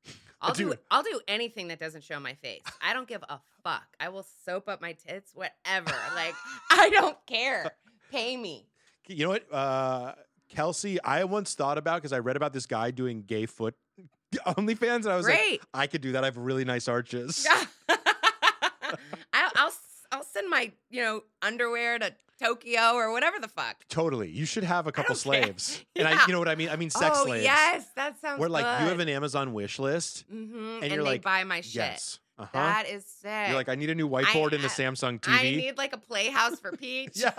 I'll 0.41 0.55
do 0.55 0.73
I'll 0.91 1.03
do 1.03 1.21
anything 1.29 1.69
that 1.69 1.79
doesn't 1.81 2.05
show 2.05 2.19
my 2.21 2.35
face. 2.35 2.63
I 2.81 2.95
don't 2.95 3.09
give 3.09 3.23
a 3.29 3.41
fuck. 3.63 3.87
I 3.99 4.09
will 4.09 4.25
soap 4.47 4.69
up 4.69 4.81
my 4.81 4.93
tits, 4.93 5.33
whatever. 5.35 5.93
like 6.15 6.35
I 6.71 6.89
don't 6.91 7.19
care. 7.27 7.73
Pay 8.11 8.37
me. 8.37 8.67
You 9.09 9.25
know 9.25 9.31
what, 9.31 9.53
uh, 9.53 10.13
Kelsey? 10.51 11.01
I 11.03 11.25
once 11.25 11.55
thought 11.55 11.79
about 11.79 11.97
because 12.03 12.13
I 12.13 12.19
read 12.19 12.37
about 12.37 12.53
this 12.53 12.67
guy 12.67 12.91
doing 12.91 13.23
gay 13.27 13.47
foot 13.47 13.75
OnlyFans, 14.47 14.97
and 15.05 15.09
I 15.09 15.17
was 15.17 15.27
like, 15.27 15.63
I 15.73 15.87
could 15.87 16.01
do 16.03 16.13
that. 16.13 16.23
I 16.25 16.27
have 16.27 16.37
really 16.37 16.65
nice 16.65 16.87
arches. 16.89 17.47
I, 17.89 19.51
I'll 19.57 19.69
s- 19.69 20.07
I'll 20.13 20.25
send 20.25 20.49
my 20.49 20.73
you 20.91 21.03
know 21.03 21.23
underwear 21.43 21.99
to 21.99 22.13
Tokyo 22.43 22.93
or 22.95 23.13
whatever 23.13 23.39
the 23.39 23.49
fuck. 23.49 23.77
Totally. 23.89 24.31
You 24.31 24.45
should 24.47 24.65
have 24.65 24.87
a 24.87 24.93
couple 24.93 25.15
slaves. 25.15 25.85
And 25.97 26.09
I, 26.09 26.25
you 26.27 26.33
know 26.33 26.39
what 26.39 26.49
I 26.49 26.55
mean? 26.55 26.71
I 26.71 26.77
mean 26.77 26.89
sex 26.91 27.19
oh 27.21 27.27
slaves. 27.27 27.45
yes, 27.45 27.87
that 27.97 28.19
sounds. 28.21 28.41
Where 28.41 28.49
like 28.49 28.65
you 28.83 28.89
have 28.89 29.01
an 29.01 29.09
Amazon 29.09 29.53
wish 29.53 29.79
list. 29.79 30.25
Mhm, 30.33 30.77
and 30.77 30.85
and, 30.85 30.93
you're 30.93 31.05
they 31.05 31.11
like, 31.11 31.23
buy 31.23 31.45
my 31.45 31.61
shit. 31.61 31.75
Yes. 31.75 32.19
Uh-huh. 32.39 32.49
That 32.55 32.89
is 32.89 33.05
sick. 33.05 33.49
You're 33.49 33.57
like, 33.57 33.69
I 33.69 33.75
need 33.75 33.91
a 33.91 33.95
new 33.95 34.09
whiteboard 34.09 34.53
and 34.53 34.63
a 34.65 34.67
I- 34.67 34.71
Samsung 34.71 35.21
TV. 35.21 35.31
I 35.39 35.43
need 35.43 35.77
like 35.77 35.93
a 35.93 35.99
playhouse 35.99 36.59
for 36.59 36.73
Peach. 36.73 37.13
Yeah. 37.17 37.33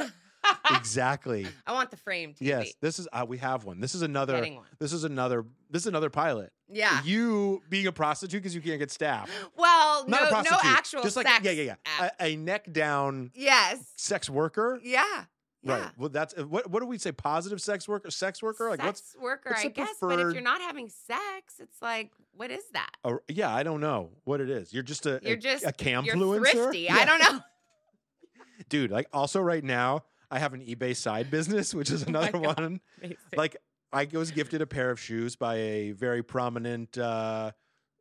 Exactly. 0.72 1.48
I 1.68 1.74
want 1.74 1.92
the 1.92 1.98
frame 1.98 2.32
TV. 2.32 2.38
Yes. 2.42 2.74
This 2.82 3.00
is 3.00 3.08
uh, 3.12 3.26
we 3.28 3.38
have 3.40 3.64
one. 3.64 3.80
This 3.80 3.96
is 3.96 4.02
another 4.02 4.36
Getting 4.36 4.56
one. 4.58 4.66
this 4.80 4.94
is 4.94 5.04
another 5.04 5.46
this 5.70 5.84
is 5.84 5.88
another 5.88 6.10
pilot. 6.10 6.52
Yeah. 6.70 7.02
You 7.04 7.62
being 7.70 7.88
a 7.88 7.92
prostitute 7.92 8.42
because 8.42 8.56
you 8.56 8.62
can't 8.62 8.80
get 8.80 8.92
staff. 8.92 9.30
Well, 9.58 10.08
Not 10.08 10.22
a 10.22 10.24
no, 10.24 10.30
no 10.30 10.32
prostitute. 10.32 10.66
actual 10.66 11.04
Just 11.04 11.16
like 11.18 11.28
sex. 11.28 11.46
yeah, 11.46 11.52
yeah, 11.52 11.64
yeah. 11.64 11.76
act. 11.86 12.22
A, 12.22 12.26
a 12.26 12.36
neck 12.38 12.72
down 12.72 13.32
yes. 13.36 13.80
sex 13.98 14.30
worker. 14.30 14.80
Yeah. 14.84 15.26
Right. 15.64 15.92
Well, 15.96 16.10
that's 16.10 16.34
uh, 16.36 16.44
what. 16.44 16.70
What 16.72 16.80
do 16.80 16.88
we 16.88 16.98
say? 16.98 17.12
Positive 17.12 17.62
sex 17.62 17.88
worker, 17.88 18.10
sex 18.10 18.42
worker. 18.42 18.68
Like 18.70 18.84
what's? 18.84 19.12
sex 19.12 19.22
worker, 19.22 19.52
what's 19.52 19.66
I 19.66 19.68
guess. 19.68 19.96
But 20.02 20.20
if 20.20 20.34
you're 20.34 20.42
not 20.42 20.60
having 20.60 20.90
sex, 20.90 21.60
it's 21.60 21.80
like, 21.84 22.12
what 22.34 22.50
is 22.50 22.64
that? 22.74 22.90
A, 23.04 23.18
yeah, 23.28 23.54
I 23.54 23.62
don't 23.62 23.80
know 23.80 24.10
what 24.24 24.42
it 24.42 24.50
is. 24.50 24.74
You're 24.74 24.82
just 24.82 25.06
a 25.06 25.20
You're 25.22 25.34
a, 25.34 25.40
just 25.40 25.64
a 25.64 25.72
cam 25.72 26.04
you're 26.04 26.16
thrifty. 26.16 26.80
Yeah. 26.80 26.96
I 26.96 27.06
don't 27.06 27.20
know. 27.20 27.40
dude. 28.70 28.90
Like 28.90 29.08
also 29.14 29.40
right 29.40 29.64
now, 29.64 30.04
I 30.32 30.40
have 30.40 30.54
an 30.54 30.62
eBay 30.62 30.96
side 30.96 31.30
business, 31.30 31.74
which 31.76 31.92
is 31.92 32.04
Oh 32.04 32.08
another 32.08 32.32
God. 32.32 32.58
one. 32.60 32.82
Like 33.36 33.58
I 33.94 34.08
was 34.14 34.32
gifted 34.32 34.62
a 34.62 34.66
pair 34.68 34.90
of 34.90 35.00
shoes 35.00 35.36
by 35.36 35.56
a 35.58 35.92
very 35.92 36.24
prominent, 36.24 36.98
uh, 36.98 37.52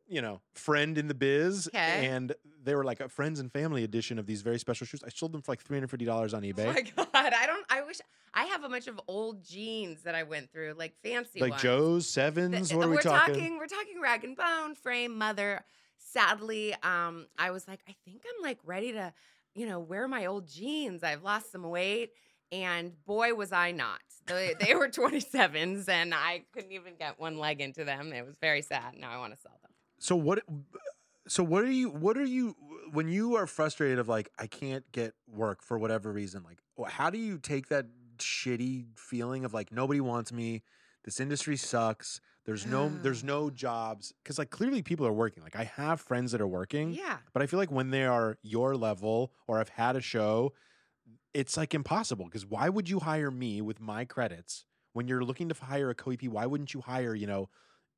you 0.07 0.21
know, 0.21 0.41
friend 0.55 0.97
in 0.97 1.07
the 1.07 1.13
biz, 1.13 1.69
'Kay. 1.71 2.07
and 2.07 2.33
they 2.63 2.75
were 2.75 2.83
like 2.85 2.99
a 3.01 3.09
friends 3.09 3.39
and 3.39 3.51
family 3.51 3.83
edition 3.83 4.17
of 4.17 4.25
these 4.25 4.41
very 4.41 4.57
special 4.59 4.87
shoes. 4.87 5.03
I 5.05 5.09
sold 5.09 5.31
them 5.33 5.41
for 5.41 5.51
like 5.51 5.61
three 5.61 5.77
hundred 5.77 5.89
fifty 5.91 6.05
dollars 6.05 6.33
on 6.33 6.41
eBay. 6.43 6.67
Oh 6.67 6.73
my 6.73 6.81
god! 7.13 7.33
I 7.33 7.45
don't. 7.45 7.65
I 7.69 7.81
wish 7.83 7.97
I 8.33 8.45
have 8.45 8.63
a 8.63 8.69
bunch 8.69 8.87
of 8.87 8.99
old 9.09 9.43
jeans 9.43 10.03
that 10.03 10.15
I 10.15 10.23
went 10.23 10.51
through, 10.51 10.75
like 10.77 10.93
fancy 11.03 11.41
like 11.41 11.51
ones. 11.51 11.61
Joe's 11.61 12.09
sevens. 12.09 12.73
What 12.73 12.85
are 12.85 12.89
we 12.89 12.95
we're 12.95 13.01
talking? 13.01 13.57
We're 13.57 13.67
talking 13.67 13.99
rag 14.01 14.23
and 14.23 14.35
bone 14.37 14.75
frame 14.75 15.17
mother. 15.17 15.63
Sadly, 15.97 16.73
um, 16.83 17.27
I 17.37 17.51
was 17.51 17.67
like, 17.67 17.79
I 17.87 17.95
think 18.05 18.21
I'm 18.25 18.43
like 18.43 18.57
ready 18.65 18.91
to, 18.93 19.13
you 19.55 19.67
know, 19.67 19.79
wear 19.79 20.07
my 20.07 20.25
old 20.25 20.47
jeans. 20.47 21.03
I've 21.03 21.23
lost 21.23 21.51
some 21.51 21.63
weight, 21.63 22.11
and 22.51 22.93
boy, 23.05 23.33
was 23.33 23.51
I 23.51 23.71
not. 23.71 24.01
They, 24.27 24.53
they 24.59 24.75
were 24.75 24.87
27s, 24.89 25.89
and 25.89 26.13
I 26.13 26.43
couldn't 26.53 26.71
even 26.71 26.95
get 26.97 27.19
one 27.19 27.37
leg 27.37 27.61
into 27.61 27.83
them. 27.83 28.13
It 28.13 28.25
was 28.25 28.37
very 28.39 28.61
sad. 28.61 28.95
Now 28.97 29.11
I 29.11 29.17
want 29.17 29.33
to 29.33 29.39
sell 29.39 29.57
them. 29.61 29.71
So 29.99 30.15
what? 30.15 30.43
So 31.27 31.43
what 31.43 31.63
are 31.63 31.71
you? 31.71 31.89
What 31.89 32.17
are 32.17 32.25
you? 32.25 32.55
When 32.91 33.07
you 33.07 33.35
are 33.35 33.47
frustrated 33.47 33.99
of 33.99 34.07
like 34.07 34.29
I 34.37 34.47
can't 34.47 34.89
get 34.91 35.13
work 35.27 35.63
for 35.63 35.77
whatever 35.77 36.11
reason, 36.11 36.43
like 36.43 36.57
how 36.89 37.09
do 37.09 37.17
you 37.17 37.37
take 37.37 37.67
that 37.69 37.85
shitty 38.17 38.85
feeling 38.95 39.45
of 39.45 39.53
like 39.53 39.71
nobody 39.71 40.01
wants 40.01 40.31
me, 40.31 40.63
this 41.03 41.19
industry 41.19 41.57
sucks. 41.57 42.21
There's 42.45 42.65
no 42.65 42.89
there's 42.89 43.23
no 43.35 43.49
jobs 43.49 44.13
because 44.23 44.37
like 44.39 44.49
clearly 44.49 44.81
people 44.81 45.05
are 45.05 45.13
working. 45.13 45.43
Like 45.43 45.55
I 45.55 45.63
have 45.65 46.01
friends 46.01 46.31
that 46.31 46.41
are 46.41 46.47
working, 46.47 46.93
Yeah. 46.93 47.17
but 47.33 47.41
I 47.41 47.45
feel 47.47 47.59
like 47.59 47.71
when 47.71 47.91
they 47.91 48.05
are 48.05 48.37
your 48.41 48.75
level 48.75 49.33
or 49.47 49.57
have 49.59 49.69
had 49.69 49.95
a 49.95 50.01
show, 50.01 50.53
it's 51.33 51.55
like 51.57 51.73
impossible 51.73 52.25
because 52.25 52.45
why 52.45 52.69
would 52.69 52.89
you 52.89 52.99
hire 52.99 53.31
me 53.31 53.61
with 53.61 53.79
my 53.79 54.05
credits 54.05 54.65
when 54.93 55.07
you're 55.07 55.23
looking 55.23 55.49
to 55.49 55.55
hire 55.63 55.89
a 55.89 55.95
co-EP? 55.95 56.23
Why 56.23 56.45
wouldn't 56.45 56.73
you 56.73 56.81
hire 56.81 57.15
you 57.15 57.27
know? 57.27 57.49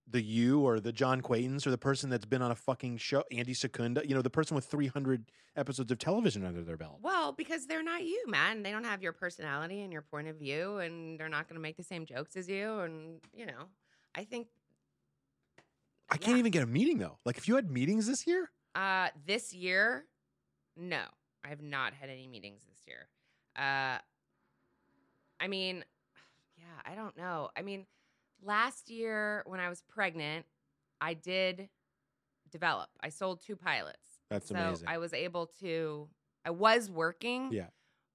the 0.06 0.22
you 0.22 0.60
or 0.60 0.82
the 0.82 0.92
John 0.92 1.22
Quaintons 1.22 1.66
or 1.66 1.72
the 1.72 1.78
person 1.78 2.10
that's 2.10 2.26
been 2.26 2.42
on 2.42 2.52
a 2.52 2.56
fucking 2.56 2.98
show, 2.98 3.24
Andy 3.32 3.54
Secunda, 3.54 4.06
you 4.06 4.14
know, 4.14 4.22
the 4.22 4.30
person 4.30 4.54
with 4.54 4.66
300 4.66 5.32
episodes 5.56 5.90
of 5.94 5.98
television 5.98 6.44
under 6.44 6.62
their 6.62 6.76
belt. 6.76 7.00
Well, 7.02 7.32
because 7.32 7.68
they're 7.68 7.82
not 7.82 8.04
you, 8.04 8.22
man. 8.28 8.64
They 8.64 8.72
don't 8.72 8.84
have 8.84 9.02
your 9.02 9.14
personality 9.14 9.80
and 9.82 9.94
your 9.94 10.02
point 10.02 10.28
of 10.28 10.36
view, 10.36 10.80
and 10.80 11.18
they're 11.18 11.30
not 11.30 11.48
going 11.48 11.56
to 11.56 11.62
make 11.62 11.78
the 11.78 11.84
same 11.86 12.06
jokes 12.06 12.36
as 12.36 12.50
you. 12.50 12.80
And 12.80 13.22
you 13.34 13.46
know, 13.46 13.70
I 14.16 14.24
think 14.24 14.48
I 16.10 16.18
can't 16.18 16.38
even 16.38 16.52
get 16.52 16.64
a 16.64 16.68
meeting 16.68 16.98
though. 17.00 17.18
Like 17.26 17.38
if 17.38 17.48
you 17.48 17.56
had 17.56 17.72
meetings 17.72 18.08
this 18.08 18.28
year, 18.28 18.52
Uh, 18.76 19.10
this 19.26 19.54
year, 19.54 20.06
no, 20.78 21.04
I 21.44 21.50
have 21.50 21.62
not 21.62 21.94
had 21.94 22.10
any 22.10 22.28
meetings 22.28 22.62
this 22.68 22.80
year. 22.88 23.08
Uh, 23.56 24.00
I 25.40 25.48
mean, 25.48 25.84
yeah, 26.58 26.92
I 26.92 26.96
don't 26.96 27.18
know. 27.18 27.50
I 27.58 27.62
mean, 27.62 27.86
last 28.44 28.90
year 28.90 29.44
when 29.46 29.60
I 29.60 29.70
was 29.70 29.82
pregnant, 29.82 30.46
I 31.02 31.14
did 31.16 31.70
develop. 32.52 32.90
I 33.02 33.10
sold 33.10 33.42
two 33.42 33.56
pilots. 33.56 33.98
That's 34.30 34.50
so 34.50 34.56
amazing. 34.56 34.88
I 34.88 34.98
was 35.00 35.14
able 35.14 35.48
to. 35.62 36.08
I 36.46 36.52
was 36.52 36.90
working. 36.90 37.52
Yeah. 37.52 37.68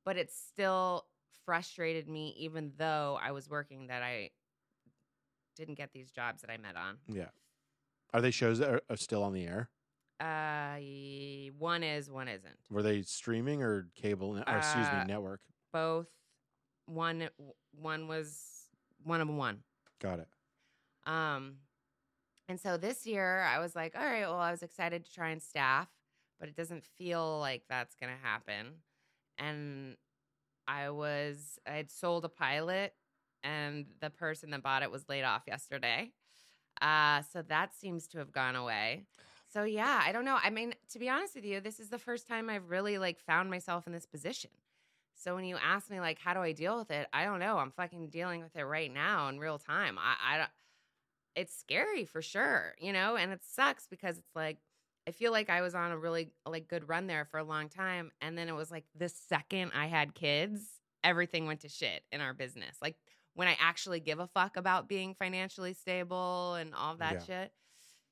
But 0.05 0.17
it 0.17 0.31
still 0.33 1.05
frustrated 1.45 2.09
me, 2.09 2.35
even 2.39 2.73
though 2.79 3.19
I 3.21 3.33
was 3.33 3.49
working, 3.49 3.89
that 3.89 4.03
I 4.03 4.31
didn't 5.59 5.75
get 5.77 5.93
these 5.93 6.11
jobs 6.11 6.41
that 6.43 6.51
I 6.51 6.57
met 6.57 6.77
on. 6.77 6.97
yeah. 7.09 7.29
Are 8.15 8.23
they 8.23 8.31
shows 8.31 8.59
that 8.61 8.71
are, 8.71 8.81
are 8.89 8.97
still 8.97 9.23
on 9.23 9.35
the 9.35 9.45
air? 9.45 9.69
Uh, 10.19 10.79
one 11.59 11.83
is, 11.83 12.11
one 12.11 12.27
isn't. 12.29 12.57
Were 12.71 12.83
they 12.83 13.03
streaming 13.03 13.63
or 13.63 13.89
cable? 13.95 14.39
Or 14.47 14.57
excuse 14.57 14.87
me, 14.87 14.99
Uh, 15.01 15.05
network. 15.05 15.41
Both. 15.73 16.09
One, 16.87 17.29
one 17.79 18.09
was 18.09 18.43
one 19.05 19.21
of 19.21 19.29
one. 19.29 19.59
Got 20.01 20.21
it. 20.21 20.29
Um, 21.07 21.57
and 22.49 22.59
so 22.59 22.79
this 22.79 23.07
year 23.07 23.43
I 23.43 23.59
was 23.59 23.77
like, 23.77 23.95
all 23.95 24.05
right, 24.05 24.23
well, 24.23 24.39
I 24.39 24.51
was 24.51 24.63
excited 24.63 25.05
to 25.05 25.13
try 25.13 25.29
and 25.31 25.43
staff, 25.43 25.89
but 26.41 26.49
it 26.49 26.57
doesn't 26.57 26.85
feel 26.85 27.39
like 27.41 27.65
that's 27.69 27.95
gonna 27.95 28.17
happen. 28.23 28.69
And 29.37 29.97
I 30.67 30.89
was, 30.91 31.59
I 31.67 31.73
had 31.73 31.91
sold 31.91 32.25
a 32.25 32.29
pilot, 32.31 32.95
and 33.43 33.87
the 34.01 34.11
person 34.11 34.51
that 34.51 34.63
bought 34.63 34.83
it 34.83 34.91
was 34.91 35.09
laid 35.09 35.25
off 35.25 35.43
yesterday. 35.47 36.13
Uh, 36.81 37.23
so 37.33 37.43
that 37.43 37.75
seems 37.75 38.07
to 38.09 38.19
have 38.19 38.33
gone 38.33 38.57
away. 38.57 39.05
So 39.53 39.65
yeah, 39.65 40.03
I 40.05 40.13
don't 40.13 40.25
know. 40.25 40.39
I 40.43 40.51
mean, 40.51 40.75
to 40.93 40.99
be 40.99 41.09
honest 41.09 41.35
with 41.35 41.45
you, 41.45 41.61
this 41.61 41.81
is 41.81 41.89
the 41.89 41.99
first 41.99 42.29
time 42.29 42.51
I've 42.51 42.71
really 42.71 42.99
like 42.99 43.19
found 43.19 43.51
myself 43.51 43.87
in 43.87 43.93
this 43.93 44.07
position. 44.07 44.51
So 45.15 45.35
when 45.35 45.45
you 45.45 45.57
ask 45.57 45.91
me 45.91 46.01
like, 46.01 46.19
how 46.19 46.35
do 46.35 46.41
I 46.41 46.53
deal 46.53 46.79
with 46.79 46.91
it? 46.91 47.09
I 47.13 47.25
don't 47.25 47.41
know. 47.41 47.59
I'm 47.59 47.73
fucking 47.73 48.09
dealing 48.09 48.43
with 48.43 48.55
it 48.55 48.63
right 48.63 48.93
now 48.93 49.29
in 49.29 49.41
real 49.41 49.59
time. 49.59 49.99
I, 49.99 50.35
I 50.35 50.39
don't. 50.39 50.51
It's 51.35 51.57
scary 51.57 52.05
for 52.05 52.21
sure, 52.21 52.75
you 52.81 52.93
know, 52.93 53.17
and 53.17 53.33
it 53.33 53.41
sucks 53.45 53.87
because 53.87 54.19
it's 54.19 54.35
like 54.35 54.59
I 55.09 55.11
feel 55.11 55.33
like 55.33 55.49
I 55.49 55.63
was 55.63 55.75
on 55.75 55.91
a 55.91 55.97
really 55.97 56.33
like 56.47 56.69
good 56.69 56.87
run 56.87 57.07
there 57.07 57.25
for 57.25 57.39
a 57.39 57.45
long 57.45 57.71
time, 57.71 58.11
and 58.21 58.37
then 58.37 58.49
it 58.49 58.55
was 58.55 58.71
like 58.71 58.85
the 58.95 59.09
second 59.09 59.73
I 59.75 59.87
had 59.87 60.15
kids, 60.15 60.61
everything 61.03 61.47
went 61.47 61.61
to 61.61 61.69
shit 61.69 62.03
in 62.13 62.21
our 62.21 62.35
business. 62.35 62.77
Like 62.83 62.97
when 63.39 63.47
I 63.47 63.57
actually 63.61 64.01
give 64.01 64.19
a 64.19 64.27
fuck 64.27 64.57
about 64.57 64.89
being 64.89 65.15
financially 65.15 65.73
stable 65.73 66.55
and 66.55 66.75
all 66.75 66.97
that 66.97 67.13
Yeah. 67.13 67.25
shit. 67.43 67.53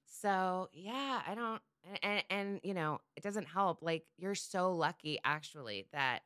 So 0.05 0.69
yeah, 0.73 1.21
I 1.27 1.35
don't, 1.35 1.61
and, 2.01 2.23
and 2.31 2.61
you 2.63 2.75
know, 2.75 3.01
it 3.17 3.25
doesn't 3.25 3.47
help. 3.47 3.83
Like 3.83 4.05
you're 4.17 4.37
so 4.37 4.73
lucky 4.73 5.19
actually 5.25 5.87
that 5.93 6.21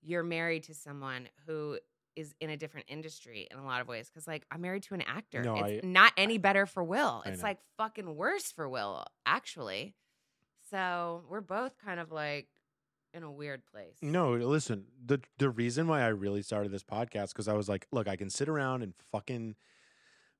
you're 0.00 0.22
married 0.22 0.62
to 0.64 0.74
someone 0.74 1.28
who 1.44 1.80
is 2.14 2.32
in 2.40 2.50
a 2.50 2.56
different 2.56 2.86
industry 2.88 3.48
in 3.50 3.58
a 3.58 3.64
lot 3.64 3.80
of 3.80 3.88
ways. 3.88 4.08
Because 4.08 4.28
like 4.28 4.46
I'm 4.52 4.60
married 4.60 4.84
to 4.84 4.94
an 4.94 5.02
actor. 5.02 5.42
No, 5.42 5.56
it's 5.56 5.84
I- 5.84 5.88
not 5.88 6.12
any 6.16 6.38
better 6.38 6.66
for 6.66 6.84
Will. 6.84 7.24
It's 7.26 7.42
like 7.42 7.58
fucking 7.78 8.14
worse 8.14 8.52
for 8.52 8.68
Will 8.68 9.04
actually. 9.26 9.96
So 10.70 11.24
we're 11.28 11.40
both 11.40 11.72
kind 11.84 11.98
of 11.98 12.12
like 12.12 12.46
in 13.12 13.22
a 13.22 13.30
weird 13.30 13.62
place. 13.66 13.96
No, 14.02 14.32
listen. 14.32 14.86
the 15.04 15.20
The 15.38 15.50
reason 15.50 15.88
why 15.88 16.02
I 16.02 16.08
really 16.08 16.42
started 16.42 16.72
this 16.72 16.82
podcast 16.82 17.28
because 17.28 17.48
I 17.48 17.54
was 17.54 17.68
like, 17.68 17.86
look, 17.92 18.08
I 18.08 18.16
can 18.16 18.30
sit 18.30 18.48
around 18.48 18.82
and 18.82 18.94
fucking 19.12 19.56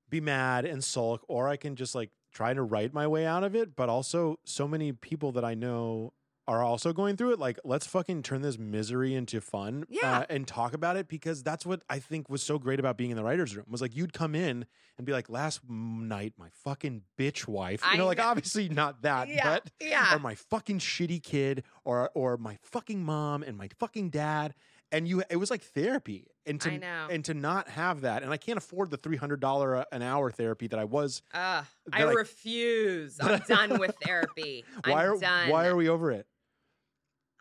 be 0.09 0.21
mad 0.21 0.65
and 0.65 0.83
sulk, 0.83 1.25
or 1.29 1.49
I 1.49 1.57
can 1.57 1.77
just 1.77 1.95
like 1.95 2.11
try 2.33 2.55
to 2.55 2.63
write 2.63 2.93
my 2.93 3.07
way 3.07 3.27
out 3.27 3.45
of 3.45 3.55
it. 3.55 3.77
But 3.77 3.89
also, 3.89 4.39
so 4.45 4.67
many 4.67 4.93
people 4.93 5.33
that 5.33 5.45
I 5.45 5.55
know 5.55 6.13
are 6.51 6.63
also 6.65 6.93
going 6.93 7.17
through 7.17 7.33
it. 7.33 7.39
Like, 7.39 7.59
let's 7.65 7.87
fucking 7.87 8.23
turn 8.25 8.43
this 8.43 8.59
misery 8.59 9.15
into 9.15 9.41
fun, 9.41 9.85
Yeah. 9.89 10.19
uh, 10.21 10.27
and 10.29 10.47
talk 10.49 10.75
about 10.75 10.97
it 10.97 11.07
because 11.09 11.43
that's 11.43 11.65
what 11.65 11.83
I 11.89 11.99
think 12.01 12.29
was 12.29 12.43
so 12.43 12.59
great 12.59 12.81
about 12.81 12.97
being 12.97 13.11
in 13.11 13.17
the 13.17 13.23
writers' 13.23 13.55
room. 13.55 13.67
Was 13.69 13.81
like 13.81 13.95
you'd 13.95 14.13
come 14.13 14.35
in 14.35 14.67
and 14.99 15.07
be 15.07 15.13
like, 15.13 15.31
last 15.31 15.61
night, 15.69 16.35
my 16.37 16.49
fucking 16.65 17.03
bitch 17.19 17.47
wife. 17.47 17.83
You 17.85 17.91
I 17.93 17.97
know, 17.97 18.07
like 18.07 18.19
know. 18.19 18.27
obviously 18.29 18.69
not 18.69 19.03
that, 19.03 19.29
Yeah, 19.29 19.45
but 19.45 19.71
yeah. 19.81 20.15
or 20.15 20.19
my 20.19 20.35
fucking 20.35 20.81
shitty 20.81 21.23
kid 21.23 21.63
or 21.85 22.11
or 22.15 22.37
my 22.37 22.59
fucking 22.63 23.03
mom 23.03 23.43
and 23.45 23.57
my 23.57 23.69
fucking 23.79 24.11
dad 24.11 24.55
and 24.93 25.07
you 25.07 25.23
it 25.31 25.37
was 25.37 25.51
like 25.53 25.63
therapy 25.63 26.27
and 26.47 26.61
to 26.63 26.73
I 26.73 26.77
know. 26.79 27.07
and 27.11 27.25
to 27.27 27.33
not 27.35 27.69
have 27.69 28.01
that 28.01 28.25
and 28.25 28.33
I 28.33 28.37
can't 28.37 28.59
afford 28.59 28.91
the 28.91 28.99
$300 28.99 29.85
an 29.93 30.03
hour 30.03 30.31
therapy 30.33 30.67
that 30.67 30.79
I 30.81 30.85
was 30.85 31.23
Ugh, 31.33 31.65
I 31.93 31.99
They're 31.99 32.09
like- 32.09 32.17
refuse. 32.17 33.17
I'm 33.21 33.39
done 33.49 33.79
with 33.79 33.95
therapy. 34.03 34.65
why 34.85 35.05
I'm 35.07 35.13
are 35.15 35.19
done. 35.19 35.49
why 35.49 35.67
are 35.69 35.77
we 35.77 35.89
over 35.89 36.11
it 36.11 36.27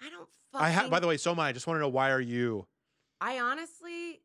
I 0.02 0.10
don't 0.10 0.30
fucking. 0.52 0.66
I 0.66 0.72
ha- 0.72 0.90
by 0.90 1.00
the 1.00 1.08
way 1.08 1.18
so 1.18 1.32
am 1.32 1.40
I 1.40 1.50
I 1.50 1.52
just 1.52 1.68
want 1.68 1.78
to 1.78 1.82
know 1.82 1.90
why 1.90 2.12
are 2.12 2.22
you 2.22 2.66
I 3.22 3.40
honestly 3.40 4.22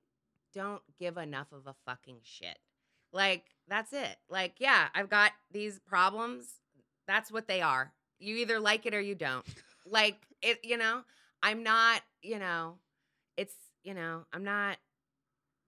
don't 0.55 0.83
give 0.99 1.17
enough 1.17 1.53
of 1.53 1.67
a 1.67 1.75
fucking 1.85 2.19
shit. 2.23 2.59
Like, 3.13 3.45
that's 3.69 3.93
it. 3.93 4.17
Like, 4.29 4.55
yeah, 4.59 4.89
I've 4.95 5.11
got 5.11 5.33
these 5.51 5.81
problems. 5.81 6.47
That's 7.07 7.31
what 7.31 7.49
they 7.49 7.61
are. 7.61 7.93
You 8.19 8.37
either 8.37 8.61
like 8.61 8.87
it 8.87 8.95
or 8.95 9.01
you 9.01 9.15
don't. 9.15 9.45
like, 9.87 10.17
it, 10.43 10.61
you 10.63 10.77
know, 10.77 11.03
I'm 11.43 11.63
not, 11.63 12.03
you 12.23 12.39
know, 12.39 12.77
it's, 13.37 13.55
you 13.83 13.95
know, 13.95 14.25
I'm 14.33 14.45
not 14.45 14.79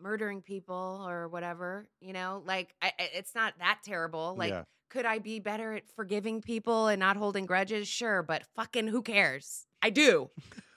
murdering 0.01 0.43
people 0.43 1.05
or 1.09 1.29
whatever, 1.29 1.89
you 2.01 2.13
know, 2.13 2.43
like, 2.45 2.75
I, 2.81 2.93
it's 2.99 3.35
not 3.35 3.55
that 3.59 3.81
terrible. 3.85 4.35
Like, 4.37 4.51
yeah 4.51 4.63
could 4.89 5.05
I 5.05 5.19
be 5.19 5.41
better 5.41 5.73
at 5.73 5.89
forgiving 5.95 6.41
people 6.41 6.87
and 6.89 7.01
not 7.01 7.17
holding 7.17 7.47
grudges? 7.47 7.89
Sure, 7.89 8.23
but 8.23 8.45
fucking 8.55 8.89
who 8.89 9.03
cares? 9.03 9.67
I 9.87 9.91
do. 9.91 10.31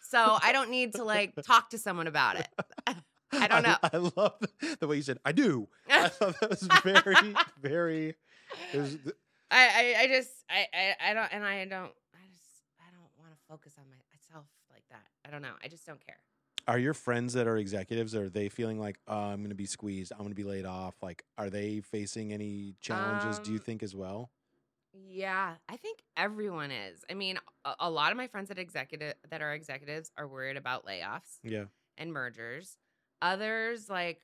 So 0.09 0.37
I 0.41 0.51
don't 0.53 0.69
need 0.69 0.93
to 0.95 1.03
like 1.03 1.33
talk 1.45 1.69
to 1.71 1.77
someone 1.77 2.07
about 2.07 2.37
it. 2.39 2.47
I 3.31 3.47
don't 3.47 3.63
know. 3.63 3.75
I, 3.83 3.97
love 3.97 4.33
the 4.79 4.87
way 4.87 4.95
you 4.97 5.01
said 5.03 5.19
I 5.23 5.31
do 5.31 5.67
I 5.89 6.07
thought 6.09 6.39
that 6.39 6.49
was 6.49 6.67
very 6.83 7.35
very 7.61 8.15
was, 8.73 8.97
I, 9.51 9.67
I, 9.81 9.95
I 10.03 10.07
just 10.07 10.31
I, 10.49 10.65
I 10.73 11.11
I 11.11 11.13
don't 11.13 11.29
and 11.31 11.43
I 11.43 11.65
don't 11.65 11.91
I 12.13 12.25
just 12.31 12.63
I 12.79 12.89
don't 12.91 13.09
want 13.19 13.31
to 13.31 13.37
focus 13.47 13.73
on 13.79 13.85
myself 14.11 14.45
like 14.71 14.83
that. 14.89 15.05
I 15.27 15.31
don't 15.31 15.41
know. 15.41 15.53
I 15.63 15.67
just 15.67 15.85
don't 15.85 16.03
care. 16.05 16.17
Are 16.67 16.77
your 16.79 16.93
friends 16.93 17.33
that 17.33 17.47
are 17.47 17.57
executives 17.57 18.13
are 18.15 18.29
they 18.29 18.49
feeling 18.49 18.79
like 18.79 18.99
oh, 19.07 19.15
I'm 19.15 19.39
going 19.39 19.49
to 19.49 19.55
be 19.55 19.65
squeezed? 19.65 20.11
I'm 20.11 20.19
going 20.19 20.29
to 20.29 20.35
be 20.35 20.43
laid 20.43 20.65
off. 20.65 20.95
Like, 21.01 21.23
are 21.37 21.49
they 21.49 21.81
facing 21.81 22.31
any 22.33 22.75
challenges? 22.81 23.39
do 23.39 23.51
you 23.51 23.57
Um, 23.59 23.63
think 23.63 23.83
as 23.83 23.95
well? 23.95 24.29
Yeah, 24.93 25.55
I 25.67 25.77
think 25.77 25.99
everyone 26.17 26.71
is. 26.71 27.03
I 27.09 27.13
mean, 27.13 27.37
a, 27.65 27.75
a 27.81 27.89
lot 27.89 28.11
of 28.11 28.17
my 28.17 28.27
friends 28.27 28.49
that 28.49 28.57
executive 28.59 29.13
that 29.29 29.41
are 29.41 29.53
executives 29.53 30.11
are 30.17 30.27
worried 30.27 30.57
about 30.57 30.85
layoffs 30.85 31.39
Yeah, 31.43 31.65
and 31.97 32.11
mergers. 32.11 32.77
Others, 33.21 33.89
like 33.89 34.21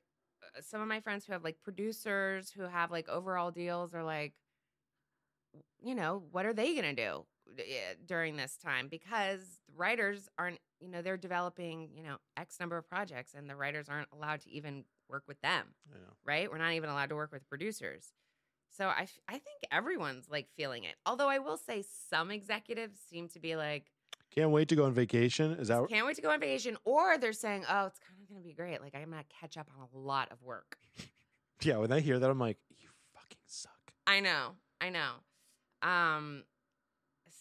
uh, 0.57 0.61
some 0.61 0.81
of 0.81 0.87
my 0.87 1.01
friends 1.01 1.25
who 1.25 1.33
have 1.33 1.43
like 1.43 1.57
producers 1.63 2.49
who 2.51 2.63
have 2.63 2.91
like 2.91 3.07
overall 3.09 3.51
deals, 3.51 3.93
are 3.93 4.03
like, 4.03 4.33
you 5.81 5.95
know, 5.95 6.23
what 6.31 6.45
are 6.45 6.53
they 6.53 6.73
going 6.73 6.95
to 6.95 7.01
do 7.03 7.25
eh, 7.59 7.93
during 8.05 8.35
this 8.35 8.57
time? 8.57 8.87
Because 8.87 9.59
writers 9.75 10.27
aren't, 10.37 10.59
you 10.79 10.89
know, 10.89 11.01
they're 11.01 11.17
developing, 11.17 11.89
you 11.93 12.03
know, 12.03 12.17
X 12.37 12.59
number 12.59 12.77
of 12.77 12.87
projects 12.89 13.33
and 13.35 13.49
the 13.49 13.55
writers 13.55 13.87
aren't 13.89 14.09
allowed 14.11 14.41
to 14.41 14.49
even 14.51 14.83
work 15.09 15.23
with 15.27 15.39
them, 15.41 15.75
right? 16.25 16.49
We're 16.49 16.57
not 16.57 16.73
even 16.73 16.89
allowed 16.89 17.09
to 17.09 17.15
work 17.15 17.31
with 17.31 17.47
producers. 17.47 18.13
So 18.77 18.87
I, 18.87 19.07
I 19.27 19.33
think 19.33 19.61
everyone's 19.71 20.27
like 20.29 20.47
feeling 20.57 20.83
it. 20.83 20.95
Although 21.05 21.29
I 21.29 21.39
will 21.39 21.57
say 21.57 21.83
some 22.09 22.31
executives 22.31 22.99
seem 23.09 23.29
to 23.29 23.39
be 23.39 23.55
like, 23.55 23.85
Can't 24.33 24.51
wait 24.51 24.67
to 24.69 24.75
go 24.75 24.85
on 24.85 24.93
vacation. 24.93 25.51
Is 25.53 25.69
that 25.69 25.87
can't 25.87 26.05
wait 26.05 26.15
to 26.17 26.21
go 26.21 26.29
on 26.29 26.39
vacation, 26.39 26.77
or 26.83 27.17
they're 27.17 27.33
saying, 27.33 27.63
"Oh, 27.69 27.85
it's 27.85 27.99
kind 27.99 28.19
of 28.21 28.27
going 28.27 28.41
to 28.41 28.47
be 28.47 28.53
great. 28.53 28.81
Like 28.81 28.93
I'm 28.95 29.09
going 29.09 29.23
to 29.23 29.35
catch 29.39 29.57
up 29.57 29.67
on 29.77 29.87
a 29.93 29.97
lot 29.97 30.31
of 30.31 30.41
work." 30.41 30.77
yeah? 31.61 31.77
When 31.77 31.91
I 31.91 32.01
hear 32.01 32.19
that, 32.19 32.29
I'm 32.29 32.39
like, 32.39 32.57
you 32.69 32.89
fucking 33.13 33.37
suck. 33.45 33.71
I 34.07 34.19
know, 34.19 34.51
I 34.81 34.89
know. 34.89 35.11
Um, 35.81 36.43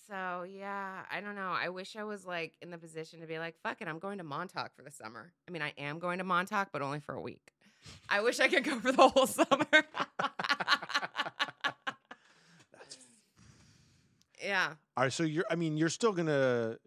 so 0.09 0.45
yeah, 0.45 1.01
I 1.11 1.21
don't 1.21 1.35
know. 1.35 1.53
I 1.59 1.71
wish 1.71 1.97
I 1.97 2.05
was 2.05 2.25
like 2.25 2.53
in 2.63 2.71
the 2.71 2.79
position 2.79 3.21
to 3.21 3.27
be 3.27 3.39
like, 3.39 3.57
"Fuck 3.63 3.81
it, 3.81 3.89
I'm 3.89 3.99
going 3.99 4.19
to 4.19 4.25
Montauk 4.25 4.75
for 4.77 4.83
the 4.83 4.91
summer." 4.91 5.33
I 5.49 5.51
mean, 5.51 5.63
I 5.63 5.73
am 5.79 5.99
going 5.99 6.19
to 6.19 6.25
Montauk, 6.25 6.69
but 6.73 6.81
only 6.83 7.01
for 7.01 7.15
a 7.15 7.21
week. 7.21 7.53
I 8.09 8.21
wish 8.21 8.41
I 8.41 8.49
could 8.49 8.65
go 8.65 8.79
for 8.81 8.93
the 8.93 9.09
whole 9.09 9.27
summer. 9.27 9.67
That's 12.73 12.97
yeah, 14.45 14.75
all 14.97 15.05
right. 15.05 15.13
So 15.13 15.23
you're, 15.23 15.45
I 15.51 15.57
mean, 15.57 15.77
you're 15.77 15.89
still 15.89 16.13
gonna 16.13 16.79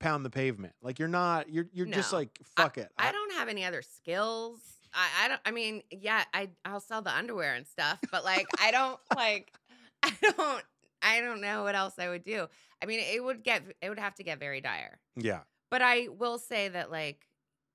pound 0.00 0.24
the 0.24 0.30
pavement. 0.30 0.74
Like 0.82 0.98
you're 0.98 1.08
not. 1.08 1.48
You're 1.48 1.66
you're 1.72 1.86
just 1.86 2.12
like 2.12 2.38
fuck 2.56 2.78
it. 2.78 2.88
I 2.98 3.12
don't 3.12 3.32
have 3.34 3.48
any 3.48 3.64
other 3.64 3.82
skills. 3.82 4.60
I, 4.92 5.24
I 5.24 5.28
don't. 5.28 5.40
I 5.44 5.50
mean, 5.50 5.82
yeah, 5.90 6.24
I 6.34 6.50
I'll 6.64 6.80
sell 6.80 7.02
the 7.02 7.14
underwear 7.14 7.54
and 7.54 7.66
stuff, 7.66 7.98
but 8.10 8.24
like, 8.24 8.46
I 8.60 8.70
don't 8.70 9.00
like. 9.16 9.52
I 10.02 10.12
don't. 10.20 10.64
I 11.00 11.20
don't 11.20 11.40
know 11.40 11.62
what 11.62 11.74
else 11.74 11.94
I 11.98 12.08
would 12.08 12.24
do. 12.24 12.48
I 12.82 12.86
mean, 12.86 13.00
it 13.00 13.22
would 13.22 13.42
get. 13.42 13.62
It 13.80 13.88
would 13.88 13.98
have 13.98 14.14
to 14.16 14.24
get 14.24 14.40
very 14.40 14.60
dire. 14.60 14.98
Yeah. 15.16 15.40
But 15.70 15.80
I 15.80 16.08
will 16.08 16.38
say 16.38 16.68
that, 16.68 16.90
like, 16.90 17.26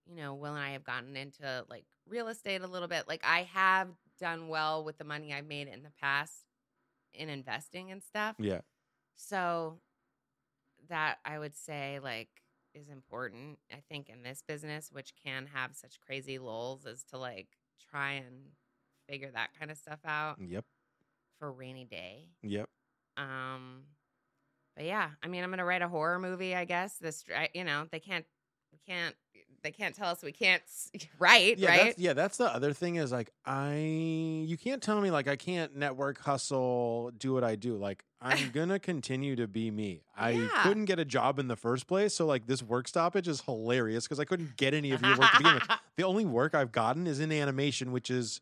you 0.06 0.16
know, 0.18 0.36
Will 0.36 0.54
and 0.54 0.64
I 0.64 0.72
have 0.72 0.84
gotten 0.84 1.16
into 1.16 1.66
like 1.70 1.86
real 2.08 2.28
estate 2.28 2.62
a 2.62 2.68
little 2.68 2.88
bit. 2.88 3.08
Like, 3.08 3.22
I 3.24 3.48
have 3.54 3.88
done 4.20 4.50
well 4.50 4.84
with 4.84 4.98
the 4.98 5.04
money 5.04 5.34
I've 5.34 5.48
made 5.48 5.68
in 5.68 5.84
the 5.84 5.92
past 6.02 6.34
in 7.14 7.30
investing 7.30 7.92
and 7.92 8.04
stuff. 8.04 8.36
Yeah. 8.38 8.60
So 9.18 9.80
that 10.90 11.18
I 11.26 11.40
would 11.40 11.56
say 11.56 12.00
like 12.02 12.30
is 12.74 12.90
important. 12.90 13.60
I 13.72 13.82
think 13.90 14.10
in 14.10 14.24
this 14.24 14.44
business, 14.48 14.90
which 14.92 15.14
can 15.24 15.48
have 15.54 15.76
such 15.76 16.00
crazy 16.00 16.40
lulls, 16.40 16.86
is 16.86 17.04
to 17.12 17.18
like 17.18 17.48
try 17.90 18.14
and 18.14 18.52
figure 19.10 19.32
that 19.34 19.50
kind 19.58 19.72
of 19.72 19.78
stuff 19.78 20.00
out 20.06 20.38
Yep. 20.40 20.66
for 21.40 21.52
rainy 21.52 21.86
day. 21.86 22.30
Yep. 22.44 22.70
Um, 23.18 23.84
but 24.76 24.86
yeah, 24.86 25.10
I 25.24 25.28
mean, 25.28 25.44
I'm 25.44 25.50
gonna 25.50 25.66
write 25.66 25.82
a 25.82 25.88
horror 25.88 26.20
movie. 26.20 26.56
I 26.56 26.66
guess 26.66 26.96
this, 26.98 27.24
you 27.54 27.64
know, 27.64 27.88
they 27.92 28.00
can't, 28.00 28.26
we 28.72 28.80
can't, 28.88 29.16
they 29.64 29.72
can't 29.72 29.96
tell 29.96 30.10
us 30.10 30.22
we 30.24 30.32
can't 30.32 30.62
write, 31.20 31.58
Yeah, 31.58 31.70
right? 31.70 31.84
that's, 31.86 32.00
yeah, 32.00 32.14
that's 32.14 32.38
the 32.38 32.46
other 32.54 32.74
thing 32.74 32.96
is 32.96 33.12
like 33.12 33.32
I 33.46 33.76
you 33.78 34.58
can't 34.58 34.82
tell 34.82 35.02
me 35.02 35.12
like 35.12 35.28
I 35.28 35.36
can't 35.36 35.76
network 35.76 36.20
hustle, 36.22 37.12
do 37.18 37.34
what 37.34 37.44
I 37.44 37.56
do. 37.56 37.76
Like 37.78 38.04
I'm 38.22 38.50
gonna 38.54 38.80
continue 38.80 39.36
to 39.36 39.48
be 39.48 39.72
me. 39.72 40.04
I 40.16 40.32
Yeah. 40.32 40.50
couldn't 40.64 40.86
get 40.86 41.00
a 41.00 41.06
job 41.06 41.40
in 41.40 41.48
the 41.48 41.56
first 41.56 41.88
place, 41.88 42.14
so 42.14 42.26
like 42.26 42.48
this 42.48 42.62
work 42.64 42.88
stoppage 42.88 43.28
is 43.28 43.42
hilarious 43.42 44.06
because 44.06 44.20
I 44.20 44.26
couldn't 44.26 44.58
get 44.58 44.74
any 44.74 44.92
of 44.92 45.02
your 45.02 45.18
work 45.18 45.32
to 45.32 45.38
begin 45.38 45.54
with. 45.56 45.64
The 45.98 46.04
only 46.04 46.26
work 46.26 46.54
I've 46.54 46.72
gotten 46.72 47.08
is 47.08 47.20
in 47.20 47.32
animation, 47.32 47.92
which 47.92 48.12
is 48.12 48.40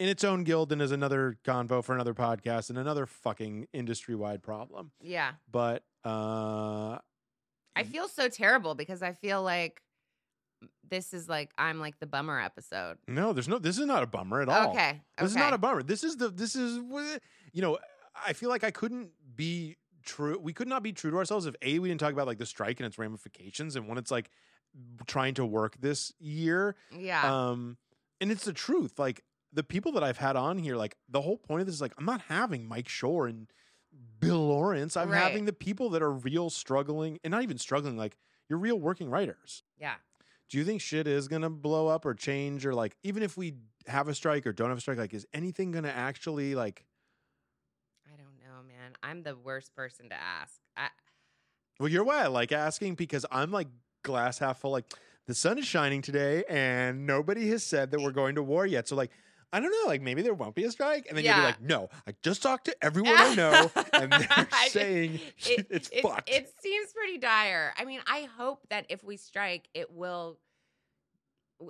in 0.00 0.08
its 0.08 0.24
own 0.24 0.42
guild 0.42 0.72
and 0.72 0.82
is 0.82 0.90
another 0.90 1.38
convo 1.44 1.84
for 1.84 1.94
another 1.94 2.14
podcast 2.14 2.68
and 2.68 2.76
another 2.76 3.06
fucking 3.06 3.68
industry 3.72 4.16
wide 4.16 4.42
problem. 4.42 4.90
yeah, 5.00 5.34
But 5.48 5.84
uh 6.04 6.98
I 7.76 7.82
feel 7.84 8.08
so 8.08 8.28
terrible 8.28 8.74
because 8.74 9.02
I 9.02 9.12
feel 9.12 9.42
like 9.42 9.82
this 10.90 11.12
is 11.14 11.28
like 11.28 11.50
I'm 11.58 11.80
like 11.80 11.98
the 12.00 12.06
bummer 12.06 12.40
episode. 12.40 12.98
no, 13.08 13.32
there's 13.32 13.48
no 13.48 13.58
this 13.58 13.78
is 13.78 13.86
not 13.86 14.02
a 14.02 14.06
bummer 14.06 14.40
at 14.42 14.48
all. 14.48 14.70
Okay, 14.70 15.00
This 15.18 15.30
is 15.30 15.36
not 15.36 15.52
a 15.52 15.58
bummer. 15.58 15.82
This 15.82 16.04
is 16.04 16.16
the 16.16 16.28
this 16.28 16.54
is 16.56 16.76
you 17.52 17.62
know, 17.62 17.78
I 18.26 18.32
feel 18.32 18.48
like 18.50 18.64
I 18.64 18.70
couldn't 18.70 19.10
be 19.36 19.76
true. 20.04 20.38
We 20.38 20.52
could 20.52 20.68
not 20.68 20.82
be 20.82 20.92
true 20.92 21.10
to 21.10 21.16
ourselves 21.16 21.46
if 21.46 21.54
A 21.62 21.78
we 21.78 21.88
didn't 21.88 22.00
talk 22.00 22.12
about 22.12 22.26
like 22.26 22.38
the 22.38 22.46
strike 22.46 22.78
and 22.80 22.86
its 22.86 22.98
ramifications 22.98 23.76
and 23.76 23.88
when 23.88 23.96
it's 23.98 24.10
like 24.10 24.30
trying 25.06 25.34
to 25.34 25.46
work 25.46 25.76
this 25.80 26.12
year. 26.18 26.76
Yeah, 26.96 27.50
Um 27.50 27.76
and 28.20 28.30
it's 28.30 28.44
the 28.44 28.52
truth. 28.52 28.98
Like 28.98 29.22
the 29.52 29.62
people 29.64 29.92
that 29.92 30.02
I've 30.04 30.18
had 30.18 30.36
on 30.36 30.58
here, 30.58 30.76
like 30.76 30.96
the 31.08 31.22
whole 31.22 31.36
point 31.38 31.60
of 31.60 31.66
this 31.66 31.74
is 31.76 31.80
like 31.80 31.94
I'm 31.98 32.04
not 32.04 32.22
having 32.28 32.66
Mike 32.66 32.88
Schur 32.88 33.28
and 33.30 33.48
Bill 34.18 34.48
Lawrence. 34.48 34.96
I'm 34.96 35.10
Right. 35.10 35.22
having 35.22 35.44
the 35.44 35.52
people 35.52 35.90
that 35.90 36.02
are 36.02 36.10
real 36.12 36.50
struggling 36.50 37.18
and 37.22 37.30
not 37.30 37.42
even 37.42 37.58
struggling, 37.58 37.96
like 37.96 38.16
you're 38.48 38.58
real 38.58 38.78
working 38.78 39.08
writers. 39.08 39.62
yeah. 39.78 39.94
Do 40.50 40.58
you 40.58 40.64
think 40.64 40.80
shit 40.80 41.06
is 41.06 41.28
gonna 41.28 41.50
blow 41.50 41.88
up 41.88 42.04
or 42.04 42.14
change 42.14 42.66
or 42.66 42.74
like 42.74 42.96
even 43.02 43.22
if 43.22 43.36
we 43.36 43.54
have 43.86 44.08
a 44.08 44.14
strike 44.14 44.46
or 44.46 44.52
don't 44.52 44.68
have 44.68 44.78
a 44.78 44.80
strike, 44.80 44.98
like 44.98 45.14
is 45.14 45.26
anything 45.32 45.72
gonna 45.72 45.88
actually 45.88 46.54
like 46.54 46.84
I 48.06 48.16
don't 48.16 48.38
know, 48.38 48.62
man. 48.66 48.92
I'm 49.02 49.22
the 49.22 49.36
worst 49.36 49.74
person 49.74 50.08
to 50.10 50.14
ask. 50.14 50.60
I, 50.76 50.88
well 51.80 51.88
you're 51.88 52.04
why 52.04 52.22
I 52.22 52.26
like 52.28 52.52
asking 52.52 52.94
because 52.94 53.26
I'm 53.30 53.50
like 53.50 53.68
glass 54.02 54.38
half 54.38 54.60
full, 54.60 54.70
like 54.70 54.86
the 55.26 55.34
sun 55.34 55.58
is 55.58 55.66
shining 55.66 56.02
today 56.02 56.44
and 56.48 57.06
nobody 57.06 57.48
has 57.48 57.64
said 57.64 57.90
that 57.90 58.00
we're 58.00 58.12
going 58.12 58.34
to 58.34 58.42
war 58.42 58.66
yet. 58.66 58.88
So 58.88 58.96
like 58.96 59.10
I 59.54 59.60
don't 59.60 59.70
know, 59.70 59.86
like 59.88 60.02
maybe 60.02 60.20
there 60.20 60.34
won't 60.34 60.56
be 60.56 60.64
a 60.64 60.70
strike, 60.72 61.06
and 61.08 61.16
then 61.16 61.24
you'll 61.24 61.36
be 61.36 61.40
like, 61.42 61.62
"No, 61.62 61.88
I 62.08 62.14
just 62.22 62.42
talked 62.42 62.64
to 62.64 62.76
everyone 62.82 63.14
I 63.16 63.34
know, 63.36 63.70
and 63.92 64.12
they're 64.12 64.48
saying 64.66 65.20
it, 65.46 65.68
it's 65.70 65.88
it, 65.90 66.02
fucked." 66.02 66.28
It 66.28 66.52
seems 66.60 66.92
pretty 66.92 67.18
dire. 67.18 67.72
I 67.78 67.84
mean, 67.84 68.00
I 68.04 68.28
hope 68.36 68.66
that 68.70 68.86
if 68.88 69.04
we 69.04 69.16
strike, 69.16 69.68
it 69.72 69.92
will. 69.92 70.40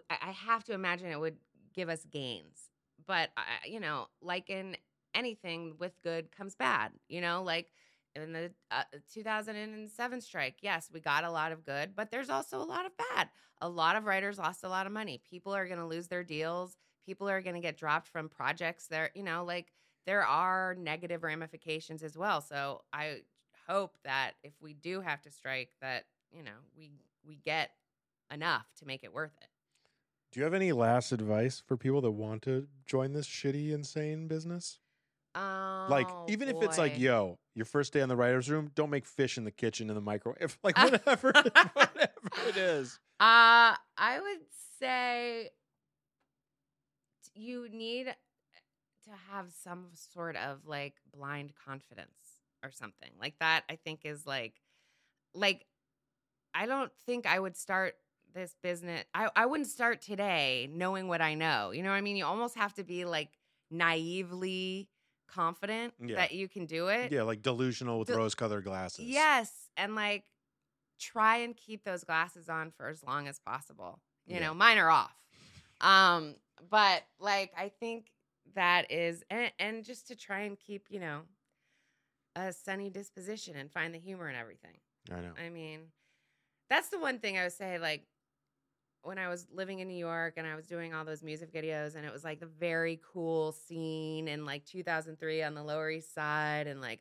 I 0.09 0.31
have 0.31 0.65
to 0.65 0.73
imagine 0.73 1.11
it 1.11 1.21
would 1.21 1.37
give 1.75 1.91
us 1.91 2.07
gains, 2.11 2.71
but 3.07 3.29
I, 3.37 3.43
you 3.67 3.81
know, 3.81 4.07
like 4.23 4.49
in 4.49 4.79
anything 5.15 5.75
with 5.79 5.93
good 6.03 6.35
comes 6.35 6.55
bad. 6.55 6.91
You 7.11 7.21
know, 7.21 7.43
like 7.43 7.71
in 8.17 8.33
the 8.33 8.51
uh, 8.71 8.85
2007 9.13 10.21
strike, 10.23 10.57
yes, 10.63 10.89
we 10.91 11.01
got 11.01 11.25
a 11.25 11.31
lot 11.31 11.53
of 11.53 11.67
good, 11.67 11.95
but 11.95 12.11
there's 12.11 12.31
also 12.31 12.63
a 12.63 12.65
lot 12.65 12.87
of 12.87 12.93
bad. 12.97 13.29
A 13.61 13.69
lot 13.69 13.97
of 13.97 14.07
writers 14.07 14.39
lost 14.39 14.65
a 14.65 14.69
lot 14.71 14.87
of 14.87 14.93
money. 14.93 15.21
People 15.29 15.55
are 15.55 15.67
going 15.67 15.79
to 15.79 15.87
lose 15.87 16.09
their 16.09 16.25
deals. 16.25 16.77
People 17.07 17.29
are 17.29 17.41
going 17.43 17.55
to 17.55 17.61
get 17.61 17.77
dropped 17.77 18.09
from 18.09 18.29
projects. 18.29 18.87
There, 18.87 19.11
you 19.15 19.23
know, 19.23 19.45
like 19.45 19.73
there 20.07 20.25
are 20.25 20.75
negative 20.79 21.23
ramifications 21.23 22.03
as 22.03 22.17
well. 22.17 22.41
So 22.41 22.83
I 22.93 23.19
hope 23.69 23.97
that 24.05 24.33
if 24.43 24.53
we 24.61 24.75
do 24.75 25.01
have 25.01 25.23
to 25.23 25.31
strike, 25.31 25.71
that 25.81 26.05
you 26.33 26.43
know 26.43 26.53
we 26.77 26.93
we 27.27 27.37
get 27.37 27.71
enough 28.33 28.67
to 28.79 28.87
make 28.87 29.05
it 29.05 29.13
worth 29.13 29.33
it. 29.41 29.49
Do 30.33 30.41
you 30.41 30.45
have 30.45 30.55
any 30.55 30.73
last 30.73 31.13
advice 31.13 31.63
for 31.65 31.77
people 31.77 32.01
that 32.01 32.11
want 32.11 32.43
to 32.43 32.67
join 32.87 33.13
this 33.13 33.27
shitty, 33.27 33.71
insane 33.71 34.27
business? 34.27 34.81
Oh, 35.37 35.87
Like, 35.89 36.09
even 36.29 36.49
if 36.49 36.57
it's 36.63 36.79
like, 36.79 36.99
yo, 36.99 37.39
your 37.55 37.67
first 37.67 37.93
day 37.93 38.01
in 38.01 38.09
the 38.09 38.17
writer's 38.17 38.51
room, 38.51 38.71
don't 38.75 38.91
make 38.91 39.07
fish 39.07 39.37
in 39.37 39.45
the 39.45 39.51
kitchen 39.51 39.89
in 39.91 39.95
the 39.95 40.01
microwave. 40.01 40.59
Like, 40.65 40.77
whatever, 40.79 41.33
whatever 41.75 42.49
it 42.49 42.57
is. 42.57 42.99
Uh, 43.21 43.75
I 43.97 44.21
would 44.21 44.41
say 44.81 45.51
you 47.35 47.69
need 47.71 48.07
to 48.07 49.11
have 49.31 49.53
some 49.63 49.89
sort 49.95 50.37
of 50.37 50.67
like 50.67 50.95
blind 51.15 51.53
confidence 51.67 52.39
or 52.65 52.71
something 52.71 53.11
like 53.21 53.39
that. 53.41 53.65
I 53.69 53.77
think 53.77 54.01
is 54.05 54.27
like, 54.27 54.55
like, 55.35 55.67
I 56.55 56.67
don't 56.67 56.93
think 57.05 57.27
I 57.27 57.39
would 57.39 57.57
start 57.57 57.97
this 58.35 58.55
business. 58.63 59.05
I, 59.15 59.29
I 59.37 59.47
wouldn't 59.47 59.69
start 59.69 60.01
today 60.03 60.69
knowing 60.73 61.09
what 61.09 61.21
I 61.21 61.35
know. 61.35 61.71
You 61.73 61.83
know 61.83 61.91
what 61.91 61.97
I 61.97 62.01
mean? 62.01 62.17
You 62.17 62.25
almost 62.25 62.57
have 62.57 62.75
to 62.75 62.85
be 62.85 63.05
like 63.05 63.31
naively 63.71 64.89
confident 65.29 65.95
Yeah. 66.05 66.17
that 66.17 66.33
you 66.33 66.49
can 66.49 66.67
do 66.67 66.89
it. 66.89 67.13
Yeah, 67.13 67.23
like 67.23 67.43
delusional 67.43 67.99
with 67.99 68.09
Del- 68.09 68.19
rose 68.19 68.35
colored 68.35 68.65
glasses. 68.65 69.05
Yes, 69.07 69.53
and 69.77 69.95
like 69.95 70.25
try 70.99 71.39
and 71.39 71.57
keep 71.57 71.85
those 71.85 72.05
glasses 72.05 72.49
on 72.49 72.71
for 72.71 72.89
as 72.89 73.03
long 73.03 73.29
as 73.29 73.39
possible. 73.39 74.01
You 74.27 74.37
Yeah. 74.37 74.47
know, 74.47 74.55
mine 74.55 74.79
are 74.79 74.91
off. 74.91 75.17
Um, 75.81 76.37
but 76.71 77.03
like 77.19 77.53
I 77.57 77.69
think 77.81 78.11
that 78.55 78.91
is 78.91 79.23
and, 79.31 79.51
and 79.59 79.85
just 79.85 80.09
to 80.09 80.17
try 80.17 80.41
and 80.41 80.59
keep, 80.59 80.87
you 80.91 81.01
know, 81.01 81.23
a 82.37 82.53
sunny 82.53 82.91
disposition 82.91 83.57
and 83.57 83.71
find 83.71 83.95
the 83.95 83.99
humor 83.99 84.29
in 84.29 84.37
everything. 84.37 84.77
I 85.11 85.21
know. 85.21 85.33
I 85.45 85.49
mean, 85.51 85.81
that's 86.69 86.89
the 86.89 86.99
one 86.99 87.19
thing 87.19 87.39
I 87.39 87.45
would 87.45 87.53
say 87.53 87.79
like 87.79 88.07
when 89.03 89.19
I 89.19 89.29
was 89.29 89.47
living 89.53 89.81
in 89.81 89.89
New 89.89 89.97
York 89.97 90.35
and 90.39 90.47
I 90.47 90.55
was 90.57 90.67
doing 90.67 90.95
all 90.95 91.05
those 91.05 91.23
music 91.23 91.53
videos 91.53 91.95
and 91.95 92.07
it 92.07 92.13
was 92.13 92.25
like 92.25 92.41
the 92.41 92.47
very 92.47 93.01
cool 93.13 93.53
scene 93.53 94.29
in 94.29 94.45
like 94.47 94.65
2003 94.65 95.43
on 95.43 95.55
the 95.55 95.63
Lower 95.63 95.91
East 95.91 96.15
Side 96.15 96.67
and 96.67 96.81
like 96.81 97.01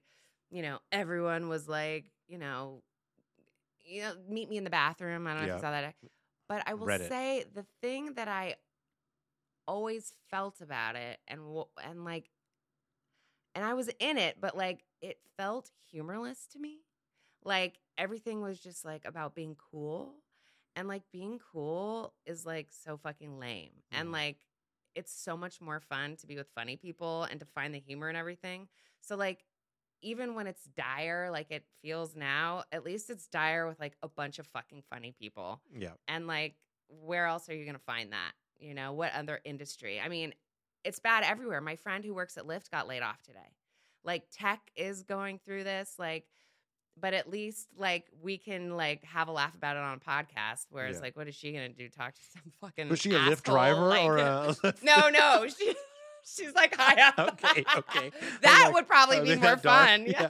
you 0.52 0.62
know 0.62 0.80
everyone 0.92 1.48
was 1.48 1.68
like 1.70 2.12
you 2.28 2.38
know 2.38 2.84
you 3.86 4.02
know 4.02 4.14
meet 4.30 4.50
me 4.50 4.58
in 4.58 4.64
the 4.66 4.70
bathroom 4.70 5.26
I 5.28 5.34
don't 5.34 5.42
know 5.44 5.48
Yeah. 5.48 5.54
if 5.54 5.58
you 5.60 5.62
saw 5.62 5.72
that 5.72 5.96
but 6.50 6.64
I 6.68 6.74
will 6.74 6.88
Read 6.88 7.02
it. 7.02 7.10
say 7.10 7.46
the 7.54 7.66
thing 7.82 8.14
that 8.16 8.28
I 8.28 8.56
always 9.68 10.14
felt 10.30 10.62
about 10.62 10.96
it 10.96 11.20
and 11.28 11.42
and 11.84 12.04
like 12.06 12.30
and 13.56 13.64
I 13.64 13.74
was 13.74 13.90
in 14.00 14.18
it 14.18 14.38
but 14.40 14.58
like 14.58 14.84
it 15.02 15.20
felt 15.38 15.70
humorless 15.92 16.48
to 16.54 16.60
me 16.60 16.80
like 17.44 17.80
everything 17.98 18.42
was 18.42 18.60
just 18.60 18.86
like 18.86 19.06
about 19.06 19.36
being 19.36 19.56
cool 19.72 20.16
and 20.76 20.88
like 20.88 21.04
being 21.12 21.40
cool 21.52 22.14
is 22.26 22.46
like 22.46 22.70
so 22.72 22.98
fucking 22.98 23.40
lame 23.40 23.72
and 23.92 24.10
Mhm. 24.10 24.14
like 24.14 24.38
it's 24.96 25.14
so 25.14 25.36
much 25.36 25.60
more 25.60 25.80
fun 25.80 26.16
to 26.18 26.28
be 26.28 26.36
with 26.36 26.48
funny 26.54 26.78
people 26.78 27.24
and 27.24 27.40
to 27.40 27.46
find 27.46 27.74
the 27.74 27.80
humor 27.80 28.08
and 28.10 28.18
everything 28.18 28.68
so 29.02 29.16
like 29.16 29.46
even 30.02 30.36
when 30.36 30.48
it's 30.48 30.66
dire 30.66 31.30
like 31.32 31.50
it 31.52 31.66
feels 31.82 32.16
now 32.16 32.64
at 32.72 32.84
least 32.84 33.10
it's 33.10 33.28
dire 33.28 33.68
with 33.68 33.80
like 33.80 33.96
a 34.04 34.08
bunch 34.08 34.38
of 34.40 34.48
fucking 34.48 34.84
funny 34.90 35.12
people 35.12 35.62
Yeah. 35.76 35.92
and 36.08 36.28
like 36.28 36.56
where 36.90 37.26
else 37.26 37.50
are 37.50 37.56
you 37.56 37.66
going 37.66 37.78
to 37.78 37.84
find 37.84 38.12
that 38.14 38.34
you 38.64 38.74
know 38.74 38.94
what 38.94 39.12
other 39.14 39.40
industry. 39.44 40.00
I 40.04 40.10
mean 40.10 40.34
it's 40.84 41.00
bad 41.00 41.24
everywhere. 41.24 41.62
My 41.62 41.76
friend 41.78 42.04
who 42.04 42.14
works 42.14 42.38
at 42.38 42.46
lyft 42.46 42.70
got 42.72 42.88
laid 42.88 43.02
off 43.04 43.22
today. 43.24 43.40
Like 44.04 44.24
tech 44.32 44.60
is 44.76 45.04
going 45.04 45.40
through 45.46 45.64
this 45.64 45.94
like 46.00 46.26
but 47.00 47.14
at 47.14 47.30
least 47.30 47.68
like 47.78 48.06
we 48.22 48.38
can 48.38 48.76
like 48.78 49.04
have 49.06 49.28
a 49.28 49.32
laugh 49.32 49.56
about 49.56 49.76
it 49.76 49.82
on 49.82 49.98
a 49.98 50.10
podcast 50.10 50.68
whereas 50.70 50.98
Yeah. 50.98 51.02
like 51.04 51.18
what 51.18 51.28
is 51.28 51.36
she 51.36 51.52
gonna 51.52 51.70
do? 51.70 51.90
Talk 51.90 52.14
to 52.16 52.22
some 52.34 52.52
fucking 52.62 52.90
Was 52.90 53.00
she 53.00 53.12
a 53.12 53.20
Lyft 53.20 53.44
driver 53.44 53.88
like- 53.88 54.04
or 54.04 54.18
a 54.18 54.56
no 54.84 55.10
no 55.10 55.48
she 55.48 55.74
she's 56.26 56.54
like 56.54 56.76
high 56.76 57.02
up 57.10 57.20
Okay, 57.44 57.64
okay. 57.78 58.12
that 58.42 58.64
like, 58.66 58.74
would 58.74 58.88
probably 58.88 59.18
oh, 59.20 59.24
be 59.26 59.36
more 59.36 59.58
fun 59.58 60.06
yeah. 60.08 60.30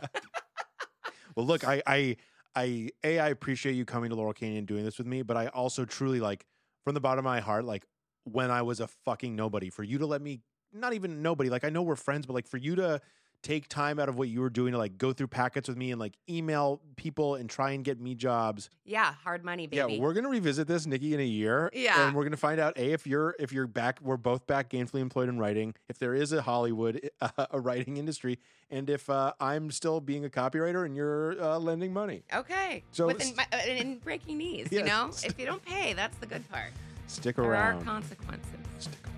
well, 1.35 1.45
look, 1.45 1.67
I, 1.67 1.81
I, 1.87 2.17
I, 2.55 2.89
a, 3.03 3.19
I 3.19 3.29
appreciate 3.29 3.73
you 3.73 3.85
coming 3.85 4.09
to 4.11 4.15
Laurel 4.15 4.33
Canyon 4.33 4.59
and 4.59 4.67
doing 4.67 4.85
this 4.85 4.97
with 4.97 5.07
me, 5.07 5.21
but 5.23 5.35
I 5.37 5.47
also 5.47 5.85
truly 5.85 6.19
like, 6.19 6.45
from 6.83 6.93
the 6.93 6.99
bottom 6.99 7.19
of 7.19 7.25
my 7.25 7.39
heart, 7.39 7.65
like, 7.65 7.85
when 8.25 8.51
I 8.51 8.61
was 8.61 8.79
a 8.79 8.87
fucking 8.87 9.35
nobody. 9.35 9.69
For 9.69 9.83
you 9.83 9.97
to 9.99 10.05
let 10.05 10.21
me, 10.21 10.41
not 10.73 10.93
even 10.93 11.21
nobody, 11.21 11.49
like 11.49 11.63
I 11.63 11.69
know 11.69 11.81
we're 11.81 11.95
friends, 11.95 12.25
but 12.25 12.33
like 12.33 12.47
for 12.47 12.57
you 12.57 12.75
to 12.75 13.01
take 13.41 13.67
time 13.67 13.99
out 13.99 14.07
of 14.07 14.15
what 14.15 14.29
you 14.29 14.39
were 14.39 14.49
doing 14.49 14.71
to 14.71 14.77
like 14.77 14.97
go 14.97 15.11
through 15.11 15.27
packets 15.27 15.67
with 15.67 15.75
me 15.75 15.91
and 15.91 15.99
like 15.99 16.13
email 16.29 16.79
people 16.95 17.35
and 17.35 17.49
try 17.49 17.71
and 17.71 17.83
get 17.83 17.99
me 17.99 18.15
jobs. 18.15 18.69
Yeah, 18.85 19.13
hard 19.21 19.43
money, 19.43 19.67
baby. 19.67 19.95
Yeah, 19.95 19.99
we're 19.99 20.13
gonna 20.13 20.29
revisit 20.29 20.65
this, 20.65 20.85
Niki, 20.85 21.11
in 21.11 21.19
a 21.19 21.25
year. 21.25 21.69
Yeah. 21.73 22.07
and 22.07 22.15
we're 22.15 22.23
gonna 22.23 22.37
find 22.37 22.57
out 22.61 22.77
a 22.77 22.93
if 22.93 23.05
you're 23.05 23.35
if 23.39 23.51
you're 23.51 23.67
back. 23.67 23.99
We're 24.01 24.15
both 24.15 24.47
back 24.47 24.69
gainfully 24.69 25.01
employed 25.01 25.27
in 25.27 25.37
writing. 25.39 25.75
If 25.89 25.99
there 25.99 26.15
is 26.15 26.31
a 26.31 26.41
Hollywood 26.41 27.09
uh, 27.19 27.29
a 27.51 27.59
writing 27.59 27.97
industry, 27.97 28.39
and 28.71 28.89
if 28.89 29.09
uh, 29.09 29.33
I'm 29.41 29.71
still 29.71 29.99
being 29.99 30.23
a 30.23 30.29
copywriter 30.29 30.85
and 30.85 30.95
you're 30.95 31.35
uh, 31.41 31.59
lending 31.59 31.91
money. 31.91 32.23
okay. 32.33 32.83
So 32.93 33.07
Within 33.07 33.27
s- 33.27 33.35
my, 33.35 33.45
uh, 33.51 33.61
in 33.67 33.97
breaking 33.97 34.37
knees, 34.37 34.69
you 34.71 34.83
know, 34.83 35.09
if 35.25 35.37
you 35.37 35.45
don't 35.45 35.63
pay, 35.65 35.91
that's 35.91 36.17
the 36.19 36.27
good 36.27 36.49
part. 36.49 36.71
Stick 37.07 37.35
There 37.35 37.45
around. 37.45 37.81
are 37.81 37.83
consequences. 37.83 38.49
Stick 38.79 38.99
around. 39.05 39.13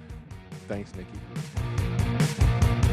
Thanks, 0.67 0.91
Niki. 0.93 2.84